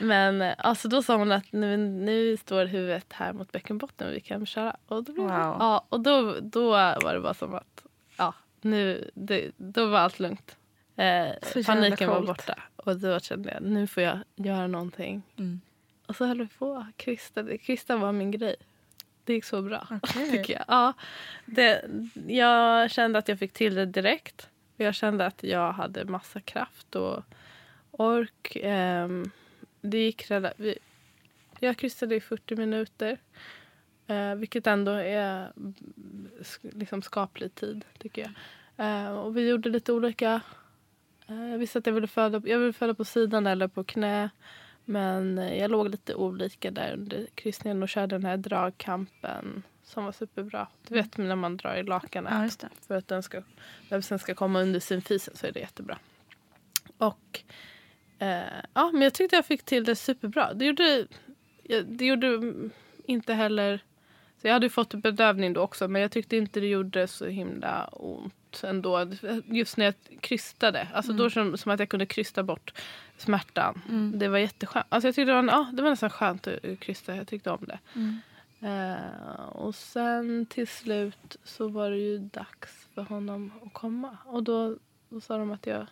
Men 0.00 0.42
eh, 0.42 0.54
alltså, 0.58 0.88
då 0.88 1.02
sa 1.02 1.16
hon 1.16 1.32
att 1.32 1.52
nu, 1.52 1.76
nu 1.76 2.36
står 2.36 2.64
huvudet 2.64 3.12
här 3.12 3.32
mot 3.32 3.52
bäckenbotten 3.52 4.08
och 4.08 4.14
vi 4.14 4.20
kan 4.20 4.46
köra. 4.46 4.76
Och 4.86 5.04
då, 5.04 5.12
wow. 5.12 5.30
ja, 5.30 5.86
och 5.88 6.00
då, 6.00 6.36
då 6.40 6.70
var 6.70 7.14
det 7.14 7.20
bara 7.20 7.34
som 7.34 7.54
att 7.54 7.86
ja, 8.16 8.34
nu, 8.60 9.10
det, 9.14 9.50
då 9.56 9.86
var 9.86 9.98
allt 9.98 10.20
lugnt. 10.20 10.56
Eh, 10.96 11.62
paniken 11.66 12.10
var 12.10 12.22
borta. 12.22 12.62
Och 12.86 12.96
då 12.96 13.20
kände 13.20 13.52
jag 13.52 13.62
nu 13.62 13.86
får 13.86 14.02
jag 14.02 14.18
göra 14.36 14.66
någonting. 14.66 15.22
Mm. 15.36 15.60
Och 16.06 16.16
så 16.16 16.26
höll 16.26 16.38
vi 16.38 16.46
på. 16.46 16.86
Krista, 16.96 17.58
Krista 17.58 17.96
var 17.96 18.12
min 18.12 18.30
grej. 18.30 18.56
Det 19.24 19.32
gick 19.32 19.44
så 19.44 19.62
bra. 19.62 19.88
Okay. 20.02 20.30
tycker 20.30 20.54
jag. 20.54 20.64
Ja, 20.68 20.92
det, 21.46 21.84
jag 22.26 22.90
kände 22.90 23.18
att 23.18 23.28
jag 23.28 23.38
fick 23.38 23.52
till 23.52 23.74
det 23.74 23.86
direkt. 23.86 24.48
Jag 24.76 24.94
kände 24.94 25.26
att 25.26 25.42
jag 25.42 25.72
hade 25.72 26.04
massa 26.04 26.40
kraft 26.40 26.94
och, 26.94 27.24
ork. 27.90 28.56
Ehm, 28.62 29.30
det 29.80 29.98
gick 29.98 30.30
vi, 30.56 30.78
Jag 31.60 31.76
kryssade 31.76 32.14
i 32.14 32.20
40 32.20 32.56
minuter. 32.56 33.18
Eh, 34.06 34.34
vilket 34.34 34.66
ändå 34.66 34.92
är 34.92 35.52
liksom 36.60 37.02
skaplig 37.02 37.54
tid, 37.54 37.84
tycker 37.98 38.22
jag. 38.22 38.32
Eh, 38.86 39.12
och 39.12 39.36
vi 39.36 39.48
gjorde 39.48 39.68
lite 39.68 39.92
olika... 39.92 40.40
Eh, 41.28 41.50
jag 41.50 41.58
visste 41.58 41.78
att 41.78 41.86
jag 41.86 41.92
ville, 41.92 42.06
föda, 42.06 42.42
jag 42.44 42.58
ville 42.58 42.72
föda 42.72 42.94
på 42.94 43.04
sidan 43.04 43.46
eller 43.46 43.68
på 43.68 43.84
knä. 43.84 44.30
Men 44.84 45.38
eh, 45.38 45.58
jag 45.58 45.70
låg 45.70 45.88
lite 45.88 46.14
olika 46.14 46.70
där 46.70 46.92
under 46.92 47.26
kryssningen 47.34 47.82
och 47.82 47.88
körde 47.88 48.14
den 48.14 48.24
här 48.24 48.36
dragkampen 48.36 49.62
som 49.84 50.04
var 50.04 50.12
superbra. 50.12 50.68
Du 50.88 50.94
vet 50.94 51.16
när 51.16 51.36
man 51.36 51.56
drar 51.56 51.76
i 51.76 51.82
lakanet 51.82 52.58
Ja, 52.62 52.68
för 52.86 52.94
att 52.94 53.08
den 53.08 53.22
ska, 53.22 53.42
bebisen 53.90 54.18
ska 54.18 54.34
komma 54.34 54.60
under 54.60 54.80
synfisen 54.80 55.36
så 55.36 55.46
är 55.46 55.52
det 55.52 55.60
jättebra. 55.60 55.98
Och 56.98 57.40
eh, 58.18 58.42
ja, 58.74 58.90
men 58.92 59.02
jag 59.02 59.14
tyckte 59.14 59.36
jag 59.36 59.46
fick 59.46 59.62
till 59.62 59.84
det 59.84 59.96
superbra. 59.96 60.54
Det 60.54 60.64
gjorde, 60.64 61.06
det 61.84 62.06
gjorde 62.06 62.26
mm, 62.26 62.70
inte 63.04 63.34
heller... 63.34 63.80
Så 64.40 64.46
jag 64.46 64.52
hade 64.52 64.66
ju 64.66 64.70
fått 64.70 64.94
bedövning 64.94 65.52
då 65.52 65.60
också 65.60 65.88
men 65.88 66.02
jag 66.02 66.10
tyckte 66.10 66.36
inte 66.36 66.60
det 66.60 66.66
gjorde 66.66 67.06
så 67.06 67.26
himla 67.26 67.84
ont 67.92 68.45
ändå. 68.64 69.10
Just 69.46 69.76
när 69.76 69.84
jag 69.84 69.94
krystade. 70.20 70.88
Alltså 70.94 71.12
då 71.12 71.30
som, 71.30 71.58
som 71.58 71.72
att 71.72 71.80
jag 71.80 71.88
kunde 71.88 72.06
krysta 72.06 72.42
bort 72.42 72.72
smärtan. 73.16 73.82
Det 74.18 74.28
var 74.28 74.38
jätteskönt. 74.38 74.86
Alltså 74.88 75.08
jag 75.08 75.14
tyckte 75.14 75.32
det 75.32 75.42
var, 75.42 75.48
ja, 75.48 75.70
det 75.72 75.82
var 75.82 75.90
nästan 75.90 76.10
skönt 76.10 76.46
att 76.46 76.80
krysta. 76.80 77.16
Jag 77.16 77.28
tyckte 77.28 77.50
om 77.50 77.64
det. 77.68 77.78
Eh, 78.60 79.46
och 79.48 79.74
sen 79.74 80.46
till 80.46 80.68
slut 80.68 81.36
så 81.44 81.68
var 81.68 81.90
det 81.90 81.98
ju 81.98 82.18
dags 82.18 82.88
för 82.94 83.02
honom 83.02 83.52
att 83.64 83.72
komma. 83.72 84.16
Och 84.24 84.42
då, 84.42 84.76
då 85.08 85.20
sa 85.20 85.38
de 85.38 85.52
att 85.52 85.66
jag 85.66 85.86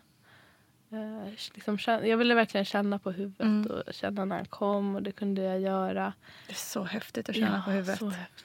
eh, 0.90 1.32
liksom 1.54 1.78
jag 1.86 2.16
ville 2.16 2.34
verkligen 2.34 2.64
känna 2.64 2.98
på 2.98 3.10
huvudet 3.10 3.70
och 3.70 3.94
känna 3.94 4.24
när 4.24 4.36
han 4.36 4.46
kom 4.46 4.96
och 4.96 5.02
det 5.02 5.12
kunde 5.12 5.42
jag 5.42 5.60
göra. 5.60 6.12
Det 6.46 6.52
är 6.52 6.56
så 6.56 6.84
häftigt 6.84 7.28
att 7.28 7.34
känna 7.34 7.62
på 7.62 7.70
huvudet. 7.70 7.98
Så 7.98 8.08
häftigt. 8.08 8.44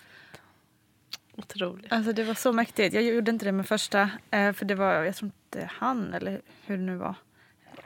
Otroligt. 1.39 1.91
Alltså 1.93 2.13
det 2.13 2.23
var 2.23 2.33
så 2.33 2.51
mäktigt. 2.53 2.93
Jag 2.95 3.03
gjorde 3.03 3.31
inte 3.31 3.45
det 3.45 3.51
med 3.51 3.67
första. 3.67 4.09
eh, 4.31 4.53
För 4.53 4.65
det 4.65 4.75
var, 4.75 4.93
jag 5.03 5.15
tror 5.15 5.31
inte 5.51 5.69
han 5.73 6.13
eller 6.13 6.41
hur 6.65 6.77
det 6.77 6.83
nu 6.83 6.95
var. 6.95 7.15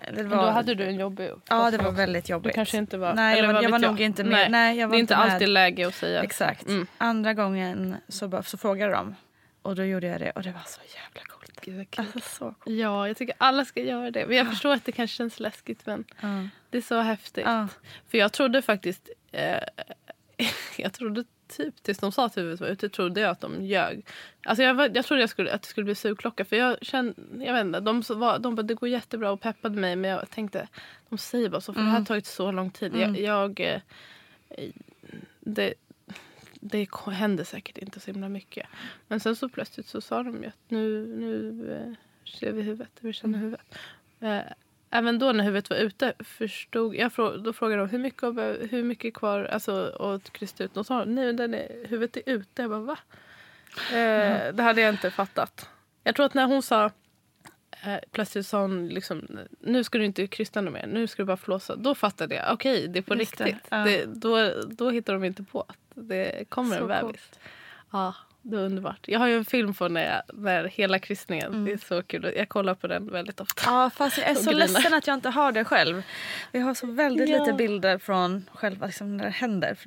Det 0.05 0.11
Men 0.23 0.29
då 0.29 0.37
hade 0.37 0.75
du 0.75 0.83
en 0.83 0.95
jobbig 0.95 1.29
Ja, 1.49 1.71
det 1.71 1.77
var 1.77 1.91
väldigt 1.91 2.25
Du 2.25 2.31
jobbigt. 2.33 2.55
kanske 2.55 2.77
inte 2.77 2.97
var... 2.97 3.13
Nej, 3.13 3.39
jag 3.39 3.47
var, 3.53 3.61
jag 3.63 3.69
var 3.69 3.79
vet 3.79 3.89
nog 3.89 4.01
inte 4.01 4.23
med. 4.23 4.31
Nej. 4.31 4.49
Nej, 4.49 4.77
jag 4.77 4.87
var 4.87 4.95
det 4.95 4.97
är 4.97 4.99
inte 4.99 5.17
med. 5.17 5.31
alltid 5.33 5.49
läge 5.49 5.87
att 5.87 5.95
säga. 5.95 6.23
Exakt. 6.23 6.67
Mm. 6.67 6.87
Andra 6.97 7.33
gången 7.33 7.95
så, 8.07 8.27
bara, 8.27 8.43
så 8.43 8.57
frågade 8.57 8.91
de. 8.93 9.15
Och 9.61 9.75
då 9.75 9.83
gjorde 9.83 10.07
jag 10.07 10.19
det 10.21 10.31
och 10.31 10.43
det 10.43 10.51
var 10.51 10.61
så 10.67 10.81
jävla 10.95 11.21
coolt. 11.29 11.61
Gud. 11.61 11.87
Alltså 11.97 12.19
så 12.19 12.39
coolt. 12.59 12.77
Ja, 12.77 13.07
jag 13.07 13.17
tycker 13.17 13.35
alla 13.37 13.65
ska 13.65 13.81
göra 13.81 14.11
det. 14.11 14.25
Men 14.27 14.37
jag 14.37 14.49
förstår 14.49 14.73
att 14.73 14.85
det 14.85 14.91
kanske 14.91 15.15
känns 15.17 15.39
läskigt 15.39 15.85
men 15.85 16.03
Ja. 16.21 16.47
det 16.69 16.77
är 16.77 16.81
så 16.81 16.99
häftigt. 16.99 17.43
Ja. 17.45 17.67
För 18.11 18.17
jag 18.17 18.31
trodde 18.33 18.61
faktiskt... 18.61 19.09
Eh, 19.31 19.57
jag 20.77 20.93
trodde 20.93 21.23
typ 21.57 21.83
tills 21.83 21.97
de 21.97 22.11
sa 22.11 22.25
att 22.25 22.37
huvudet 22.37 22.61
var 22.61 22.67
ute 22.67 22.89
trodde 22.89 23.21
jag 23.21 23.29
att 23.29 23.41
de 23.41 23.65
ljög. 23.65 24.05
Alltså 24.43 24.63
jag, 24.63 24.73
var, 24.73 24.91
jag 24.93 25.05
trodde 25.05 25.21
jag 25.21 25.29
skulle, 25.29 25.53
att 25.53 25.61
det 25.61 25.67
skulle 25.67 25.85
bli 25.85 25.95
sugklocka. 25.95 26.45
För 26.45 26.55
jag 26.55 26.77
kände, 26.81 27.13
jag 27.39 27.53
vet 27.53 27.65
inte, 27.65 27.79
de, 27.79 28.03
var, 28.09 28.39
de 28.39 28.55
bara 28.55 28.63
det 28.63 28.73
går 28.73 28.89
jättebra 28.89 29.31
och 29.31 29.41
peppade 29.41 29.79
mig. 29.79 29.95
Men 29.95 30.11
jag 30.11 30.29
tänkte, 30.29 30.67
de 31.09 31.17
säger 31.17 31.49
bara 31.49 31.61
så 31.61 31.73
för 31.73 31.81
det 31.81 31.87
här 31.87 31.99
har 31.99 32.05
tagit 32.05 32.25
så 32.25 32.51
lång 32.51 32.71
tid. 32.71 32.95
Jag, 32.95 33.19
jag, 33.19 33.59
eh, 33.59 33.81
det, 35.39 35.73
det 36.53 36.89
händer 37.11 37.43
säkert 37.43 37.77
inte 37.77 37.99
så 37.99 38.11
himla 38.11 38.29
mycket. 38.29 38.67
Men 39.07 39.19
sen 39.19 39.35
så 39.35 39.49
plötsligt 39.49 39.87
så 39.87 40.01
sa 40.01 40.23
de 40.23 40.43
ju 40.43 40.47
att 40.47 40.59
nu, 40.67 41.07
nu 41.07 41.73
eh, 41.75 41.93
ser 42.39 42.51
vi 42.51 42.61
huvudet, 42.61 42.91
vi 42.99 43.13
känner 43.13 43.39
huvudet. 43.39 43.75
Även 44.95 45.19
då 45.19 45.31
när 45.31 45.43
huvudet 45.43 45.69
var 45.69 45.77
ute 45.77 46.13
förstod 46.19 46.95
jag, 46.95 47.11
då 47.43 47.53
frågade 47.53 47.81
de 47.81 47.89
hur 47.89 47.99
mycket, 47.99 48.23
hur 48.71 48.83
mycket 48.83 49.13
kvar 49.13 49.43
alltså, 49.43 49.95
att 49.99 50.33
krysta 50.33 50.63
ut. 50.63 50.73
De 50.73 50.83
sa 50.83 51.05
nej, 51.05 51.33
den 51.33 51.53
är, 51.53 51.87
huvudet 51.87 52.17
är 52.17 52.33
ute. 52.33 52.61
Jag 52.61 52.71
bara 52.71 52.79
va? 52.79 52.97
Eh, 53.89 54.53
det 54.53 54.63
hade 54.63 54.81
jag 54.81 54.93
inte 54.93 55.11
fattat. 55.11 55.69
Jag 56.03 56.15
tror 56.15 56.25
att 56.25 56.33
när 56.33 56.45
hon 56.45 56.61
sa 56.61 56.85
eh, 57.83 57.97
plötsligt 58.11 58.47
sa 58.47 58.61
hon 58.61 58.87
liksom, 58.87 59.39
nu 59.59 59.83
ska 59.83 59.97
du 59.97 60.05
inte 60.05 60.27
krysta 60.27 60.61
mer, 60.61 60.87
nu 60.87 61.07
ska 61.07 61.21
du 61.21 61.27
bara 61.27 61.37
flåsa. 61.37 61.75
Då 61.75 61.95
fattade 61.95 62.35
jag, 62.35 62.53
okej 62.53 62.87
det 62.87 62.99
är 62.99 63.03
på 63.03 63.15
Just 63.15 63.37
det, 63.37 63.45
riktigt. 63.45 63.67
ja. 63.69 63.77
Det, 63.77 64.05
då, 64.05 64.63
då 64.67 64.89
hittar 64.89 65.13
de 65.13 65.23
inte 65.23 65.43
på 65.43 65.61
att 65.61 65.77
det 65.93 66.49
kommer 66.49 66.77
Så 66.77 66.89
en 66.89 67.05
bebis. 67.05 67.39
Ja, 67.91 68.13
det 68.45 68.55
är 68.57 68.61
underbart. 68.61 68.99
Jag 69.07 69.19
har 69.19 69.27
ju 69.27 69.37
en 69.37 69.45
film 69.45 69.73
på 69.73 69.87
när, 69.87 70.05
jag, 70.13 70.21
när 70.43 70.63
hela 70.63 70.99
kryssningen. 70.99 71.65
Det 71.65 71.71
är 71.71 71.77
så 71.77 72.03
kul. 72.03 72.33
Jag 72.37 72.49
kollar 72.49 72.75
på 72.75 72.87
den 72.87 73.11
väldigt 73.11 73.39
ofta. 73.39 73.61
Ja, 73.65 73.89
fast 73.95 74.17
jag 74.17 74.27
är 74.29 74.35
så 74.35 74.43
grinar. 74.51 74.59
ledsen 74.59 74.93
att 74.93 75.07
jag 75.07 75.13
inte 75.13 75.29
har 75.29 75.51
det 75.51 75.65
själv. 75.65 76.03
Vi 76.51 76.59
har 76.59 76.73
så 76.73 76.87
väldigt 76.87 77.29
Ja. 77.29 77.39
lite 77.39 77.53
bilder 77.53 77.97
från 77.97 78.49
själva 78.53 78.85
liksom, 78.85 79.17
när 79.17 79.23
det 79.25 79.29
händer. 79.31 79.77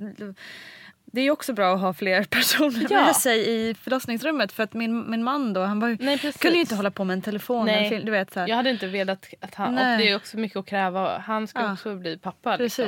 Det 1.13 1.21
är 1.21 1.31
också 1.31 1.53
bra 1.53 1.75
att 1.75 1.81
ha 1.81 1.95
fler 1.95 2.25
personer 2.31 2.87
Ja. 2.91 3.05
med 3.05 3.17
sig 3.17 3.69
i 3.69 3.75
förlossningsrummet. 3.75 4.53
För 4.53 4.63
att 4.63 4.75
min, 4.75 5.11
min 5.11 5.25
man 5.25 5.53
då, 5.53 5.63
han 5.63 5.81
var 5.81 5.89
ju, 5.89 5.97
Nej, 6.01 6.19
precis. 6.19 6.41
kunde 6.43 6.55
ju 6.55 6.61
inte 6.61 6.75
hålla 6.75 6.91
på 6.91 7.05
med 7.05 7.15
en 7.15 7.23
telefon. 7.23 7.67
Nej. 7.67 7.89
Film, 7.91 8.05
du 8.05 8.13
vet, 8.13 8.33
så 8.33 8.41
här. 8.41 8.49
Jag 8.49 8.57
hade 8.57 8.71
inte 8.71 8.87
velat 8.87 9.27
att 9.41 9.55
han... 9.55 9.75
Nej. 9.75 9.93
Och 9.95 9.99
det 10.01 10.11
är 10.11 10.17
också 10.17 10.37
mycket 10.39 10.57
att 10.59 10.67
kräva. 10.67 11.19
Han 11.19 11.47
ska 11.49 11.61
Ja. 11.61 11.73
också 11.73 11.95
bli 11.97 12.19
pappa. 12.19 12.57
Liksom. 12.57 12.85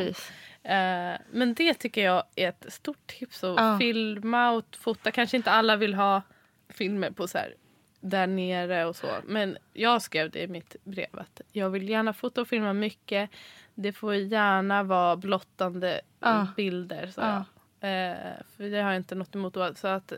Eh, 0.68 1.20
men 1.30 1.54
det 1.54 1.74
tycker 1.74 2.04
jag 2.04 2.22
är 2.36 2.48
ett 2.48 2.64
stort 2.68 3.06
tips. 3.06 3.44
Att 3.44 3.56
Ja. 3.56 3.78
filma 3.78 4.50
och 4.50 4.64
fota. 4.80 5.10
Kanske 5.10 5.36
inte 5.36 5.50
alla 5.50 5.76
vill 5.76 5.94
ha 5.94 6.22
filmer 6.68 7.10
på 7.10 7.28
så 7.28 7.38
här 7.38 7.54
där 8.00 8.26
nere 8.26 8.84
och 8.84 8.96
så. 8.96 9.06
Men 9.26 9.58
jag 9.72 10.02
skrev 10.02 10.30
det 10.30 10.42
i 10.42 10.48
mitt 10.48 10.76
brev 10.84 11.08
att 11.12 11.40
jag 11.52 11.70
vill 11.70 11.88
gärna 11.88 12.12
fota 12.12 12.40
och 12.40 12.48
filma 12.48 12.72
mycket. 12.72 13.30
Det 13.74 13.92
får 13.92 14.14
gärna 14.14 14.82
vara 14.82 15.16
blottande 15.16 16.00
Ja. 16.20 16.46
bilder. 16.56 17.06
Så 17.06 17.20
jag. 17.20 17.36
Eh, 17.80 18.16
för 18.56 18.70
det 18.70 18.80
har 18.82 18.90
jag 18.90 18.96
inte 18.96 19.14
något 19.14 19.34
emot. 19.34 19.56
Så 19.78 19.88
att, 19.88 20.12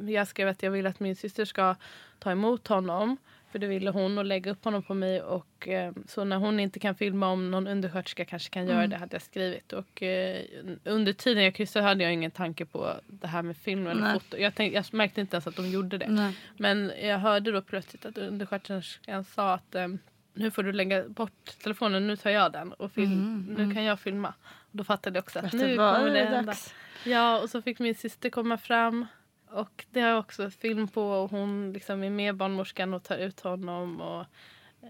jag 0.00 0.28
skrev 0.28 0.48
att 0.48 0.62
jag 0.62 0.70
vill 0.70 0.86
att 0.86 1.00
min 1.00 1.16
syster 1.16 1.44
ska 1.44 1.74
ta 2.18 2.30
emot 2.30 2.66
honom. 2.68 3.16
För 3.52 3.58
det 3.58 3.66
ville 3.66 3.90
hon 3.90 4.18
och 4.18 4.24
lägga 4.24 4.50
upp 4.50 4.64
honom 4.64 4.82
på 4.82 4.94
mig. 4.94 5.22
Och, 5.22 5.68
eh, 5.68 5.92
så 6.06 6.24
när 6.24 6.36
hon 6.36 6.60
inte 6.60 6.78
kan 6.78 6.94
filma 6.94 7.28
om 7.28 7.50
någon 7.50 7.66
undersköterska 7.66 8.24
kanske 8.24 8.50
kan 8.50 8.66
göra 8.66 8.86
det 8.86 8.96
hade 8.96 9.14
jag 9.14 9.22
skrivit. 9.22 9.72
Och, 9.72 10.02
eh, 10.02 10.42
under 10.84 11.12
tiden 11.12 11.44
jag 11.44 11.54
kryssade 11.54 11.84
hade 11.84 12.04
jag 12.04 12.12
ingen 12.12 12.30
tanke 12.30 12.64
på 12.64 12.94
det 13.06 13.26
här 13.26 13.42
med 13.42 13.56
film 13.56 13.86
eller 13.86 14.00
Nej. 14.02 14.12
foto. 14.14 14.36
Jag, 14.36 14.54
tänkte, 14.54 14.76
jag 14.76 14.94
märkte 14.94 15.20
inte 15.20 15.36
ens 15.36 15.46
att 15.46 15.56
de 15.56 15.70
gjorde 15.70 15.98
det. 15.98 16.08
Nej. 16.08 16.36
Men 16.56 16.92
jag 17.02 17.18
hörde 17.18 17.52
då 17.52 17.62
plötsligt 17.62 18.06
att 18.06 18.18
undersköterskan 18.18 19.24
sa 19.24 19.54
att 19.54 19.74
eh, 19.74 19.88
nu 20.34 20.50
får 20.50 20.62
du 20.62 20.72
lägga 20.72 21.08
bort 21.08 21.58
telefonen, 21.62 22.06
nu 22.06 22.16
tar 22.16 22.30
jag 22.30 22.52
den 22.52 22.72
och 22.72 22.92
film, 22.92 23.46
nu 23.58 23.74
kan 23.74 23.84
jag 23.84 24.00
filma. 24.00 24.34
Och 24.44 24.76
då 24.78 24.84
fattade 24.84 25.16
jag 25.16 25.22
också 25.22 25.38
att 25.38 25.44
Att 25.44 25.52
nu 25.52 25.68
det 25.68 25.76
kommer 25.76 26.10
det 26.10 26.24
hända. 26.24 26.42
dags. 26.42 26.74
Ja, 27.04 27.40
och 27.40 27.50
så 27.50 27.62
fick 27.62 27.78
min 27.78 27.94
syster 27.94 28.30
komma 28.30 28.58
fram. 28.58 29.06
Och 29.52 29.84
det 29.90 30.00
har 30.00 30.08
jag 30.08 30.18
också 30.18 30.50
film 30.50 30.88
på. 30.88 31.02
Och 31.12 31.30
hon 31.30 31.72
liksom 31.72 32.04
är 32.04 32.10
med 32.10 32.36
barnmorskan 32.36 32.94
och 32.94 33.02
tar 33.02 33.16
ut 33.16 33.40
honom 33.40 34.00
och 34.00 34.26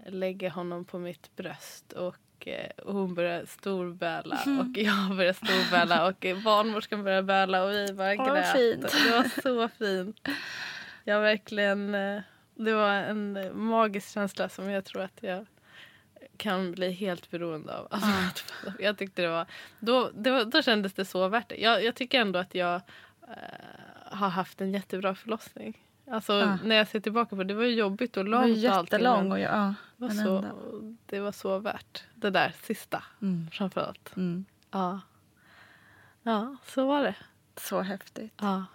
lägger 0.05 0.49
honom 0.49 0.85
på 0.85 0.99
mitt 0.99 1.35
bröst. 1.35 1.93
Och, 1.93 2.47
eh, 2.47 2.69
och 2.85 2.93
hon 2.93 3.13
börjar 3.15 3.45
storböla 3.45 4.39
och 4.59 4.77
jag 4.77 5.09
börjar 5.17 5.33
storböla 5.33 6.07
och 6.07 6.25
eh, 6.25 6.43
barnmorskan 6.43 7.03
börjar 7.03 7.21
böla 7.21 7.63
och 7.63 7.71
vi 7.71 7.93
bara 7.93 8.15
grät. 8.15 8.51
fint. 8.57 8.81
Det 9.05 9.11
var 9.11 9.41
så 9.41 9.67
fint. 9.77 10.27
Jag 11.03 11.21
verkligen... 11.21 11.95
eh, 11.95 12.21
Det 12.55 12.73
var 12.73 12.91
en 12.91 13.37
eh, 13.37 13.51
magisk 13.53 14.13
känsla 14.13 14.49
som 14.49 14.69
jag 14.69 14.85
tror 14.85 15.01
att 15.01 15.17
jag 15.21 15.45
kan 16.37 16.71
bli 16.71 16.91
helt 16.91 17.31
beroende 17.31 17.77
av. 17.77 17.87
Alltså, 17.91 18.09
att- 18.09 18.73
jag 18.79 18.97
tyckte 18.97 19.21
det 19.21 19.27
var, 19.27 19.45
då, 19.79 20.09
det 20.13 20.31
var, 20.31 20.45
då 20.45 20.61
kändes 20.61 20.93
det 20.93 21.05
så 21.05 21.27
värt 21.27 21.49
det. 21.49 21.55
Jag, 21.57 21.83
jag 21.83 21.95
tycker 21.95 22.21
ändå 22.21 22.39
att 22.39 22.55
jag 22.55 22.75
eh, 23.27 23.92
har 24.13 24.29
haft 24.29 24.61
en 24.61 24.71
jättebra 24.71 25.15
förlossning. 25.15 25.77
Alltså 26.11 26.33
Ja. 26.33 26.57
när 26.63 26.75
jag 26.75 26.87
ser 26.87 26.99
tillbaka 26.99 27.29
på 27.35 27.43
det, 27.43 27.43
det 27.43 27.53
var 27.53 27.63
ju 27.63 27.75
jobbigt 27.75 28.17
och 28.17 28.25
Det 28.25 28.31
var 28.31 28.47
långt 28.47 28.63
och 28.65 28.71
allting, 28.71 28.99
jättelång. 28.99 29.31
Och, 29.31 29.39
ja, 29.39 29.73
det, 29.97 30.05
var 30.05 30.09
så, 30.09 30.45
det 31.05 31.19
var 31.19 31.31
så 31.31 31.59
värt. 31.59 32.03
Det 32.15 32.29
där 32.29 32.53
sista 32.63 33.03
Mm. 33.21 33.47
framförallt. 33.51 34.15
Mm. 34.15 34.45
Ja. 34.71 34.99
ja, 36.23 36.55
så 36.65 36.87
var 36.87 37.03
det. 37.03 37.15
Så 37.57 37.81
häftigt. 37.81 38.33
Ja. 38.41 38.65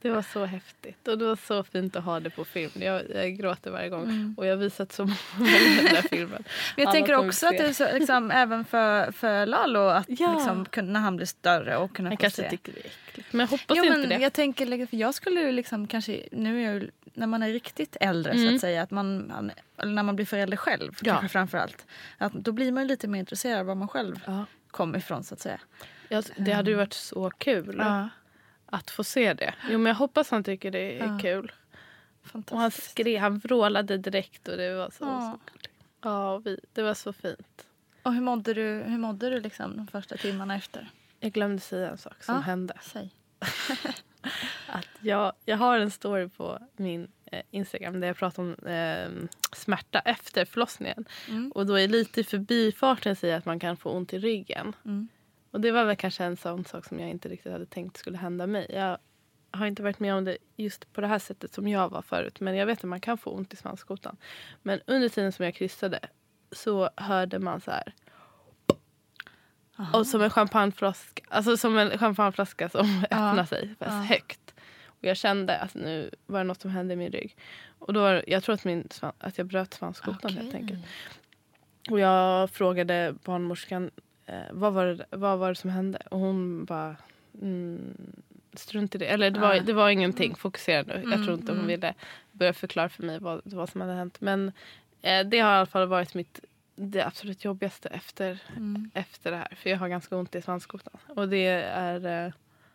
Det 0.00 0.10
var 0.10 0.22
så 0.22 0.44
häftigt 0.44 1.08
och 1.08 1.18
det 1.18 1.24
var 1.24 1.36
så 1.36 1.62
fint 1.64 1.96
att 1.96 2.04
ha 2.04 2.20
det 2.20 2.30
på 2.30 2.44
film. 2.44 2.70
Jag, 2.74 3.02
jag 3.14 3.36
gråter 3.36 3.70
varje 3.70 3.88
gång 3.88 4.34
och 4.38 4.46
jag 4.46 4.50
har 4.52 4.56
visat 4.56 4.92
så 4.92 5.02
många 5.04 5.16
den 5.82 5.94
där 5.94 6.02
filmen. 6.08 6.28
Men 6.76 6.82
jag 6.82 6.86
Alla 6.86 6.92
tänker 6.92 7.14
också 7.14 7.46
att 7.46 7.56
det 7.58 7.66
är 7.66 7.72
så, 7.72 7.98
liksom, 7.98 8.30
även 8.30 8.64
för, 8.64 9.12
för 9.12 9.46
Lalo 9.46 9.80
att 9.80 10.06
Ja. 10.08 10.34
liksom, 10.34 10.64
kunna- 10.64 10.92
när 10.92 11.00
han 11.00 11.16
blir 11.16 11.26
större 11.26 11.76
och 11.76 11.96
kunna 11.96 12.08
Han 12.08 12.16
få 12.16 12.20
kanske 12.20 12.42
se. 12.42 12.50
tycker 12.50 12.72
det 12.72 12.80
är 12.80 12.86
äckligt. 13.08 13.32
Men 13.32 13.40
jag 13.40 13.48
hoppas 13.48 13.76
Jo, 13.76 13.84
inte 13.84 13.98
men 13.98 14.08
det. 14.08 14.18
jag 14.18 14.32
tänker, 14.32 14.86
för 14.86 14.96
jag 14.96 15.14
skulle 15.14 15.40
ju 15.40 15.52
liksom 15.52 15.86
kanske, 15.86 16.22
nu 16.32 16.60
är 16.62 16.64
jag 16.72 16.74
ju, 16.82 16.90
när 17.14 17.26
man 17.26 17.42
är 17.42 17.48
riktigt 17.48 17.96
äldre 18.00 18.32
så 18.32 18.38
Mm. 18.42 18.54
att 18.54 18.60
säga, 18.60 18.82
att 18.82 18.90
man, 18.90 19.28
man, 19.28 19.50
eller 19.78 19.92
när 19.92 20.02
man 20.02 20.16
blir 20.16 20.26
förälder 20.26 20.56
själv 20.56 20.92
Ja. 21.02 21.12
kanske 21.12 21.28
framför 21.28 21.58
allt. 21.58 21.86
Att 22.18 22.32
då 22.32 22.52
blir 22.52 22.72
man 22.72 22.86
lite 22.86 23.08
mer 23.08 23.18
intresserad 23.20 23.60
av 23.60 23.66
var 23.66 23.74
man 23.74 23.88
själv 23.88 24.20
Ja. 24.26 24.44
kommer 24.70 24.98
ifrån 24.98 25.24
så 25.24 25.34
att 25.34 25.40
säga. 25.40 25.60
Jag, 26.08 26.24
det 26.36 26.52
hade 26.52 26.70
ju 26.70 26.76
varit 26.76 26.92
så 26.92 27.30
kul 27.30 27.76
Ja, 27.78 28.08
att 28.72 28.90
få 28.90 29.04
se 29.04 29.34
det. 29.34 29.54
Jo, 29.70 29.78
men 29.78 29.86
jag 29.90 29.94
hoppas 29.94 30.30
han 30.30 30.44
tycker 30.44 30.70
det 30.70 30.98
är 30.98 31.06
Ja. 31.06 31.18
kul. 31.22 31.52
Och 32.50 32.58
han 32.58 32.70
skrev, 32.70 33.20
han 33.20 33.38
vrålade 33.38 33.98
direkt 33.98 34.48
och 34.48 34.56
det 34.56 34.74
var 34.74 34.90
så, 34.90 35.04
Ja. 35.04 35.38
så. 35.52 35.68
Ja, 36.02 36.38
vi, 36.38 36.60
det 36.72 36.82
var 36.82 36.94
så 36.94 37.12
fint. 37.12 37.66
Och 38.02 38.14
hur 38.14 38.20
mådde 38.20 38.54
du, 38.54 38.82
hur 38.86 38.98
mådde 38.98 39.30
du 39.30 39.40
liksom 39.40 39.76
de 39.76 39.86
första 39.86 40.16
timmarna 40.16 40.56
efter? 40.56 40.90
Jag 41.20 41.32
glömde 41.32 41.60
säga 41.60 41.90
en 41.90 41.98
sak 41.98 42.24
som 42.24 42.34
Ja. 42.34 42.40
hände. 42.40 42.74
Säg. 42.82 43.10
Att 44.66 44.88
jag, 45.00 45.32
jag 45.44 45.56
har 45.56 45.78
en 45.78 45.90
story 45.90 46.28
på 46.28 46.58
min 46.76 47.08
eh, 47.32 47.42
Instagram 47.50 48.00
där 48.00 48.06
jag 48.08 48.16
pratar 48.16 48.42
om 48.42 48.54
eh, 48.66 49.28
smärta 49.52 49.98
efter 49.98 50.44
förlossningen. 50.44 51.04
Mm. 51.28 51.52
Och 51.52 51.66
då 51.66 51.78
är 51.78 51.88
lite 51.88 52.20
i 52.20 52.24
förbifarten 52.24 53.16
säger 53.16 53.36
att 53.38 53.44
man 53.44 53.58
kan 53.58 53.76
få 53.76 53.90
ont 53.90 54.12
i 54.12 54.18
ryggen. 54.18 54.72
Mm. 54.84 55.08
Och 55.52 55.60
det 55.60 55.72
var 55.72 55.84
väl 55.84 55.96
kanske 55.96 56.24
en 56.24 56.36
sån 56.36 56.64
sak 56.64 56.84
som 56.86 57.00
jag 57.00 57.10
inte 57.10 57.28
riktigt 57.28 57.52
hade 57.52 57.66
tänkt 57.66 57.96
skulle 57.96 58.18
hända 58.18 58.46
mig. 58.46 58.66
Jag 58.70 58.98
har 59.50 59.66
inte 59.66 59.82
varit 59.82 60.00
med 60.00 60.14
om 60.14 60.24
det 60.24 60.36
just 60.56 60.92
på 60.92 61.00
det 61.00 61.06
här 61.06 61.18
sättet 61.18 61.54
som 61.54 61.68
jag 61.68 61.88
var 61.88 62.02
förut. 62.02 62.40
Men 62.40 62.56
jag 62.56 62.66
vet 62.66 62.78
att 62.78 62.84
man 62.90 63.00
kan 63.00 63.18
få 63.18 63.30
ont 63.30 63.52
i 63.52 63.56
svanskotan. 63.56 64.16
Men 64.62 64.80
under 64.86 65.08
tiden 65.08 65.32
som 65.32 65.44
jag 65.44 65.54
kryssade 65.54 65.98
så 66.52 66.90
hörde 66.96 67.38
man 67.38 67.60
så 67.60 67.70
här. 67.70 67.94
Och 69.92 70.06
som 70.06 70.22
en 70.22 70.30
champagneflaska, 70.30 71.22
alltså 71.28 71.56
som 71.56 71.78
en 71.78 71.98
champagneflaska 71.98 72.68
som 72.68 73.04
öppnar 73.10 73.44
sig 73.44 73.74
fast 73.78 74.08
högt. 74.08 74.54
Och 74.86 75.04
jag 75.04 75.16
kände 75.16 75.58
att 75.58 75.74
nu 75.74 76.10
var 76.26 76.38
det 76.38 76.44
något 76.44 76.60
som 76.60 76.70
hände 76.70 76.94
i 76.94 76.96
min 76.96 77.12
rygg. 77.12 77.36
Och 77.78 77.92
då, 77.92 78.00
var- 78.00 78.24
jag 78.26 78.42
tror 78.42 78.54
att, 78.54 78.64
min, 78.64 78.88
att 79.18 79.38
jag 79.38 79.46
bröt 79.46 79.74
svanskotan 79.74 80.32
helt 80.36 80.54
enkelt. 80.54 80.80
Och 81.90 82.00
jag 82.00 82.50
frågade 82.50 83.14
barnmorskan 83.24 83.90
eh, 84.26 84.42
vad, 84.50 84.72
var 84.72 84.86
det, 84.86 85.06
vad 85.10 85.38
var 85.38 85.48
det 85.48 85.54
som 85.54 85.70
hände. 85.70 85.98
Och 86.10 86.18
hon 86.18 86.64
bara 86.64 86.96
mm, 87.42 87.94
strunt 88.52 88.94
i 88.94 88.98
det. 88.98 89.06
Eller 89.06 89.30
det 89.30 89.40
var, 89.40 89.60
det 89.60 89.72
var 89.72 89.90
ingenting, 89.90 90.34
fokusera 90.34 90.82
nu. 90.82 91.04
Jag 91.10 91.24
tror 91.24 91.34
inte 91.34 91.52
hon 91.52 91.66
ville 91.66 91.94
börja 92.32 92.52
förklara 92.52 92.88
för 92.88 93.02
mig 93.02 93.18
vad, 93.18 93.40
vad 93.44 93.68
som 93.68 93.80
hade 93.80 93.92
hänt. 93.92 94.20
Men 94.20 94.52
eh, 95.02 95.26
det 95.26 95.38
har 95.38 95.52
i 95.52 95.56
alla 95.56 95.66
fall 95.66 95.88
varit 95.88 96.14
mitt 96.14 96.40
det 96.74 97.06
absolut 97.06 97.44
jobbigaste 97.44 97.88
efter, 97.88 98.38
efter 98.94 99.30
det 99.30 99.36
här. 99.36 99.54
För 99.56 99.70
jag 99.70 99.78
har 99.78 99.88
ganska 99.88 100.16
ont 100.16 100.34
i 100.34 100.42
svanskotan. 100.42 101.00
Och 101.08 101.28
det 101.28 101.46
är... 101.46 102.32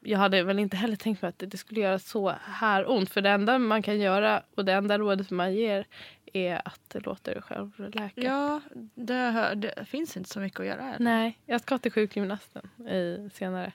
Jag 0.09 0.19
hade 0.19 0.43
väl 0.43 0.59
inte 0.59 0.77
heller 0.77 0.95
tänkt 0.95 1.21
mig 1.21 1.29
att 1.29 1.43
det 1.47 1.57
skulle 1.57 1.81
göra 1.81 1.99
så 1.99 2.35
här 2.43 2.89
ont. 2.89 3.09
För 3.09 3.21
det 3.21 3.29
enda 3.29 3.59
man 3.59 3.81
kan 3.81 3.99
göra 3.99 4.43
och 4.55 4.65
det 4.65 4.73
enda 4.73 4.97
rådet 4.97 5.31
man 5.31 5.53
ger 5.53 5.85
är 6.33 6.61
att 6.67 6.95
låta 7.05 7.33
dig 7.33 7.41
själv 7.41 7.71
läka. 7.93 8.21
Ja, 8.21 8.61
det, 8.95 9.53
det 9.55 9.85
finns 9.85 10.17
inte 10.17 10.29
så 10.29 10.39
mycket 10.39 10.59
att 10.59 10.65
göra. 10.65 10.81
Eller? 10.95 10.99
Nej, 11.05 11.37
jag 11.45 11.61
ska 11.61 11.77
till 11.77 11.91
sjukgymnasten 11.91 12.69
i, 12.89 13.29
senare. 13.33 13.71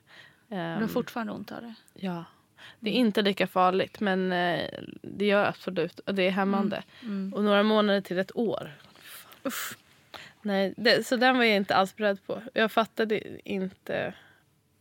Du 0.48 0.54
har 0.56 0.62
Ehm, 0.82 0.88
fortfarande 0.88 1.32
ont 1.32 1.52
av 1.52 1.62
det? 1.62 1.74
ja. 1.94 2.24
Det 2.80 2.90
är 2.90 2.94
inte 2.94 3.22
lika 3.22 3.46
farligt 3.46 4.00
men 4.00 4.32
eh, 4.32 4.60
det 5.02 5.26
gör 5.26 5.44
absolut 5.46 5.98
och 5.98 6.14
det 6.14 6.22
är 6.22 6.30
hämmande. 6.30 6.82
Och 7.34 7.44
några 7.44 7.62
månader 7.62 8.00
till 8.00 8.18
ett 8.18 8.36
år. 8.36 8.70
Uff. 9.42 9.78
Nej, 10.42 10.74
det, 10.76 11.06
så 11.06 11.16
den 11.16 11.36
var 11.36 11.44
jag 11.44 11.56
inte 11.56 11.74
alls 11.74 11.96
beredd 11.96 12.26
på. 12.26 12.42
Jag 12.54 12.72
fattade 12.72 13.48
inte. 13.50 14.14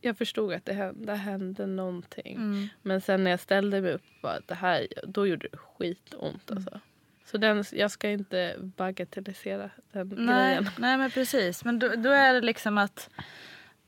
Jag 0.04 0.18
förstod 0.18 0.52
att 0.52 0.64
det 0.64 0.72
hände, 0.72 1.06
det 1.06 1.14
hände 1.14 1.66
någonting. 1.66 2.68
Men 2.82 3.00
sen 3.00 3.24
när 3.24 3.30
jag 3.30 3.40
ställde 3.40 3.80
mig 3.80 3.92
upp, 3.92 4.02
bara, 4.22 4.40
det 4.46 4.54
här, 4.54 4.86
då 5.06 5.26
gjorde 5.26 5.48
det 5.52 5.56
skitont. 5.58 6.50
Alltså. 6.50 6.80
Så 7.24 7.38
den, 7.38 7.64
jag 7.72 7.90
ska 7.90 8.10
inte 8.10 8.54
bagatellisera 8.58 9.70
den 9.92 10.08
Nej, 10.08 10.56
grejen. 10.56 10.70
nej 10.78 10.96
men 10.98 11.10
precis. 11.10 11.64
Men 11.64 11.78
då, 11.78 11.88
då 11.96 12.10
är 12.10 12.34
det 12.34 12.40
liksom 12.40 12.78
att, 12.78 13.10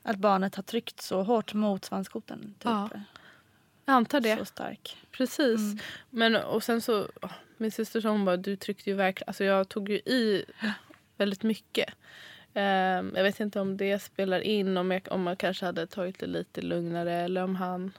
att 0.03 0.17
barnet 0.17 0.55
har 0.55 0.63
tryckt 0.63 1.01
så 1.01 1.23
hårt 1.23 1.53
mot 1.53 1.85
svanskotan. 1.85 2.39
Typ. 2.41 2.55
Ja, 2.63 2.89
Jag 3.85 3.93
antar 3.93 4.21
det. 4.21 4.37
Så 4.37 4.45
stark. 4.45 4.97
Precis. 5.11 5.59
Men 6.09 6.35
och 6.35 6.63
sen 6.63 6.81
så, 6.81 7.07
min 7.57 7.71
syster 7.71 8.01
sa 8.01 8.09
hon 8.09 8.25
bara, 8.25 8.37
du 8.37 8.55
tryckte 8.55 8.89
ju 8.89 8.95
verkligen, 8.95 9.29
alltså 9.29 9.43
jag 9.43 9.69
tog 9.69 9.89
ju 9.89 9.95
i 9.95 10.45
väldigt 11.17 11.43
mycket. 11.43 11.89
Ehm, 12.57 13.11
jag 13.15 13.23
vet 13.23 13.39
inte 13.39 13.59
om 13.59 13.77
det 13.77 13.99
spelar 13.99 14.39
in, 14.39 14.77
om, 14.77 14.91
jag, 14.91 15.01
om 15.11 15.23
man 15.23 15.35
kanske 15.35 15.65
hade 15.65 15.87
tagit 15.87 16.19
det 16.19 16.27
lite 16.27 16.61
lugnare 16.61 17.13
eller 17.13 17.43
om 17.43 17.55
han, 17.55 17.91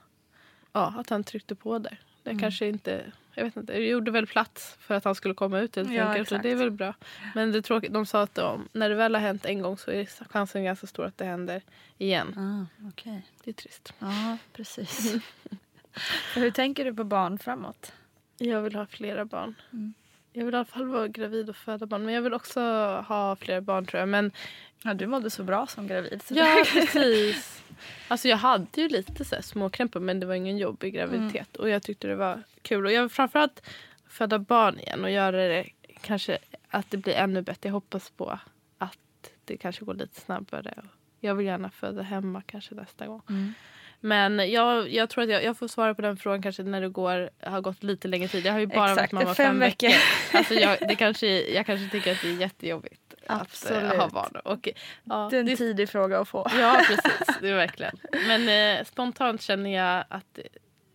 ja 0.73 0.95
att 0.99 1.11
han 1.11 1.25
tryckte 1.25 1.55
på 1.55 1.79
där. 1.79 1.99
Det 2.23 2.39
kanske 2.41 2.67
inte, 2.67 3.13
jag 3.35 3.45
vet 3.45 3.57
inte, 3.57 3.73
det 3.73 3.87
gjorde 3.87 4.11
väl 4.11 4.27
plats 4.27 4.77
för 4.81 4.95
att 4.95 5.05
han 5.05 5.15
skulle 5.15 5.35
komma 5.35 5.59
ut 5.61 5.77
helt 5.77 5.93
Ja, 5.93 6.05
enkelt. 6.05 6.43
Det 6.43 6.51
är 6.51 6.57
väl 6.57 6.71
bra. 6.71 6.95
Men 7.35 7.53
det 7.53 7.59
är 7.59 7.63
tråkigt, 7.63 7.93
de 7.93 8.07
sa 8.07 8.23
att 8.23 8.39
om, 8.39 8.69
när 8.73 8.89
det 8.89 8.95
väl 8.95 9.15
har 9.15 9.23
hänt 9.23 9.45
en 9.45 9.63
gång 9.63 9.79
så 9.79 9.91
är 9.91 10.05
chansen 10.29 10.65
ganska 10.65 10.87
stor 10.87 11.05
att 11.05 11.19
det 11.19 11.25
händer 11.25 11.63
igen. 11.99 12.35
Ah, 12.39 12.89
Okej. 12.89 13.27
Det 13.45 13.51
är 13.51 13.55
trist. 13.55 13.93
Ja, 13.99 14.39
precis. 14.53 15.15
Hur 16.35 16.51
tänker 16.51 16.85
du 16.85 16.95
på 16.95 17.05
barn 17.05 17.39
framåt? 17.39 17.93
Jag 18.39 18.63
vill 18.63 18.75
ha 18.75 18.87
flera 18.87 19.25
barn. 19.25 19.55
Mm. 19.73 19.95
Jag 20.37 20.45
vill 20.45 20.55
i 20.55 20.57
alla 20.57 20.65
fall 20.65 20.87
vara 20.87 21.09
gravid 21.09 21.49
och 21.49 21.57
föda 21.57 21.87
barn. 21.87 22.05
Men 22.05 22.15
jag 22.15 22.23
vill 22.23 22.35
också 22.35 22.61
ha 23.09 23.37
fler 23.37 23.61
barn 23.61 23.87
tror 23.87 24.01
jag. 24.01 24.09
Men 24.09 24.33
Ja, 24.83 24.95
du 24.95 25.07
mådde 25.07 25.31
så 25.31 25.45
bra 25.45 25.67
som 25.67 25.87
gravid. 25.87 26.23
Ja, 26.29 26.65
precis. 26.73 27.63
Alltså 28.09 28.29
jag 28.29 28.37
hade 28.37 28.81
ju 28.81 28.89
lite 28.89 29.25
så 29.25 29.43
småkrämpor 29.43 30.01
men 30.01 30.21
det 30.21 30.27
var 30.27 30.35
ingen 30.35 30.59
jobbig 30.59 30.95
graviditet. 30.95 31.57
Och 31.57 31.69
jag 31.69 31.83
tyckte 31.83 32.09
det 32.09 32.17
var 32.17 32.43
kul. 32.63 32.87
Och 32.87 32.93
jag 32.93 33.03
vill 33.03 33.11
framförallt 33.11 33.63
föda 34.09 34.39
barn 34.39 34.79
igen 34.79 35.05
och 35.05 35.11
göra 35.11 35.49
det 35.49 35.69
kanske 36.01 36.39
att 36.69 36.91
det 36.91 36.97
blir 36.97 37.15
ännu 37.15 37.43
bättre. 37.43 37.69
Jag 37.69 37.73
hoppas 37.73 38.11
på 38.11 38.39
att 38.79 39.31
det 39.45 39.57
kanske 39.57 39.85
går 39.85 39.95
lite 39.95 40.21
snabbare. 40.21 40.83
Jag 41.21 41.35
vill 41.35 41.47
gärna 41.47 41.71
föda 41.71 42.03
hemma 42.03 42.43
kanske 42.47 42.75
nästa 42.75 43.07
gång. 43.07 43.23
Mm. 43.29 43.53
Men 44.01 44.51
jag, 44.51 44.89
jag 44.93 45.11
tror 45.11 45.25
att 45.25 45.31
jag, 45.31 45.45
jag 45.45 45.59
får 45.59 45.69
svara 45.69 45.95
på 45.95 46.03
den 46.03 46.17
frågan 46.17 46.43
kanske 46.43 46.63
när 46.63 46.81
det 46.81 46.89
går, 46.89 47.31
har 47.43 47.61
gått 47.61 47.83
lite 47.83 48.09
längre 48.09 48.29
tid. 48.29 48.47
Jag 48.47 48.53
har 48.53 48.61
ju 48.61 48.67
bara 48.67 48.91
Exakt, 48.93 49.13
varit 49.13 49.25
mamma 49.25 49.35
fem 49.35 49.47
fem 49.47 49.59
veckor. 49.61 49.89
veckor. 49.89 50.03
Alltså 50.39 50.55
jag, 50.55 50.79
det 50.89 50.95
kanske, 50.95 51.27
jag 51.55 51.67
kanske 51.67 51.89
tycker 51.89 52.13
att 52.13 52.23
det 52.23 52.29
är 52.29 52.41
jättejobbigt 52.41 53.15
att 53.27 53.41
Absolut. 53.41 53.93
eh, 53.93 53.99
ha 53.99 54.09
barn. 54.09 54.37
Och, 54.45 54.69
ja, 55.05 55.29
det 55.31 55.37
är 55.37 55.41
en 55.41 55.47
det- 55.47 55.57
tidig 55.57 55.89
fråga 55.89 56.19
att 56.21 56.29
få. 56.29 56.47
Ja, 56.59 56.81
precis. 56.89 57.37
Det 57.41 57.49
är 57.49 57.55
verkligen. 57.57 57.97
Men 58.27 58.79
eh, 58.79 58.85
spontant 58.85 59.43
känner 59.43 59.71
jag 59.71 60.05
att 60.09 60.39
eh, 60.39 60.45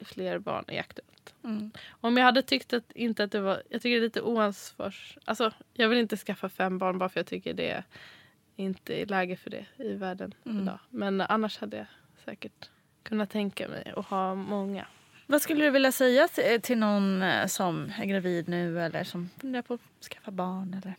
fler 0.06 0.40
barn 0.40 0.66
är 0.68 0.80
aktuellt. 0.80 1.08
Mm. 1.44 1.72
Om 1.90 2.18
jag 2.18 2.26
hade 2.26 2.42
tyckt 2.42 2.74
att 2.74 2.92
inte 2.92 3.24
att 3.24 3.32
det 3.32 3.40
var... 3.40 3.62
Jag 3.70 3.82
tycker 3.82 3.90
det 3.96 4.02
är 4.02 4.02
lite 4.02 4.22
oansvars... 4.22 5.18
Alltså, 5.26 5.52
jag 5.74 5.90
vill 5.90 6.00
inte 6.00 6.18
skaffa 6.18 6.50
fem 6.50 6.78
barn 6.78 6.98
bara 6.98 7.10
för 7.10 7.20
jag 7.20 7.28
tycker 7.28 7.54
det 7.54 7.84
inte 8.56 9.02
är 9.02 9.06
läge 9.06 9.36
för 9.36 9.50
det 9.50 9.66
i 9.78 9.94
världen 9.94 10.34
Mm. 10.46 10.64
idag. 10.64 10.80
Men 10.90 11.22
annars 11.22 11.58
hade 11.58 11.78
jag 11.78 11.86
säkert 12.26 12.70
kunnat 13.04 13.30
tänka 13.30 13.68
mig 13.68 13.94
att 13.96 14.06
ha 14.06 14.36
många. 14.36 14.88
Vad 15.28 15.42
skulle 15.42 15.66
du 15.66 15.70
vilja 15.70 15.92
säga 15.92 16.28
till, 16.28 16.62
till 16.62 16.78
någon 16.78 17.22
eh, 17.22 17.48
som 17.48 17.92
är 18.00 18.06
gravid 18.06 18.48
nu 18.48 18.82
eller 18.82 19.04
som 19.04 19.30
funderar 19.40 19.62
på 19.62 19.74
att 19.74 20.06
skaffa 20.12 20.32
barn? 20.32 20.82
Eller, 20.82 20.96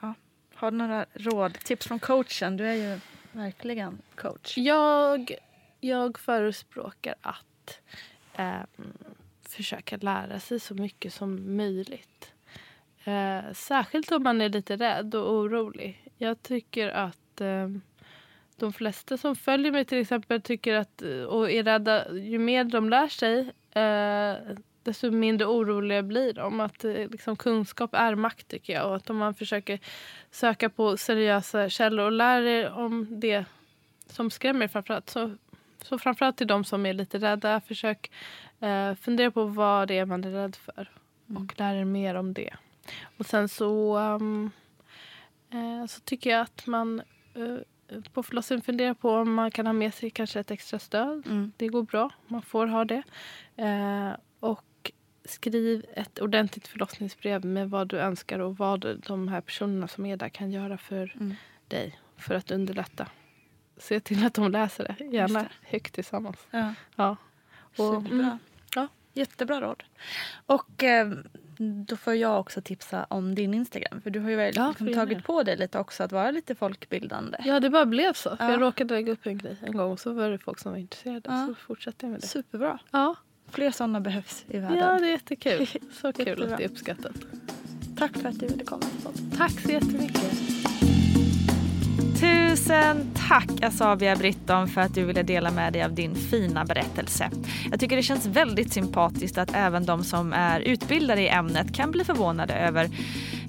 ja. 0.00 0.14
Har 0.54 0.70
du 0.70 0.76
några 0.76 1.06
råd, 1.12 1.54
tips 1.54 1.86
från 1.86 1.98
coachen? 1.98 2.56
Du 2.56 2.68
är 2.68 2.74
ju 2.74 3.00
verkligen 3.32 3.98
coach. 4.14 4.58
Jag, 4.58 5.34
jag 5.80 6.18
förespråkar 6.18 7.14
att 7.20 7.80
ehm, 8.34 8.66
försöka 9.42 9.96
lära 9.96 10.40
sig 10.40 10.60
så 10.60 10.74
mycket 10.74 11.12
som 11.14 11.56
möjligt. 11.56 12.32
Eh, 13.04 13.52
särskilt 13.52 14.12
om 14.12 14.22
man 14.22 14.40
är 14.40 14.48
lite 14.48 14.76
rädd 14.76 15.14
och 15.14 15.32
orolig. 15.32 16.10
Jag 16.18 16.42
tycker 16.42 16.88
att 16.88 17.40
ehm, 17.40 17.80
de 18.56 18.72
flesta 18.72 19.16
som 19.16 19.36
följer 19.36 19.72
mig 19.72 19.84
till 19.84 20.00
exempel 20.00 20.42
tycker 20.42 20.74
att 20.74 21.02
och 21.28 21.50
är 21.50 21.62
rädda, 21.62 22.12
ju 22.12 22.38
mer 22.38 22.64
de 22.64 22.90
lär 22.90 23.08
sig 23.08 23.52
eh, 23.74 24.56
desto 24.84 25.10
mindre 25.10 25.46
oroliga 25.46 26.02
blir 26.02 26.32
de. 26.32 26.60
Att 26.60 26.84
eh, 26.84 26.92
liksom, 26.92 27.36
kunskap 27.36 27.94
är 27.94 28.14
makt 28.14 28.48
tycker 28.48 28.72
jag. 28.72 28.88
Och 28.88 28.96
att 28.96 29.10
om 29.10 29.16
man 29.16 29.34
försöker 29.34 29.78
söka 30.30 30.68
på 30.68 30.96
seriösa 30.96 31.68
källor 31.68 32.04
och 32.04 32.12
lär 32.12 32.42
er 32.42 32.70
om 32.72 33.20
det 33.20 33.44
som 34.06 34.30
skrämmer 34.30 34.68
framförallt. 34.68 35.10
Så, 35.10 35.36
så 35.82 35.98
framförallt 35.98 36.36
till 36.36 36.46
de 36.46 36.64
som 36.64 36.86
är 36.86 36.92
lite 36.92 37.18
rädda, 37.18 37.60
försök 37.60 38.10
eh, 38.60 38.94
fundera 38.94 39.30
på 39.30 39.44
vad 39.44 39.88
det 39.88 39.98
är 39.98 40.06
man 40.06 40.24
är 40.24 40.30
rädd 40.30 40.56
för. 40.56 40.90
Och 41.36 41.58
lär 41.58 41.74
er 41.74 41.84
mer 41.84 42.14
om 42.14 42.34
det. 42.34 42.54
Och 43.18 43.26
sen 43.26 43.48
så, 43.48 43.98
um, 43.98 44.50
eh, 45.50 45.86
så 45.86 46.00
tycker 46.00 46.30
jag 46.30 46.40
att 46.40 46.66
man 46.66 47.02
eh, 47.34 47.58
på 48.12 48.22
förlossningen 48.22 48.62
funderar 48.62 48.94
på 48.94 49.10
om 49.10 49.34
man 49.34 49.50
kan 49.50 49.66
ha 49.66 49.72
med 49.72 49.94
sig 49.94 50.10
kanske 50.10 50.40
ett 50.40 50.50
extra 50.50 50.78
stöd. 50.78 51.26
Mm. 51.26 51.52
Det 51.56 51.68
går 51.68 51.82
bra, 51.82 52.10
man 52.26 52.42
får 52.42 52.66
ha 52.66 52.84
det. 52.84 53.02
Eh, 53.56 54.10
och 54.40 54.92
skriv 55.24 55.84
ett 55.94 56.18
ordentligt 56.18 56.68
förlossningsbrev 56.68 57.44
med 57.44 57.70
vad 57.70 57.88
du 57.88 57.98
önskar 57.98 58.38
och 58.38 58.56
vad 58.58 59.00
de 59.06 59.28
här 59.28 59.40
personerna 59.40 59.88
som 59.88 60.06
är 60.06 60.16
där 60.16 60.28
kan 60.28 60.50
göra 60.50 60.78
för 60.78 61.12
Mm. 61.20 61.34
dig 61.68 61.98
för 62.16 62.34
att 62.34 62.50
underlätta. 62.50 63.06
Se 63.76 64.00
till 64.00 64.26
att 64.26 64.34
de 64.34 64.50
läser 64.50 64.84
det, 64.98 65.04
gärna 65.04 65.40
Just 65.40 65.52
högt 65.62 65.94
tillsammans. 65.94 66.46
Ja. 66.50 66.74
Ja. 66.96 67.16
Och, 67.56 67.76
Superbra. 67.76 68.24
mm, 68.26 68.38
ja. 68.74 68.88
Jättebra 69.12 69.60
råd. 69.60 69.82
Och 70.46 70.82
eh, 70.82 71.12
då 71.58 71.96
får 71.96 72.14
jag 72.14 72.40
också 72.40 72.60
tipsa 72.60 73.06
om 73.10 73.34
din 73.34 73.54
Instagram. 73.54 74.00
För 74.00 74.10
du 74.10 74.20
har 74.20 74.30
ju 74.30 74.36
väl 74.36 74.52
Ja, 74.56 74.68
liksom 74.68 74.92
tagit 74.94 75.24
på 75.24 75.42
dig 75.42 75.56
lite 75.56 75.78
också 75.78 76.02
att 76.02 76.12
vara 76.12 76.30
lite 76.30 76.54
folkbildande. 76.54 77.38
ja, 77.44 77.60
det 77.60 77.70
bara 77.70 77.86
blev 77.86 78.12
så. 78.12 78.36
Ja. 78.38 78.50
Jag 78.50 78.60
råkade 78.60 78.94
lägga 78.94 79.12
upp 79.12 79.26
en 79.26 79.38
grej 79.38 79.56
en 79.62 79.72
gång 79.76 79.92
och 79.92 80.00
så 80.00 80.12
var 80.12 80.30
det 80.30 80.38
folk 80.38 80.58
som 80.58 80.72
var 80.72 80.78
intresserade. 80.78 81.20
Ja. 81.24 81.46
Så 81.46 81.54
fortsatte 81.54 82.06
jag 82.06 82.10
med 82.10 82.20
det. 82.20 82.26
Superbra. 82.26 82.78
Ja, 82.90 83.14
Fler 83.50 83.70
sådana 83.70 84.00
behövs 84.00 84.44
i 84.48 84.58
världen. 84.58 84.78
ja 84.78 84.98
det 84.98 85.06
är 85.06 85.10
jättekul. 85.10 85.66
Så 86.00 86.12
kul 86.12 86.42
att 86.52 86.58
det 86.58 86.64
är 86.64 86.68
uppskattat. 86.68 87.12
Tack 87.98 88.16
för 88.18 88.28
att 88.28 88.40
du 88.40 88.46
ville 88.46 88.64
komma. 88.64 88.82
Tack 89.36 89.60
så 89.60 89.70
jättemycket. 89.70 90.32
Tusen 92.54 93.10
tack 93.28 93.62
Asabia 93.62 94.16
Britton 94.16 94.68
för 94.68 94.80
att 94.80 94.94
du 94.94 95.04
ville 95.04 95.22
dela 95.22 95.50
med 95.50 95.72
dig 95.72 95.82
av 95.82 95.94
din 95.94 96.14
fina 96.14 96.64
berättelse. 96.64 97.30
Jag 97.70 97.80
tycker 97.80 97.96
det 97.96 98.02
känns 98.02 98.26
väldigt 98.26 98.72
sympatiskt 98.72 99.38
att 99.38 99.50
även 99.54 99.86
de 99.86 100.04
som 100.04 100.32
är 100.32 100.60
utbildade 100.60 101.20
i 101.20 101.28
ämnet 101.28 101.74
kan 101.74 101.90
bli 101.90 102.04
förvånade 102.04 102.54
över 102.54 102.90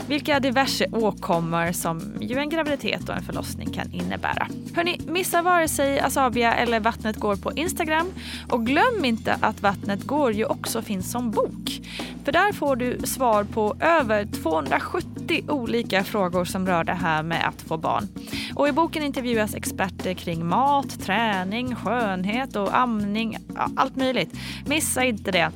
vilka 0.07 0.39
diverse 0.39 0.85
åkommor 0.91 1.71
som 1.71 2.13
ju 2.21 2.37
en 2.37 2.49
graviditet 2.49 3.09
och 3.09 3.15
en 3.15 3.23
förlossning 3.23 3.69
kan 3.69 3.93
innebära. 3.93 4.47
Hörni, 4.75 4.99
missa 5.07 5.41
vare 5.41 5.67
sig 5.67 5.99
Asabia 5.99 6.53
eller 6.53 6.79
Vattnet 6.79 7.15
går 7.15 7.35
på 7.35 7.51
Instagram 7.51 8.07
och 8.49 8.65
glöm 8.65 9.05
inte 9.05 9.37
att 9.41 9.61
Vattnet 9.61 10.03
går 10.03 10.31
ju 10.31 10.45
också 10.45 10.81
finns 10.81 11.11
som 11.11 11.31
bok. 11.31 11.81
För 12.25 12.31
där 12.31 12.53
får 12.53 12.75
du 12.75 12.99
svar 13.03 13.43
på 13.43 13.75
över 13.79 14.25
270 14.25 15.43
olika 15.47 16.03
frågor 16.03 16.45
som 16.45 16.67
rör 16.67 16.83
det 16.83 16.93
här 16.93 17.23
med 17.23 17.47
att 17.47 17.61
få 17.61 17.77
barn. 17.77 18.07
Och 18.55 18.67
i 18.67 18.71
boken 18.71 19.03
intervjuas 19.03 19.55
experter 19.55 20.13
kring 20.13 20.45
mat, 20.45 20.99
träning, 20.99 21.75
skönhet 21.75 22.55
och 22.55 22.77
amning, 22.77 23.37
ja, 23.55 23.69
allt 23.75 23.95
möjligt. 23.95 24.33
Missa 24.65 25.03
inte 25.03 25.31
det. 25.31 25.51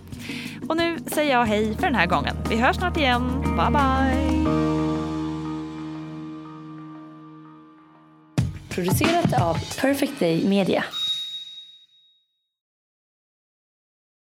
Och 0.70 0.78
nu 0.78 0.98
säger 1.08 1.32
jag 1.32 1.46
hej 1.46 1.76
för 1.76 1.84
den 1.84 1.96
här 1.96 2.08
gången. 2.08 2.36
Vi 2.50 2.56
hörs 2.56 2.76
snart 2.76 2.98
igen. 2.98 3.42
Bye 3.42 3.72
bye! 3.72 4.70
Producerat 8.70 9.42
av 9.42 9.58
Perfect 9.82 10.20
Day 10.20 10.50
Media. 10.50 10.84